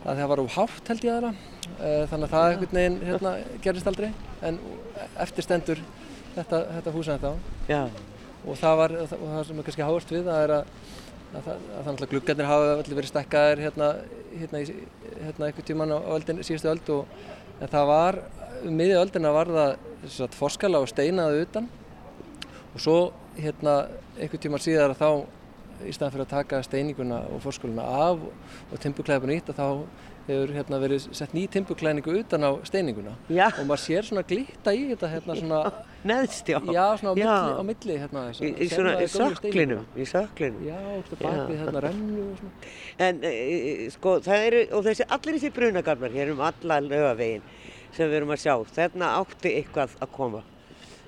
Það 0.03 0.21
var 0.31 0.41
úr 0.43 0.53
hátt 0.55 0.91
held 0.91 1.05
ég 1.05 1.15
aðra. 1.15 1.31
Eh, 1.79 2.03
þannig 2.09 2.27
að 2.27 2.35
það 2.35 2.53
ekkert 2.53 2.75
neginn 2.77 2.99
hérna, 3.07 3.33
gerist 3.63 3.89
aldrei. 3.91 4.09
En 4.45 4.59
eftir 5.25 5.45
stendur 5.45 5.81
þetta, 6.35 6.63
þetta 6.77 6.95
húsa 6.95 7.17
þetta 7.17 7.33
á 7.33 7.35
og 8.47 8.55
það 8.55 8.77
var 8.79 8.93
og 8.95 9.09
það 9.11 9.41
sem 9.47 9.57
er 9.59 9.65
kannski 9.67 9.83
háast 9.83 10.11
við 10.13 10.27
það 10.29 10.43
er 10.45 10.53
að 10.55 10.69
að 11.29 11.45
það, 11.45 11.65
að 11.75 11.83
gluggarnir 12.13 12.49
hafa 12.49 12.69
allir 12.75 12.97
verið 12.99 13.11
stekkaðir 13.11 13.63
hérna, 13.65 13.89
hérna, 14.33 14.61
hérna 15.25 15.49
einhvern 15.49 15.67
tíman 15.67 15.93
á 15.93 15.99
öldin, 16.15 16.43
síðustu 16.45 16.71
öld 16.71 16.91
og 16.95 17.17
en 17.59 17.71
það 17.71 17.89
var, 17.89 18.19
um 18.65 18.77
miðju 18.79 19.01
öldina 19.03 19.33
var 19.35 19.51
það 19.53 20.23
að 20.25 20.37
forskala 20.39 20.81
og 20.81 20.89
steinaði 20.89 21.43
utan 21.45 21.67
og 22.73 22.79
svo 22.81 22.97
hérna 23.37 23.75
einhvern 24.17 24.43
tíman 24.45 24.63
síðar 24.63 24.95
þá 24.97 25.09
í 25.87 25.93
staðan 25.95 26.13
fyrir 26.15 26.25
að 26.25 26.33
taka 26.33 26.61
steininguna 26.65 27.21
og 27.31 27.41
forskaluna 27.43 27.85
af 28.09 28.23
og 28.25 28.81
á 28.83 29.31
nýtt 29.31 29.51
að 29.53 29.59
þá 29.59 29.67
hefur 30.29 30.51
hérna 30.55 30.79
verið 30.81 31.07
sett 31.17 31.33
ný 31.35 31.45
timpurklæningu 31.51 32.13
utan 32.21 32.45
á 32.45 32.51
steininguna 32.67 33.13
Já, 33.29 33.47
og 33.49 33.65
maður 33.69 33.81
sér 33.83 34.07
svona 34.07 34.23
glitta 34.27 34.73
í 34.75 34.83
þetta 34.91 35.09
hérna 35.13 35.37
svona, 35.39 35.61
neðst 36.11 36.51
já. 36.51 36.59
svona 36.63 37.13
á 37.13 37.15
milli, 37.17 37.25
Já. 37.25 37.37
á 37.59 37.63
milli 37.69 37.97
hérna 38.01 38.25
þess 38.29 38.43
Í, 38.43 38.51
í 38.55 38.69
svona 38.71 38.93
söklinum, 39.13 39.87
í 39.95 40.05
söklinum. 40.09 40.67
Já, 40.67 40.77
bakvið 41.15 41.55
Já. 41.55 41.63
hérna 41.63 41.83
rennu 41.85 42.27
svona. 42.39 42.53
En 43.07 43.23
e, 43.23 43.33
sko, 43.95 44.19
það 44.25 44.45
eru, 44.49 44.61
og 44.77 44.85
þessi, 44.87 45.09
allir 45.17 45.39
þessi 45.39 45.53
brunagarmar 45.55 46.15
hér 46.15 46.33
um 46.35 46.45
alla 46.49 46.79
lögavegin 46.85 47.49
sem 47.95 48.05
við 48.09 48.21
erum 48.21 48.35
að 48.35 48.43
sjá, 48.45 48.53
þarna 48.75 49.15
átti 49.17 49.55
eitthvað 49.57 49.97
að 49.99 50.13
koma. 50.15 50.45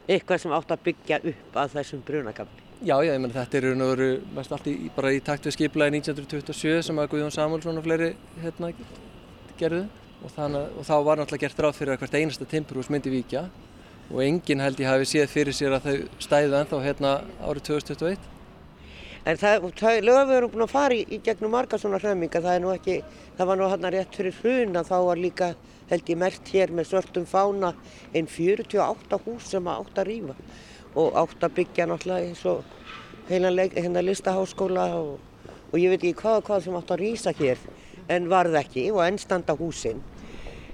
Eitthvað 0.10 0.44
sem 0.44 0.58
átti 0.58 0.76
að 0.76 0.84
byggja 0.90 1.22
upp 1.32 1.62
að 1.62 1.78
þessum 1.78 2.04
brunagarmar. 2.08 2.68
Já, 2.82 2.96
já, 3.06 3.12
ég 3.14 3.22
menn 3.22 3.30
þetta 3.30 3.60
er 3.60 3.66
og 3.76 3.90
veru 3.92 4.10
mest 4.34 4.54
allt 4.56 4.66
í, 4.72 4.74
bara 4.96 5.12
í 5.14 5.20
takt 5.22 5.46
við 5.46 5.54
skiplaði 5.54 6.00
1927 6.00 6.82
sem 6.88 6.98
að 6.98 7.12
Guðjón 7.12 7.36
Samuelsson 7.36 7.78
og 7.78 7.86
fleiri 7.86 8.16
hérna 8.42 8.72
gerðu 9.62 9.84
og, 10.22 10.34
þannig, 10.36 10.76
og 10.78 10.88
þá 10.88 10.94
var 11.08 11.22
náttúrulega 11.22 11.46
gert 11.48 11.64
ráð 11.66 11.78
fyrir 11.80 11.94
að 11.96 12.04
hvert 12.04 12.18
einasta 12.20 12.48
timburhús 12.50 12.90
myndi 12.94 13.14
víkja. 13.14 13.46
Og 14.12 14.20
enginn 14.26 14.60
held 14.60 14.80
ég 14.84 14.90
hafi 14.92 15.08
séð 15.08 15.32
fyrir 15.32 15.56
sér 15.56 15.78
að 15.78 15.86
þau 15.88 16.22
stæðu 16.26 16.58
ennþá 16.60 16.80
hérna 16.84 17.12
árið 17.48 17.68
2021. 17.70 18.30
En 19.22 19.38
það, 19.38 19.68
það 19.78 20.00
lögavegin 20.02 20.38
eru 20.40 20.48
búin 20.52 20.66
að 20.66 20.72
fara 20.74 20.96
í, 20.98 21.04
í 21.06 21.20
gegnum 21.22 21.54
marga 21.54 21.78
svona 21.78 22.00
hremminga, 22.02 22.42
það 22.42 22.56
er 22.58 22.64
nú 22.64 22.72
ekki, 22.74 22.96
það 23.38 23.50
var 23.52 23.60
nú 23.60 23.68
hann 23.70 23.88
rétt 23.94 24.18
fyrir 24.18 24.40
hrun 24.42 24.80
að 24.82 24.90
þá 24.90 24.96
var 25.08 25.22
líka, 25.22 25.50
held 25.92 26.10
ég, 26.10 26.18
mert 26.18 26.52
hér 26.56 26.74
með 26.74 26.90
svörtum 26.90 27.28
fána 27.30 27.70
einn 28.18 28.28
48 28.28 29.20
hús 29.28 29.52
sem 29.54 29.70
að 29.70 29.84
átt 29.84 30.02
að 30.02 30.10
rýfa 30.10 30.36
og 30.98 31.20
átt 31.22 31.46
að 31.46 31.54
byggja 31.60 31.88
náttúrulega 31.92 32.32
eins 32.32 32.42
og 32.50 32.64
heilan 33.30 33.56
leik- 33.56 33.78
hérna 33.78 34.02
listaháskóla 34.04 34.88
og, 34.98 35.20
og 35.70 35.78
ég 35.80 35.94
veit 35.94 36.02
ekki 36.02 36.18
hvað 36.24 36.40
og 36.42 36.50
hvað 36.50 36.66
sem 36.66 36.80
átt 36.82 36.96
að 36.96 37.04
rýsa 37.06 37.36
hér 37.38 37.62
en 38.10 38.30
varð 38.32 38.58
ekki 38.62 38.88
og 38.94 39.04
enn 39.06 39.20
standa 39.22 39.56
húsin. 39.58 40.02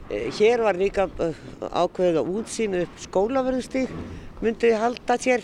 Eh, 0.09 0.29
Hér 0.37 0.63
var 0.63 0.79
líka 0.79 1.09
eh, 1.19 1.39
ákveðið 1.71 2.21
að 2.21 2.33
útsýnu 2.39 2.83
upp 2.85 2.99
skólaverðustík 3.07 3.95
myndi 4.41 4.71
halda 4.71 5.17
sér. 5.19 5.43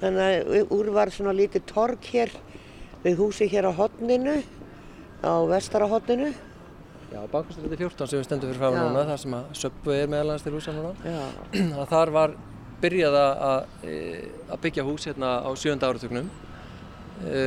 Þannig 0.00 0.22
að 0.22 0.72
úr 0.74 0.88
var 0.94 1.12
svona 1.14 1.34
lítið 1.36 1.66
torg 1.68 2.08
hér 2.10 2.32
við 3.04 3.20
húsi 3.20 3.46
hér 3.50 3.70
á 3.70 3.72
hotninu 3.74 4.40
á 5.22 5.34
vestara 5.46 5.86
hotninu 5.86 6.32
Já, 7.12 7.20
Bankastræti 7.28 7.76
14 7.76 8.08
sem 8.08 8.20
við 8.22 8.24
stendum 8.24 8.48
fyrir 8.48 8.60
frá 8.62 8.72
núna, 8.72 9.02
þar 9.04 9.18
sem 9.20 9.34
að 9.36 9.48
Söpbu 9.60 9.92
er 9.92 10.06
meðal 10.08 10.30
annars 10.30 10.44
til 10.46 10.52
húsa 10.54 10.72
núna. 10.72 10.92
Að 11.82 11.90
þar 11.90 12.12
var 12.14 12.32
byrjað 12.80 13.16
að, 13.18 13.42
að, 13.48 13.90
e, 13.92 14.56
byggja 14.62 14.84
hús 14.86 15.04
hérna 15.10 15.32
á 15.44 15.50
sjönda 15.60 15.90
áratögnum 15.92 16.30
e, 17.28 17.42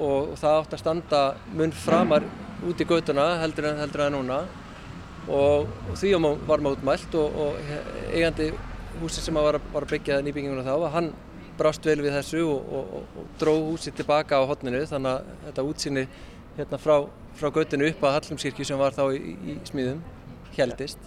og 0.00 0.32
það 0.40 0.56
átt 0.62 0.76
að 0.78 0.80
standa 0.80 1.20
mun 1.52 1.74
framar 1.76 2.24
út 2.68 2.80
í 2.82 2.86
gautuna 2.88 3.26
heldur 3.42 3.70
en 3.72 3.80
heldur 3.82 4.04
en 4.06 4.16
núna 4.16 4.38
og, 5.28 5.68
og 5.90 5.96
því 5.98 6.14
var 6.48 6.62
mótmælt 6.64 7.14
og, 7.18 7.36
og 7.46 7.60
he- 7.68 7.84
eigandi 8.16 8.50
húsi 9.00 9.22
sem 9.24 9.34
var, 9.34 9.58
var 9.72 9.86
að 9.86 9.94
byggja 9.96 10.20
nýbygginguna 10.26 10.64
þá 10.66 10.74
að 10.76 10.90
hann 10.96 11.12
brást 11.58 11.84
vel 11.86 12.00
við 12.02 12.14
þessu 12.16 12.42
og, 12.48 12.68
og, 12.72 12.92
og, 12.98 13.16
og 13.22 13.32
dró 13.40 13.54
húsi 13.70 13.92
tilbaka 13.94 14.40
á 14.40 14.48
hotninu 14.48 14.82
þannig 14.88 15.12
að 15.12 15.32
þetta 15.46 15.64
útsýni 15.68 16.04
hérna 16.58 16.78
frá, 16.80 16.96
frá 17.38 17.48
gautinu 17.54 17.88
upp 17.88 18.02
að 18.04 18.14
Hallumskirkju 18.18 18.66
sem 18.68 18.80
var 18.80 18.96
þá 18.96 19.04
í, 19.16 19.34
í 19.46 19.56
smíðum 19.68 20.02
heldist. 20.56 20.98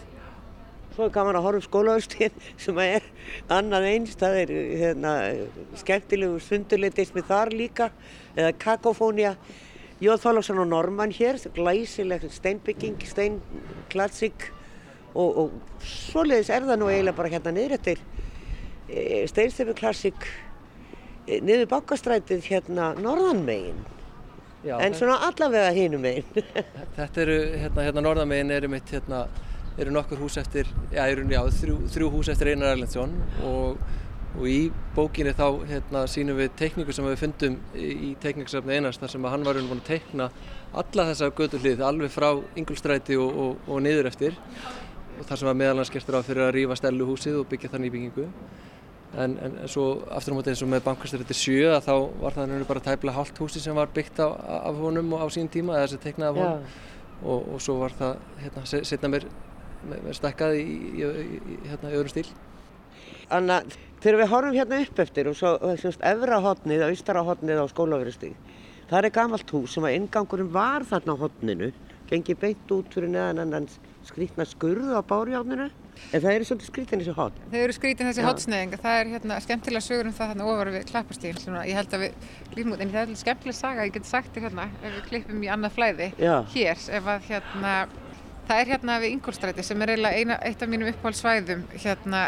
svo 0.96 1.06
er 1.06 1.12
gaman 1.14 1.36
að 1.38 1.44
horfa 1.46 1.66
skólaverðstíðin 1.68 2.46
sem 2.64 2.78
er 2.82 3.04
annað 3.52 3.88
eins, 3.92 4.16
það 4.16 4.38
er 4.42 4.54
hérna, 4.80 5.12
skemmtilegu 5.82 6.40
sundurleitismi 6.46 7.22
þar 7.28 7.52
líka 7.54 7.90
eða 8.36 8.54
kakofónia 8.64 9.36
Jóð 10.04 10.22
Þorlóksson 10.26 10.60
og 10.60 10.68
Norman 10.68 11.14
hér, 11.16 11.40
glæsileg 11.56 12.26
steinbygging, 12.36 13.00
steinklassik 13.08 14.50
og, 15.16 15.38
og 15.40 15.84
svoleiðis 15.88 16.52
er 16.52 16.68
það 16.68 16.82
nú 16.82 16.90
eiginlega 16.92 17.16
bara 17.16 17.32
hérna 17.32 17.54
niður 17.56 17.78
eftir 17.78 18.02
e, 18.90 19.24
steinstefiklassik 19.32 20.28
e, 21.30 21.40
niður 21.40 21.70
bakkastrætið 21.72 22.44
hérna 22.50 22.92
norðanmegin 23.00 23.80
Já, 24.66 24.80
en 24.82 24.96
svona 24.98 25.20
allavega 25.28 25.70
hinum 25.76 26.02
megin. 26.02 26.26
Þetta 26.98 27.22
eru, 27.22 27.36
hérna, 27.62 27.84
hérna 27.86 28.02
norðamegin 28.02 28.54
eru 28.56 28.70
mitt, 28.74 28.90
hérna, 28.90 29.28
eru 29.78 29.94
nokkur 29.94 30.24
hús 30.24 30.40
eftir, 30.42 30.68
já, 30.90 31.04
eru, 31.06 31.28
já 31.30 31.44
þrjú, 31.60 31.76
þrjú 31.94 32.10
hús 32.16 32.32
eftir 32.34 32.52
Einar 32.52 32.74
Erlendsson 32.74 33.14
og, 33.46 33.78
og 34.36 34.48
í 34.52 34.58
bókinni 34.96 35.32
þá, 35.36 35.46
hérna, 35.70 36.06
sínum 36.12 36.38
við 36.40 36.50
teikningu 36.60 36.94
sem 36.96 37.06
við 37.08 37.20
fundum 37.22 37.58
í, 37.76 38.12
teikningssafni 38.24 38.76
Einars 38.78 39.00
þar 39.00 39.14
sem 39.14 39.26
að 39.28 39.36
hann 39.36 39.46
var 39.48 39.60
búin 39.62 39.80
að 39.80 39.88
teikna 39.88 40.30
alla 40.76 41.06
þessa 41.12 41.30
götuhlið 41.38 41.84
alveg 41.88 42.12
frá 42.12 42.30
Ingolstræti 42.60 43.16
og, 43.22 43.32
og, 43.46 43.58
og 43.72 43.82
niður 43.86 44.10
eftir 44.12 44.36
og 45.20 45.24
þar 45.30 45.40
sem 45.42 45.52
að 45.52 45.60
meðal 45.62 45.78
hans 45.80 45.94
gestur 45.94 46.18
á 46.20 46.28
fyrir 46.28 46.48
að 46.50 46.56
rífa 46.58 46.76
stelu 46.80 47.08
húsið 47.08 47.38
og 47.40 47.48
byggja 47.52 47.70
það 47.72 47.86
nýbyggingu. 47.86 48.26
En, 49.16 49.38
en 49.40 49.54
svo 49.72 49.86
aftur 50.12 50.34
á 50.34 50.36
móti 50.36 50.52
eins 50.52 50.64
og 50.66 50.68
með 50.74 50.82
bankastrætti 50.90 51.38
7 51.40 51.70
að 51.72 51.86
þá 51.86 51.94
var 52.20 52.36
það 52.36 52.50
nefnilega 52.50 52.68
bara 52.74 52.84
tæplega 52.90 53.16
hálft 53.16 53.38
húsi 53.40 53.62
sem 53.64 53.78
var 53.78 53.88
byggt 53.96 54.20
á, 54.20 54.28
af 54.68 54.76
honum 54.82 55.14
og 55.16 55.24
á 55.24 55.28
sín 55.32 55.48
tíma 55.54 55.78
eða 55.80 55.94
sem 55.94 56.02
teiknað 56.04 56.34
af 56.34 56.42
honum 56.42 56.66
og, 57.24 57.46
og 57.56 57.62
svo 57.64 57.78
var 57.80 57.96
það 57.96 58.18
hérna, 58.44 58.66
se- 58.68 58.84
setna 58.90 59.14
mér, 59.14 59.30
mér, 59.88 60.18
stekkað 60.20 60.58
í, 60.60 60.66
í, 60.68 61.08
í, 61.08 61.40
í, 61.40 61.58
hérna, 61.70 61.94
í 61.94 61.96
öðrum 61.96 62.12
stíl. 62.12 62.28
Anna, 63.34 63.62
þegar 64.06 64.22
við 64.22 64.30
horfum 64.30 64.54
hérna 64.60 64.82
upp 64.84 65.00
eftir 65.02 65.30
og 65.32 65.38
svo 65.40 65.56
efra 66.06 66.38
hotnið, 66.44 66.84
austara 66.86 67.24
hotnið 67.26 67.58
á 67.58 67.66
skólaverustíð, 67.72 68.36
það 68.92 69.00
er 69.08 69.16
gamalt 69.16 69.54
hús 69.56 69.74
sem 69.74 69.88
að 69.88 69.98
inngangurinn 69.98 70.52
var 70.54 70.86
þarna 70.86 71.16
á 71.18 71.22
hotninu, 71.24 71.72
gengi 72.06 72.36
beint 72.38 72.76
út 72.76 72.94
fyrir 72.94 73.10
neðan 73.10 73.42
annan 73.48 73.66
skrítna 74.06 74.46
skurð 74.46 74.94
á 74.94 75.02
bárjárninu, 75.10 75.72
en 76.12 76.22
það 76.22 76.36
eru 76.36 76.46
svolítið 76.52 76.70
skrítin 76.70 77.02
þessi 77.02 77.18
hotn. 77.18 77.50
Þau 77.50 77.60
eru 77.64 77.78
skrítin 77.80 78.10
þessi 78.12 78.22
Já. 78.22 78.28
hotsneiðing, 78.30 78.78
það 78.84 79.00
er 79.00 79.12
hérna 79.16 79.42
skemmtilega 79.42 79.88
sögur 79.88 80.12
um 80.12 80.14
það 80.14 80.34
þarna 80.36 80.50
ofar 80.54 80.74
við 80.76 80.88
klappastíðin 80.92 81.42
sem 81.42 81.58
að 81.58 81.70
ég 81.72 81.80
held 81.80 81.98
að 81.98 82.04
við 82.06 82.32
klífum 82.54 82.76
út, 82.76 82.84
en 82.86 82.94
það 82.94 83.02
er 83.16 83.22
skemmtilega 83.24 83.58
saga, 83.58 83.88
ég 83.90 83.96
get 83.98 84.10
sagt 84.12 84.38
þér 84.38 84.50
hérna 84.52 84.68
ef 84.84 84.92
við 84.92 85.06
klippum 85.10 85.42
í 85.42 85.50
annað 85.56 85.78
flæði 85.80 86.12
Já. 86.22 86.36
hér, 86.54 86.86
ef 87.00 87.10
að 87.16 87.30
hérna 87.32 87.74
það 88.48 88.62
er 88.62 88.72
hérna 88.74 89.00
við 89.02 89.16
Ingolstræti 89.16 89.64
sem 89.66 89.82
er 89.82 89.94
eiginlega 89.96 90.38
eitt 90.46 90.64
af 90.64 90.70
mínum 90.72 90.90
uppáhaldsvæðum 90.92 91.66
hérna 91.82 92.22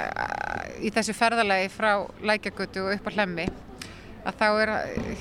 í 0.82 0.91
þessu 0.93 1.15
ferðalagi 1.18 1.70
frá 1.74 1.91
Lækjagötu 2.26 2.86
og 2.86 2.95
upp 2.97 3.09
á 3.09 3.15
Hlemmi. 3.18 3.47
Að 4.28 4.39
þá 4.41 4.47
er 4.61 4.72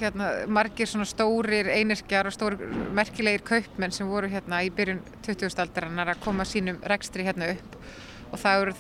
hérna 0.00 0.30
margir 0.50 0.88
svona 0.90 1.06
stórir 1.06 1.68
einirkjar 1.70 2.26
og 2.26 2.34
stórir 2.34 2.64
merkilegir 2.96 3.44
kaupmenn 3.46 3.94
sem 3.94 4.08
voru 4.10 4.30
hérna 4.32 4.64
í 4.66 4.72
byrjun 4.74 5.04
20. 5.22 5.52
aldarinnar 5.62 6.10
að 6.14 6.24
koma 6.24 6.46
sínum 6.48 6.80
rekstri 6.82 7.26
hérna 7.26 7.52
upp. 7.54 7.76
Og 8.32 8.40
það 8.42 8.64
eru 8.64 8.74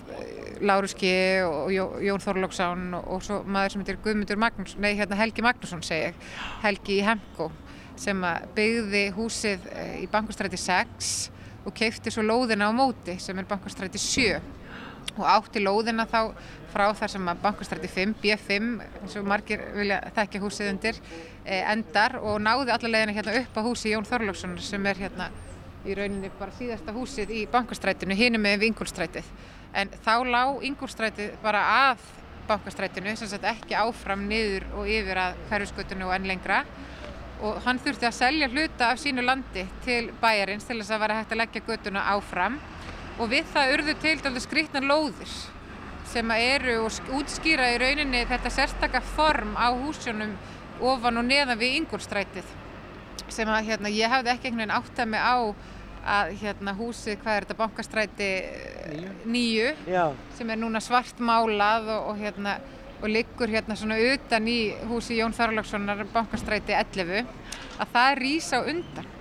Lárus 0.66 0.96
G 0.98 1.12
og 1.46 1.70
Jó- 1.70 2.00
Jón 2.02 2.24
Þorlóksson 2.24 2.88
og, 2.96 3.06
og 3.14 3.22
svo 3.22 3.42
maður 3.44 3.76
sem 3.76 3.84
heitir 3.84 4.00
Guðmundur 4.02 4.40
Magnússon, 4.40 4.80
nei 4.82 4.96
hérna 4.98 5.20
Helgi 5.20 5.44
Magnússon 5.44 5.84
segi 5.84 6.08
ég, 6.08 6.26
Helgi 6.64 6.96
í 6.98 7.04
Hemko 7.06 7.50
sem 7.96 8.24
byggði 8.56 9.04
húsið 9.16 9.68
eh, 9.72 10.00
í 10.02 10.08
bankastræti 10.10 10.58
6 10.60 11.12
og 11.66 11.74
keipti 11.74 12.12
svo 12.14 12.22
lóðina 12.24 12.70
á 12.70 12.72
móti 12.74 13.16
sem 13.22 13.38
er 13.38 13.48
bankastræti 13.48 13.98
7 13.98 14.38
og 15.16 15.24
átti 15.26 15.62
lóðina 15.62 16.06
þá 16.08 16.20
frá 16.72 16.86
þar 16.94 17.12
sem 17.12 17.30
að 17.30 17.42
bankastræti 17.44 17.90
5, 17.90 18.14
B5 18.22 18.68
eins 19.00 19.16
og 19.18 19.26
margir 19.28 19.62
vilja 19.74 20.00
þekkja 20.16 20.42
húsið 20.42 20.70
undir 20.72 21.00
eh, 21.44 21.62
endar 21.72 22.18
og 22.20 22.38
náði 22.42 22.74
alla 22.74 22.92
leiðina 22.92 23.16
hérna 23.16 23.36
upp 23.40 23.58
á 23.58 23.66
húsi 23.66 23.92
Jón 23.94 24.08
Þorlóksson 24.08 24.58
sem 24.62 24.86
er 24.86 25.00
hérna 25.06 25.30
í 25.86 25.94
rauninni 25.96 26.30
bara 26.38 26.54
síðasta 26.58 26.94
húsið 26.94 27.32
í 27.32 27.44
bankastrætinu 27.50 28.16
hinum 28.18 28.44
með 28.44 28.66
Ingolstrætið 28.70 29.30
en 29.76 29.92
þá 30.04 30.14
lá 30.26 30.42
Ingolstrætið 30.66 31.36
bara 31.42 31.62
að 31.90 32.06
bankastrætinu 32.46 33.14
sem 33.18 33.30
sagt 33.30 33.46
ekki 33.48 33.78
áfram 33.78 34.26
niður 34.28 34.66
og 34.78 34.90
yfir 34.90 35.18
að 35.22 35.40
hverjusgötunu 35.50 36.08
og 36.08 36.14
enn 36.16 36.28
lengra 36.30 36.62
og 37.44 37.58
hann 37.66 37.78
þurfti 37.82 38.06
að 38.08 38.14
selja 38.16 38.48
hluta 38.48 38.90
af 38.92 38.98
sínu 39.02 39.22
landi 39.24 39.66
til 39.84 40.10
bæjarins 40.22 40.64
til 40.64 40.78
þess 40.80 40.94
að 40.96 41.02
vera 41.04 41.18
hægt 41.20 41.32
að 41.34 41.40
leggja 41.42 41.62
götuna 41.68 42.04
áfram. 42.14 42.58
Og 43.18 43.30
við 43.32 43.44
það 43.52 43.72
urðu 43.74 43.94
til 44.00 44.16
dálítið 44.20 44.44
skrýtnar 44.46 44.84
lóðir 44.88 45.34
sem 46.06 46.30
að 46.30 46.44
eru 46.54 46.74
og 46.84 46.90
sk- 46.94 47.12
útskýra 47.18 47.70
í 47.74 47.78
rauninni 47.82 48.24
þetta 48.30 48.50
sérstaka 48.52 49.00
form 49.02 49.56
á 49.58 49.68
húsjónum 49.74 50.36
ofan 50.80 51.16
og 51.18 51.24
neðan 51.26 51.58
við 51.58 51.80
Ingolstrætið 51.80 52.52
sem 53.32 53.48
að 53.50 53.64
hérna, 53.72 53.90
ég 53.90 54.12
hafði 54.12 54.30
ekki 54.30 54.48
einhvern 54.50 54.60
veginn 54.68 54.76
áttað 54.76 55.08
mig 55.10 55.20
á 55.24 55.36
að 56.06 56.28
hérna, 56.38 56.74
húsið, 56.78 57.16
hvað 57.24 57.36
er 57.40 57.44
þetta, 57.46 57.56
bankastræti 57.58 58.28
Níu. 58.92 59.08
nýju 59.26 59.70
sem 60.38 60.50
er 60.54 60.60
núna 60.60 60.78
svart 60.84 61.18
málað 61.18 61.88
og, 61.90 62.12
og, 62.12 62.20
hérna, 62.20 62.52
og 63.02 63.10
liggur 63.12 63.50
hérna 63.52 63.76
svona 63.76 63.98
utan 64.00 64.48
í 64.48 64.58
húsi 64.88 65.18
Jón 65.20 65.34
Þorlákssonar 65.36 66.06
bankastræti 66.14 66.74
11 66.76 67.26
að 67.76 67.92
það 67.92 68.18
rýs 68.22 68.50
á 68.56 68.58
undan. 68.62 69.12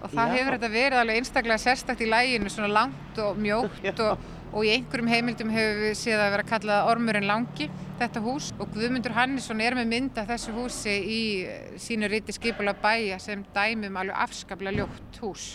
Og 0.00 0.08
það 0.14 0.30
Já. 0.30 0.34
hefur 0.38 0.56
þetta 0.56 0.72
verið 0.72 0.98
alveg 1.02 1.20
einstaklega 1.20 1.60
sérstakt 1.60 2.00
í 2.00 2.08
læginu 2.08 2.52
svona 2.52 2.70
langt 2.72 3.18
og 3.20 3.36
mjótt 3.36 4.00
og, 4.00 4.22
og 4.50 4.64
í 4.64 4.72
einhverjum 4.72 5.10
heimildum 5.12 5.52
hefur 5.52 5.82
við 5.84 5.98
séð 6.00 6.22
að 6.24 6.32
vera 6.36 6.46
kallað 6.54 6.92
ormurinn 6.94 7.28
langi 7.28 7.68
þetta 8.00 8.22
hús. 8.24 8.50
Og 8.56 8.70
Guðmundur 8.74 9.14
Hannesson 9.16 9.60
er 9.60 9.76
með 9.76 9.90
mynd 9.92 10.20
af 10.20 10.30
þessu 10.32 10.54
húsi 10.56 10.94
í 10.96 11.20
eh, 11.44 11.74
sínu 11.80 12.08
riti 12.10 12.34
skipula 12.36 12.74
bæja 12.80 13.20
sem 13.20 13.44
dæmum 13.54 14.00
alveg 14.00 14.24
afskaplega 14.24 14.80
ljótt 14.80 15.20
hús. 15.20 15.50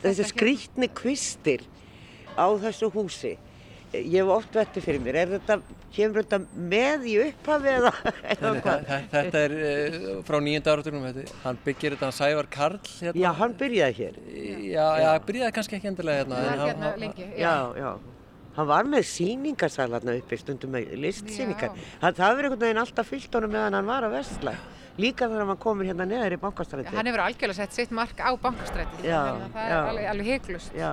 Þessi 0.00 0.30
skrítni 0.30 0.88
kvistir 0.96 1.66
á 2.40 2.48
þessu 2.62 2.88
húsi, 2.94 3.34
ég 3.92 4.16
hef 4.22 4.32
oft 4.32 4.56
vettið 4.56 4.86
fyrir 4.86 5.02
mér, 5.04 5.18
er 5.20 5.32
þetta, 5.34 5.58
kemur 5.94 6.22
þetta 6.22 6.38
með 6.72 7.06
í 7.10 7.14
upphafi 7.24 7.72
eða, 7.76 7.90
hvað? 8.64 8.84
Þetta 9.14 9.42
er 9.46 9.54
uh, 9.58 10.06
frá 10.28 10.38
nýjönda 10.44 10.74
áratugnum, 10.76 11.08
hann 11.44 11.58
byggir 11.66 11.96
þetta 11.96 12.08
hann 12.08 12.16
Sævar 12.20 12.48
Karl 12.54 12.78
hérna. 12.86 13.16
Já, 13.24 13.30
hann 13.40 13.56
byrjaði 13.60 13.98
hér. 14.00 14.20
Já, 14.70 14.86
já, 15.02 15.10
byrjaði 15.26 15.56
kannski 15.58 15.78
ekki 15.80 15.90
endilega 15.92 16.22
hérna. 16.24 16.40
En 16.40 16.46
var 16.46 16.58
hann- 16.62 16.68
hérna 16.70 16.90
hann- 16.92 17.04
lengi 17.04 17.28
Já, 17.40 17.54
já. 17.80 17.90
Hann 18.56 18.66
var 18.66 18.84
með 18.90 19.04
síningarsal 19.06 19.88
hérna 19.94 20.16
uppi 20.18 20.36
stundum 20.40 20.72
með 20.74 20.94
listsýningar. 21.04 21.74
Hann, 22.02 22.14
það 22.18 22.36
verið 22.38 22.48
einhvern 22.50 22.64
veginn 22.66 22.82
alltaf 22.84 23.10
fyllt 23.14 23.34
honum 23.38 23.52
meðan 23.54 23.76
hann 23.78 23.86
var 23.90 24.06
að 24.08 24.16
vestla. 24.18 24.54
Líka 25.00 25.28
þegar 25.30 25.46
hann 25.48 25.60
komur 25.62 25.86
hérna 25.86 26.04
neðar 26.10 26.34
í 26.34 26.38
bankastræti. 26.42 26.90
Hann 26.92 27.06
hefur 27.08 27.22
algjörlega 27.24 27.56
sett 27.62 27.72
sitt 27.78 27.92
mark 27.94 28.18
á 28.20 28.30
bankastræti 28.42 29.06
Já, 29.06 29.20
þannig 29.22 29.46
að 29.46 29.54
það 29.54 29.70
já. 29.70 29.76
er 29.78 29.90
alveg, 29.92 30.08
alveg 30.12 30.26
heiklust 30.34 30.74
Já. 30.76 30.90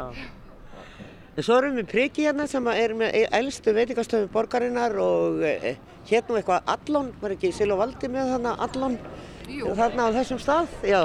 Svo 1.38 1.60
erum 1.62 1.76
við 1.78 1.90
priki 1.92 2.24
hérna 2.26 2.48
sem 2.50 2.66
er 2.72 2.96
með 2.98 3.16
elstu 3.38 3.70
veitingastöðu 3.78 4.30
borgarinnar 4.34 4.96
og 4.98 5.44
hérna 6.10 6.40
eitthvað 6.40 6.72
Allon, 6.74 7.12
var 7.22 7.36
ekki 7.36 7.52
Silva 7.54 7.84
Valdi 7.84 8.10
með 8.10 8.32
þarna 8.32 8.54
Allon 8.66 8.96
þarna 9.78 10.08
á 10.10 10.16
þessum 10.16 10.40
stað? 10.42 10.72
Já. 10.82 11.02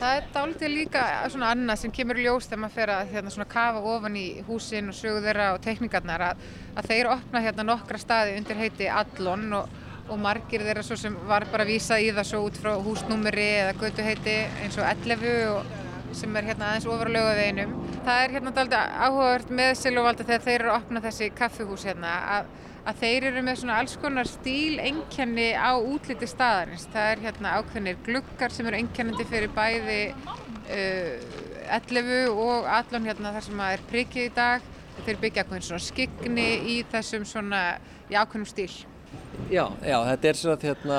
Það 0.00 0.18
er 0.18 0.26
dálítið 0.34 0.72
líka 0.74 1.04
svona 1.32 1.52
annað 1.54 1.80
sem 1.80 1.94
kemur 1.96 2.20
ljós 2.20 2.48
þegar 2.48 2.60
maður 2.60 2.76
fer 2.76 2.92
að 2.92 3.14
hérna, 3.14 3.32
svona 3.32 3.48
kafa 3.54 3.80
ofan 3.94 4.18
í 4.20 4.26
húsin 4.46 4.92
og 4.92 4.96
sögu 4.96 5.22
þeirra 5.24 5.48
og 5.54 5.62
teknikarnar 5.64 6.26
að, 6.28 6.44
að 6.76 6.88
þeir 6.92 7.10
opna 7.14 7.42
hérna 7.44 7.66
nokkra 7.70 8.00
staði 8.00 8.36
undir 8.36 8.60
heiti 8.60 8.88
Allon 9.00 9.46
og, 9.62 9.74
og 10.10 10.20
margir 10.20 10.64
þeirra 10.66 10.84
svo 10.84 11.00
sem 11.00 11.16
var 11.28 11.48
bara 11.48 11.64
að 11.64 11.72
vísa 11.72 11.96
í 11.96 12.12
það 12.16 12.28
svo 12.34 12.42
út 12.50 12.60
frá 12.60 12.74
húsnúmeri 12.84 13.48
eða 13.62 13.76
götu 13.80 14.04
heiti 14.04 14.36
eins 14.60 14.76
og 14.76 14.88
11 14.92 15.32
og 15.54 16.16
sem 16.20 16.36
er 16.36 16.52
hérna 16.52 16.70
aðeins 16.70 16.88
ofar 16.90 17.08
á 17.08 17.16
laugaveginum. 17.16 17.74
Það 18.00 18.22
er 18.24 18.32
hérna 18.34 18.50
dálítið 18.56 18.92
áhugavert 19.04 19.50
með 19.52 19.70
Silvavalda 19.76 20.24
þegar 20.24 20.44
þeir 20.46 20.54
eru 20.54 20.70
að 20.70 20.76
opna 20.78 21.02
þessi 21.04 21.26
kaffihús 21.36 21.82
hérna 21.84 22.12
að, 22.36 22.46
að 22.88 23.00
þeir 23.02 23.26
eru 23.28 23.42
með 23.44 23.58
svona 23.60 23.80
alls 23.82 23.96
konar 24.00 24.30
stíl 24.30 24.78
einkenni 24.80 25.48
á 25.52 25.76
útliti 25.76 26.28
staðarins. 26.30 26.86
Það 26.94 27.08
er 27.10 27.24
hérna 27.26 27.52
ákveðnir 27.58 27.98
gluggar 28.06 28.54
sem 28.54 28.70
eru 28.70 28.80
einkennandi 28.80 29.26
fyrir 29.28 29.52
bæði 29.56 29.98
uh, 30.16 31.26
11 31.76 32.30
og 32.32 32.70
allan 32.78 33.10
hérna 33.10 33.34
þar 33.36 33.46
sem 33.50 33.60
að 33.66 33.74
er 33.76 33.84
prikið 33.92 34.30
í 34.30 34.32
dag. 34.38 34.70
Þeir 35.04 35.20
byggja 35.26 35.44
ákveðin 35.44 35.68
svona 35.68 35.84
skigni 35.84 36.48
í 36.72 36.78
þessum 36.92 37.28
svona 37.28 37.60
í 38.08 38.16
ákveðnum 38.16 38.48
stíl. 38.48 38.72
Já, 39.50 39.66
já, 39.84 39.96
þetta 40.06 40.30
er 40.30 40.40
svona, 40.40 40.56
hérna, 40.62 40.98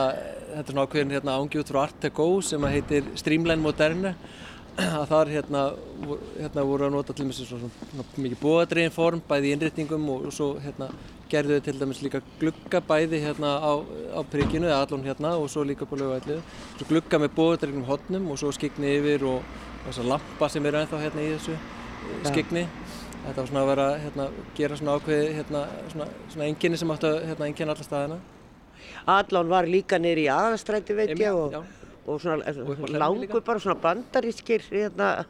þetta 0.52 0.62
er 0.62 0.72
svona 0.76 0.86
ákveðin 0.86 1.18
hérna, 1.18 1.36
ángi 1.42 1.62
út 1.62 1.74
frá 1.74 1.82
Art 1.88 2.00
Deco 2.04 2.30
sem 2.46 2.70
heitir 2.70 3.10
Streamline 3.18 3.64
Moderne 3.64 4.14
að 4.78 5.08
þar 5.10 5.30
hérna, 5.36 5.62
vo- 6.08 6.20
hérna 6.40 6.64
voru 6.66 6.86
að 6.88 6.94
nota 6.96 7.14
til 7.14 7.26
dæmis 7.26 7.42
svona, 7.44 7.70
mikið 8.16 8.38
bóðadregin 8.42 8.94
form 8.96 9.22
bæði 9.28 9.50
í 9.50 9.56
innréttingum 9.58 10.06
og, 10.14 10.28
og 10.30 10.34
svo 10.36 10.48
hérna 10.64 10.88
gerðu 11.32 11.58
þau 11.60 11.66
til 11.68 11.76
dæmis 11.82 12.00
líka 12.06 12.22
glugga 12.40 12.82
bæði 12.88 13.20
hérna 13.26 13.52
á, 13.60 13.72
á 14.16 14.20
prikinu 14.32 14.68
eða 14.70 14.80
allan 14.86 15.04
hérna 15.06 15.34
og 15.40 15.50
svo 15.52 15.64
líka 15.68 15.86
på 15.88 16.00
lögvætlu 16.00 16.40
svo 16.80 16.88
glugga 16.90 17.20
með 17.20 17.36
bóðadreginum 17.38 17.86
hotnum 17.92 18.32
og 18.32 18.40
svo 18.40 18.52
skikni 18.56 18.96
yfir 19.00 19.28
og, 19.28 19.44
og 19.84 19.90
þessar 19.92 20.10
lampa 20.14 20.50
sem 20.50 20.66
eru 20.72 20.82
ennþá 20.82 21.04
hérna 21.04 21.28
í 21.28 21.32
þessu 21.36 21.56
eh, 21.58 22.28
skikni 22.32 22.66
Þetta 23.22 23.38
var 23.38 23.50
svona 23.52 23.62
að 23.62 23.68
vera 23.70 23.84
hérna, 24.02 24.24
gera 24.58 24.78
svona 24.80 24.94
ákveði 24.98 25.26
hérna, 25.38 25.60
svona, 25.92 26.06
svona 26.34 26.46
enginni 26.50 26.78
sem 26.82 26.90
áttu 26.90 27.06
að 27.06 27.20
hérna, 27.30 27.46
enginna 27.52 27.76
alla 27.76 27.86
staðina. 27.86 28.16
Allon 29.14 29.52
var 29.52 29.68
líka 29.70 30.00
nýri 30.02 30.24
í 30.26 30.32
aðastræti 30.34 30.96
veit 30.98 31.12
ég 31.22 31.30
og, 31.38 31.54
Já. 31.54 31.60
Og 32.12 32.22
svona 32.22 32.52
Hlemmi 32.52 33.00
langur 33.00 33.26
líka. 33.26 33.42
bara 33.46 33.60
svona 33.64 33.78
bandarískir 33.82 34.62
hérna, 34.70 35.26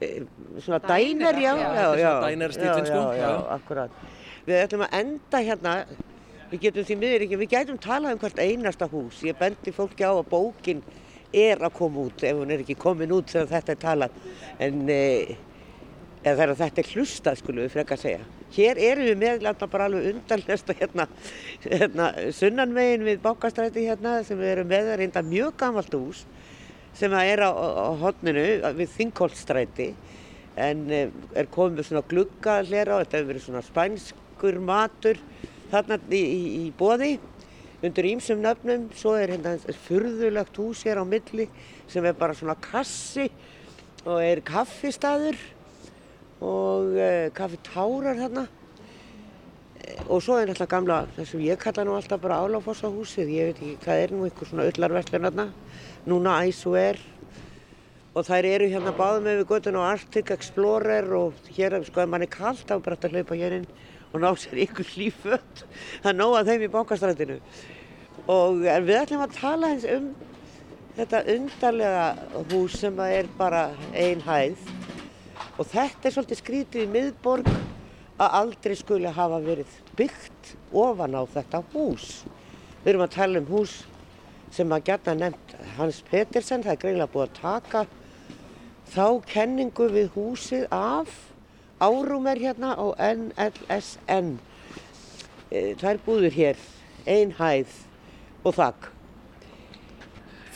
eh, 0.00 0.22
svona 0.60 0.78
Dænir, 0.78 1.26
dænir, 1.26 1.42
já, 1.42 1.56
já, 1.56 1.96
já, 1.96 2.12
er 2.12 2.22
dænera-stíllinn, 2.28 2.86
já, 2.86 2.92
sko, 2.92 3.02
já, 3.12 3.20
já, 3.20 3.54
akkurat. 3.56 3.90
Við 4.46 4.62
ætlum 4.64 4.86
að 4.86 4.96
enda 5.00 5.42
hérna, 5.48 5.74
við 6.50 6.60
getum 6.60 6.84
því 6.84 6.96
miður 7.02 7.26
ekki, 7.26 7.36
við 7.42 7.52
gætum 7.54 7.78
talað 7.78 8.12
um 8.16 8.18
hvert 8.18 8.38
einasta 8.38 8.88
hús. 8.88 9.22
Ég 9.22 9.38
bendi 9.38 9.72
fólki 9.72 10.02
á 10.04 10.12
að 10.12 10.28
bókin 10.30 10.82
er 11.32 11.58
að 11.62 11.72
koma 11.76 12.06
út, 12.08 12.24
ef 12.24 12.36
hún 12.36 12.50
er 12.50 12.64
ekki 12.64 12.74
komin 12.74 13.12
út 13.14 13.30
þegar 13.30 13.52
þetta 13.54 13.72
er 13.72 13.80
talað. 13.84 14.10
En 14.58 14.88
eh, 14.88 15.36
eða 16.20 16.36
þegar 16.36 16.58
þetta 16.58 16.82
er 16.82 16.90
hlustað 16.94 17.38
skulum 17.40 17.64
við 17.64 17.72
frekar 17.74 18.00
segja. 18.00 18.24
Hér 18.52 18.80
erum 18.90 19.08
við 19.08 19.18
meðlanda 19.22 19.68
bara 19.70 19.86
alveg 19.88 20.08
undanlesta 20.10 20.76
hérna, 20.76 21.06
hérna 21.64 22.08
sunnanvegin 22.36 23.06
við 23.06 23.22
Bákastræti 23.24 23.86
hérna 23.86 24.18
sem 24.26 24.40
við 24.40 24.52
erum 24.54 24.70
með 24.70 24.92
reynda 25.00 25.22
mjög 25.24 25.56
gamalt 25.62 25.96
hús 25.96 26.24
sem 26.98 27.14
að 27.14 27.32
er 27.32 27.44
á, 27.46 27.50
á, 27.54 27.88
hotninu 28.02 28.44
við 28.76 28.92
Þingholtstræti 28.96 29.92
en 30.60 30.82
eh, 30.92 31.12
er 31.38 31.48
komið 31.52 31.78
með 31.78 31.88
svona 31.88 32.08
glugga 32.10 32.56
hlera 32.66 32.96
og 32.96 33.04
þetta 33.04 33.20
hefur 33.20 33.30
verið 33.30 33.44
svona 33.46 33.62
spænskur 33.64 34.58
matur 34.66 35.20
þarna 35.70 36.00
í, 36.10 36.20
í, 36.20 36.40
í 36.66 36.72
bóði 36.76 37.14
undir 37.80 38.10
ímsum 38.10 38.42
nöfnum, 38.44 38.90
svo 38.92 39.14
er 39.16 39.32
hérna 39.32 39.54
furðulegt 39.86 40.58
hús 40.60 40.82
hér 40.84 41.00
á 41.00 41.04
milli 41.08 41.46
sem 41.88 42.04
er 42.04 42.18
bara 42.18 42.36
svona 42.36 42.58
kassi 42.60 43.30
og 44.04 44.18
er 44.20 44.42
kaffistaður 44.44 45.38
og 46.40 46.96
uh, 46.96 47.28
kaffi 47.36 47.60
tárar 47.66 48.18
þarna. 48.18 48.46
Eh, 49.80 50.02
og 50.08 50.22
svo 50.24 50.38
er 50.40 50.48
náttúrulega 50.48 50.72
gamla, 50.74 50.98
það 51.16 51.30
sem 51.30 51.44
ég 51.44 51.60
kalla 51.60 51.86
nú 51.86 51.94
alltaf 51.96 52.20
bara 52.22 52.40
Álafossa 52.44 52.90
húsið, 52.92 53.32
ég 53.36 53.50
veit 53.50 53.62
ekki 53.62 53.78
hvað 53.84 54.02
er 54.04 54.14
nú 54.14 54.26
einhver 54.26 54.50
svona 54.50 54.68
öllarverslun 54.70 55.26
þarna, 55.28 55.48
núna 56.08 56.36
Æsver 56.48 57.00
og 58.10 58.26
þær 58.26 58.48
eru 58.48 58.70
hérna 58.72 58.92
báðum 58.96 59.28
með 59.28 59.40
við 59.40 59.50
göttun 59.52 59.78
og 59.78 59.86
Arctic 59.86 60.32
Explorer 60.34 61.06
og 61.14 61.36
hér, 61.54 61.76
sko, 61.86 62.02
ef 62.02 62.10
mann 62.10 62.26
er 62.26 62.32
kallt 62.32 62.64
þá 62.66 62.74
er 62.76 62.82
bara 62.86 62.96
hægt 62.96 63.06
að 63.06 63.14
hlaupa 63.16 63.38
hér 63.38 63.60
inn 63.60 63.68
og 64.10 64.24
ná 64.24 64.30
sér 64.34 64.64
ykkur 64.64 64.88
hlýföld, 64.96 65.62
það 66.02 66.24
að 66.26 66.50
þeim 66.50 66.64
í 66.66 66.72
bankastrætinu 66.74 67.38
og 68.30 68.66
en 68.66 68.88
við 68.88 68.98
ætlum 69.00 69.24
að 69.24 69.36
tala 69.38 69.70
eins 69.72 69.86
um 69.88 70.10
þetta 70.96 71.22
undarlega 71.34 72.42
hús 72.50 72.76
sem 72.82 72.98
er 73.06 73.30
bara 73.38 73.70
ein 73.94 74.20
hæð 74.26 74.58
og 75.60 75.68
þetta 75.68 76.08
er 76.08 76.14
svolítið 76.14 76.40
skrítið 76.40 76.86
í 76.86 76.90
miðborg 76.94 77.48
að 78.20 78.36
aldrei 78.38 78.76
skuli 78.78 79.12
hafa 79.12 79.40
verið 79.44 79.72
byggt 79.98 80.54
ofan 80.72 81.16
á 81.16 81.22
þetta 81.28 81.60
hús. 81.74 82.22
Við 82.80 82.94
erum 82.94 83.04
að 83.04 83.16
tala 83.16 83.42
um 83.42 83.48
hús 83.50 83.74
sem 84.50 84.72
að 84.72 84.86
geta 84.88 85.14
nefnt 85.14 85.52
Hans 85.76 86.00
Petersen, 86.08 86.64
það 86.64 86.72
er 86.72 86.80
greinlega 86.84 87.12
búið 87.12 87.26
að 87.26 87.40
taka 87.42 87.82
þá 88.90 89.04
kenningu 89.28 89.88
við 89.92 90.08
húsið 90.16 90.64
af 90.74 91.12
árum 91.80 92.28
er 92.28 92.40
hérna 92.40 92.72
á 92.76 92.86
NLSN. 92.96 94.38
Eh, 95.50 95.76
Það 95.76 95.90
er 95.92 96.00
búður 96.06 96.34
hér, 96.34 96.64
ein 97.06 97.36
hæð 97.36 97.76
og 98.44 98.56
þakk. 98.56 98.99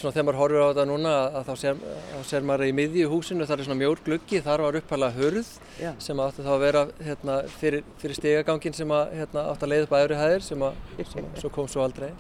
Svona 0.05 0.19
þegar 0.19 0.27
maður 0.29 0.37
horfir 0.43 0.61
á 0.61 0.69
þetta 0.69 0.85
núna 0.85 1.13
að 1.39 1.47
þá 1.47 1.55
sér, 1.57 1.79
þá 2.11 2.25
sér 2.29 2.43
maður 2.45 2.69
í 2.69 2.73
miðju 2.77 3.05
húsinu 3.09 3.45
þar 3.49 3.63
er 3.63 3.65
svona 3.65 3.81
mjór 3.81 4.01
gluggi, 4.05 4.41
þar 4.45 4.63
var 4.67 4.77
uppalega 4.77 5.17
hurð 5.17 5.53
Já. 5.81 5.89
sem 6.05 6.19
átti 6.21 6.45
þá 6.45 6.51
að 6.53 6.65
vera 6.65 6.83
hérna, 7.07 7.37
fyrir, 7.63 7.87
fyrir 8.03 8.19
stigagangin 8.19 8.77
sem 8.77 8.93
að, 8.93 9.15
hérna, 9.17 9.47
átti 9.55 9.65
að 9.65 9.73
leiða 9.73 9.87
upp 9.87 9.95
að 9.97 10.05
öðru 10.05 10.19
hæðir 10.21 10.45
sem, 10.45 10.65
að, 10.69 10.83
sem 10.99 11.23
að, 11.23 11.41
svo 11.41 11.53
kom 11.57 11.71
svo 11.73 11.87
aldrei. 11.87 12.11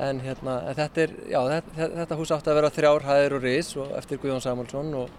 En, 0.00 0.22
hérna, 0.24 0.54
en 0.70 0.78
þetta, 0.80 1.04
er, 1.04 1.12
já, 1.34 1.38
þetta, 1.52 1.90
þetta 1.98 2.18
hús 2.22 2.32
átti 2.38 2.52
að 2.54 2.58
vera 2.62 2.72
þrjár 2.78 3.06
hæðir 3.10 3.36
og 3.36 3.44
ris 3.44 3.74
og 3.84 3.92
eftir 4.00 4.22
Guðjón 4.24 4.44
Samúlsson 4.46 4.96
og, 5.02 5.12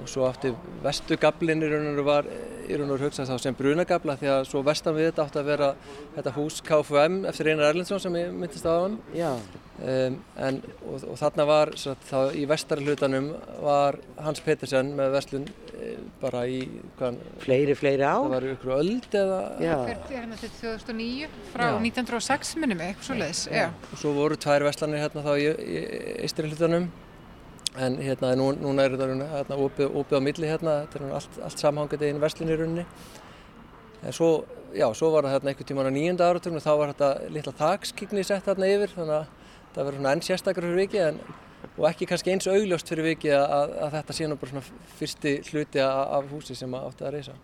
og 0.00 0.08
svo 0.10 0.26
átti 0.28 0.52
vestugablin 0.84 1.62
í 1.64 1.70
raun 1.70 1.90
og 1.90 1.94
veru 1.96 2.06
var 2.06 2.30
í 2.66 2.76
raun 2.76 2.90
og 2.90 2.96
veru 2.96 3.08
hugsað 3.08 3.30
þá 3.30 3.44
sem 3.44 3.58
brunagabla 3.58 4.16
því 4.20 4.32
að 4.32 4.48
svo 4.50 4.62
vestan 4.66 4.96
við 4.96 5.10
þetta 5.10 5.26
átti 5.26 5.40
að 5.42 5.52
vera 5.52 5.70
þetta 6.16 6.34
hús 6.36 6.58
KFM 6.66 7.20
eftir 7.30 7.52
Einar 7.52 7.70
Erlendsson 7.70 8.02
sem 8.02 8.18
ég 8.18 8.34
myndist 8.34 8.66
á 8.68 8.74
hann 8.74 8.98
Um, 9.76 10.14
en, 10.40 10.62
og, 10.88 11.02
og 11.04 11.18
þarna 11.20 11.44
var 11.44 11.70
satt, 11.76 12.00
þá, 12.08 12.30
í 12.32 12.46
vestari 12.48 12.80
hlutanum 12.86 13.26
var 13.60 13.98
Hans 14.24 14.40
Petersen 14.40 14.94
með 14.96 15.10
verslun 15.12 15.42
e, 15.76 15.90
bara 16.22 16.46
í 16.48 16.62
hvað, 16.96 17.18
fleiri, 17.42 17.74
fleiri 17.76 18.00
það 18.00 18.22
ár. 18.22 18.30
var 18.32 18.46
ykkur 18.54 18.72
öld 18.78 19.16
eða 19.20 19.40
hérna 19.60 20.38
til 20.40 20.50
2009 20.62 21.28
frá 21.52 21.66
Já. 21.68 21.76
1906 21.90 22.54
minnum 22.62 22.80
eitthvað 22.86 23.10
svo 23.10 23.18
leiðis. 23.20 23.42
Og 23.92 24.00
svo 24.00 24.14
voru 24.16 24.40
tvær 24.40 24.64
verslanir 24.64 25.04
hérna 25.04 25.26
þá 25.28 25.34
í, 25.36 25.52
í 25.52 25.84
eistri 26.24 26.48
hlutanum 26.48 26.88
en 27.78 27.98
hérna 28.00 28.32
nú, 28.38 28.50
núna 28.56 28.86
er 28.86 28.96
þetta 28.96 29.30
hérna, 29.32 29.58
opið, 29.66 29.96
opið 30.00 30.18
á 30.18 30.22
milli 30.24 30.50
hérna 30.50 30.76
þetta 30.84 31.00
er 31.00 31.14
allt, 31.18 31.40
allt 31.48 31.62
samhangandi 31.62 32.10
einu 32.10 32.22
verslun 32.22 32.52
í 32.52 32.58
rauninni 32.58 32.86
en 34.02 34.16
svo, 34.16 34.30
já, 34.76 34.86
svo 34.96 35.10
var 35.14 35.26
það 35.26 35.36
hérna 35.36 35.52
einhvern 35.52 35.70
tíman 35.70 35.90
á 35.90 35.92
nýjunda 35.96 36.30
áratögnum 36.30 36.64
þá 36.64 36.72
var 36.80 36.94
þetta 36.94 37.10
litla 37.34 37.56
þakskigni 37.60 38.24
sett 38.26 38.48
hérna 38.48 38.70
yfir 38.70 38.94
þannig 38.94 39.18
að 39.18 39.26
það 39.74 39.82
verður 39.82 40.00
svona 40.00 40.14
enn 40.16 40.24
sérstakar 40.24 40.66
fyrir 40.66 40.82
vikið 40.84 41.06
en, 41.10 41.20
og 41.76 41.86
ekki 41.90 42.08
kannski 42.08 42.32
eins 42.32 42.48
augljóst 42.48 42.92
fyrir 42.92 43.10
vikið 43.10 43.36
að, 43.36 43.76
að 43.84 43.94
þetta 43.98 44.16
sé 44.16 44.28
nú 44.30 44.40
bara 44.40 44.54
svona 44.54 44.82
fyrsti 44.96 45.36
hluti 45.50 45.82
af 45.84 46.32
húsi 46.32 46.56
sem 46.56 46.76
átti 46.78 47.04
að 47.04 47.16
reysa. 47.18 47.36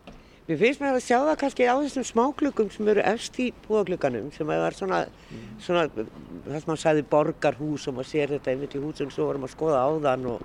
Mér 0.49 0.59
finnst 0.59 0.81
mér 0.83 0.97
að 0.97 1.05
sjá 1.05 1.21
það 1.23 1.37
kannski 1.39 1.67
á 1.71 1.79
þessum 1.79 2.05
smáklukkum 2.09 2.71
sem 2.75 2.89
eru 2.91 3.03
efst 3.07 3.37
í 3.39 3.45
búaklukkanum 3.63 4.33
sem 4.35 4.49
er 4.51 4.75
svona, 4.75 5.05
mm. 5.07 5.45
svona 5.63 5.85
það 5.93 6.57
sem 6.57 6.67
maður 6.67 6.83
sagði 6.83 7.05
borgarhús 7.13 7.87
og 7.87 7.95
maður 7.95 8.09
sér 8.11 8.33
þetta 8.35 8.51
einmitt 8.51 8.75
í 8.75 8.83
húsum 8.83 9.13
svo 9.15 9.29
varum 9.29 9.47
að 9.47 9.53
skoða 9.55 9.85
á 9.87 9.91
þann 10.09 10.27
og, 10.33 10.43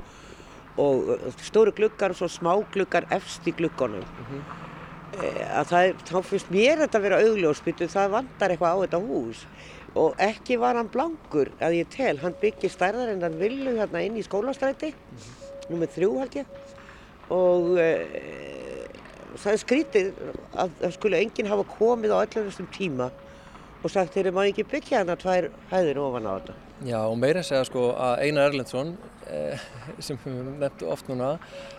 og 0.84 1.41
stóru 1.41 1.74
klukkar 1.80 2.14
og 2.14 2.20
svo 2.22 2.30
smáklukkar 2.30 3.10
efst 3.18 3.50
í 3.50 3.56
klukkanum. 3.58 4.06
Mm 4.06 4.30
-hmm. 4.30 4.64
Að 5.58 5.66
það 5.72 5.88
er, 5.88 5.93
þá 6.12 6.22
finnst 6.30 6.54
mér 6.54 6.84
þetta 6.84 6.98
að 6.98 7.06
vera 7.08 7.22
augljósbyttu, 7.26 7.89
það 7.89 8.14
vandar 8.20 8.54
eitthvað 8.54 8.74
á 8.78 8.82
þetta 8.86 9.02
hús 9.02 9.45
og 9.98 10.16
ekki 10.22 10.60
var 10.62 10.78
hann 10.78 10.93
blankur 10.93 11.50
að 11.58 11.80
ég 11.80 11.89
tel, 11.89 12.18
hann 12.22 12.36
byggir 12.41 12.70
stærðar 12.70 13.16
en 13.16 13.24
hann 13.26 13.39
villu 13.39 13.74
hérna 13.80 14.04
inn 14.06 14.18
í 14.18 14.24
skólastræti, 14.24 14.93
mm 14.93 15.18
-hmm. 15.18 15.72
nummið 15.72 15.89
þrjú 15.95 16.20
held 16.20 16.36
ég 16.36 16.45
og 17.34 17.80
e, 17.80 17.88
það 19.42 19.54
er 19.54 19.62
skrítið 19.64 20.08
að 20.58 20.76
það 20.82 20.96
skulle 20.98 21.22
enginn 21.24 21.52
hafa 21.52 21.66
komið 21.78 22.14
á 22.14 22.18
allir 22.20 22.48
þessum 22.50 22.70
tíma 22.76 23.10
og 23.84 23.94
sagt 23.94 24.16
þeirri 24.16 24.34
maður 24.34 24.54
ekki 24.54 24.66
byggja 24.72 25.02
hann 25.02 25.14
að 25.14 25.22
tvær 25.24 25.50
hæðir 25.72 26.02
ofan 26.02 26.28
á 26.28 26.32
þetta. 26.34 26.58
Já 26.88 26.98
og 27.02 27.16
meira 27.18 27.44
segja 27.46 27.66
sko 27.66 27.86
að 27.98 28.24
Einar 28.26 28.52
Erlendsson 28.52 28.92
eh, 29.30 29.64
sem 30.06 30.20
við 30.26 30.52
nefndu 30.62 30.90
oft 30.94 31.10
núna 31.10 31.36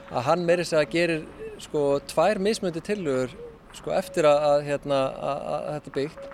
að 0.08 0.24
hann 0.30 0.46
meira 0.48 0.66
segja 0.66 0.88
gerir 0.90 1.26
sko 1.62 1.84
tvær 2.10 2.40
mismöndi 2.42 2.82
tilur 2.84 3.34
sko 3.76 3.92
eftir 3.94 4.26
að, 4.28 4.44
að, 4.50 4.66
hérna, 4.68 5.00
að, 5.20 5.48
að 5.52 5.68
þetta 5.74 5.94
byggt 5.98 6.28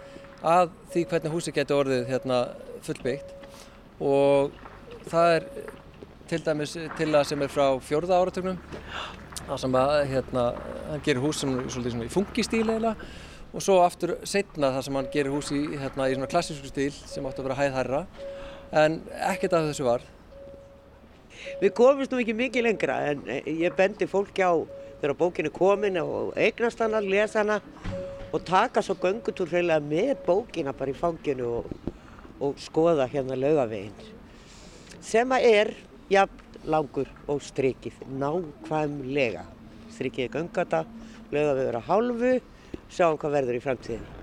að 0.45 0.75
því 0.93 1.07
hvernig 1.11 1.35
húsi 1.35 1.55
getur 1.57 1.81
orðið 1.83 2.05
hérna 2.13 2.41
fullbyggt 2.85 3.33
og 4.05 4.53
það 5.09 5.37
er 5.39 5.47
til 6.29 6.41
dæmis 6.45 6.75
til 6.99 7.11
að 7.11 7.27
sem 7.29 7.45
er 7.45 7.53
frá 7.53 7.67
fjörða 7.85 8.21
áratögnum 8.21 8.61
það 9.45 9.61
sem 9.61 9.79
að 9.81 9.95
hérna 10.13 10.45
hann 10.95 11.05
gerir 11.05 11.23
hús 11.25 11.43
sem 11.43 11.53
svolítið 11.67 11.97
svona 11.97 12.07
í 12.07 12.13
fungistíl 12.13 12.67
eða 12.77 12.95
og 13.55 13.63
svo 13.63 13.79
aftur 13.85 14.17
setna 14.27 14.73
það 14.75 14.87
sem 14.87 14.99
hann 14.99 15.11
gerir 15.13 15.35
hús 15.35 15.51
í 15.55 15.61
hérna 15.79 16.09
í 16.11 16.17
svona 16.17 16.31
klassísku 16.31 16.71
stíl 16.71 16.91
sem 16.95 17.27
átt 17.27 17.39
að 17.39 17.49
vera 17.49 17.59
hæðhærra 17.61 18.03
en 18.85 18.99
ekkert 19.31 19.55
af 19.55 19.69
þessu 19.69 19.87
var. 19.87 20.07
Við 21.61 21.75
komumst 21.77 22.15
nú 22.15 22.23
ekki 22.23 22.35
mikið 22.39 22.67
lengra 22.67 22.99
en 23.11 23.23
eh, 23.31 23.47
ég 23.63 23.77
bendi 23.79 24.09
fólki 24.11 24.43
á 24.43 24.55
þegar 25.01 25.17
bókin 25.21 25.51
er 25.51 25.55
komin 25.55 26.01
og 26.01 26.33
eignast 26.41 26.81
hana, 26.83 27.03
lesa 27.03 27.43
hana 27.43 27.61
og 28.35 28.43
taka 28.47 28.83
svo 28.83 28.97
göngutúr 28.99 29.51
hreinlega 29.53 29.83
með 29.85 30.15
bókina 30.27 30.75
bara 30.75 30.91
í 30.91 30.99
fanginu 30.99 31.51
og, 31.61 31.69
og 32.43 32.59
skoða 32.63 33.07
hérna 33.11 33.39
laugaveginn. 33.39 33.95
Sem 35.05 35.31
að 35.37 35.51
er 35.51 35.75
jafn 36.11 36.65
langur 36.65 37.11
og 37.29 37.43
strikið 37.45 38.01
nákvæmlega 38.19 39.45
er 40.01 40.29
göngata, 40.33 40.85
laugavegur 41.31 41.81
að 41.81 41.89
hálfu 41.89 42.35
sjáum 42.91 43.19
hvað 43.19 43.35
verður 43.39 43.59
í 43.59 43.65
framtíðinu 43.65 44.23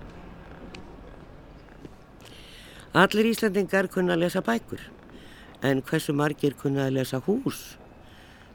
Allir 2.92 3.30
Íslandingar 3.30 3.86
kunna 3.88 4.12
að 4.12 4.26
lesa 4.26 4.42
bækur, 4.44 4.82
en 5.64 5.78
hversu 5.80 6.12
margir 6.12 6.52
kunna 6.60 6.90
að 6.90 6.98
lesa 6.98 7.22
hús? 7.24 7.78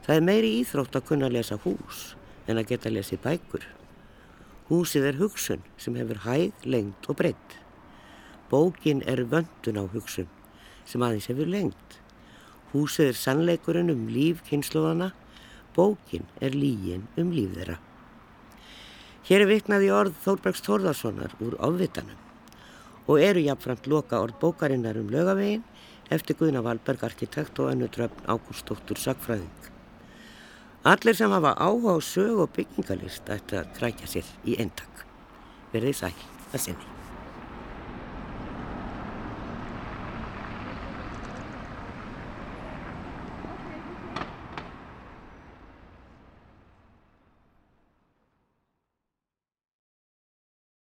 Það 0.06 0.14
er 0.14 0.22
meiri 0.28 0.52
íþrótt 0.60 0.94
að 0.94 1.08
kunna 1.08 1.26
að 1.26 1.34
lesa 1.34 1.58
hús 1.64 2.04
en 2.46 2.60
að 2.60 2.68
geta 2.70 2.86
að 2.86 2.94
lesa 3.00 3.18
bækur. 3.24 3.66
Húsið 4.68 5.08
er 5.08 5.18
hugsun 5.18 5.66
sem 5.74 5.98
hefur 5.98 6.22
hæð, 6.22 6.52
lengt 6.62 7.08
og 7.10 7.18
breytt. 7.18 7.56
Bókin 8.46 9.02
er 9.10 9.24
vöndun 9.26 9.82
á 9.82 9.84
hugsun 9.90 10.30
sem 10.86 11.02
aðeins 11.02 11.26
hefur 11.32 11.50
lengt. 11.50 11.98
Húsið 12.70 13.10
er 13.10 13.18
sannleikurinn 13.18 13.90
um 13.90 14.06
líf 14.06 14.44
kynnslóðana, 14.46 15.10
bókin 15.78 16.26
er 16.42 16.56
lígin 16.58 17.06
um 17.16 17.30
líf 17.30 17.54
þeirra. 17.54 17.78
Hér 19.28 19.44
er 19.44 19.52
viknaði 19.52 19.92
orð 19.94 20.16
Þórbergs 20.24 20.64
Þórðarssonar 20.66 21.36
úr 21.44 21.54
ofvitanum 21.62 22.24
og 23.08 23.22
eru 23.24 23.44
jafnframt 23.44 23.86
loka 23.88 24.20
orð 24.24 24.38
bókarinnar 24.42 24.98
um 25.00 25.10
lögavegin 25.12 25.64
eftir 26.10 26.36
Guðna 26.40 26.64
Valberg 26.64 27.04
arkitekt 27.04 27.60
og 27.60 27.72
önnu 27.72 27.88
dröfn 27.92 28.26
Ágústóttur 28.26 29.00
Sagfræðing. 29.00 29.70
Allir 30.84 31.16
sem 31.16 31.32
hafa 31.32 31.54
áhuga 31.54 31.96
á 31.96 32.00
sög 32.00 32.44
og 32.44 32.52
byggingalist 32.56 33.28
ætti 33.28 33.60
að 33.60 33.72
krækja 33.78 34.12
sér 34.14 34.36
í 34.44 34.60
eintak. 34.60 35.04
Verðið 35.72 36.00
sæl 36.04 36.14
að 36.52 36.64
sinni. 36.68 36.97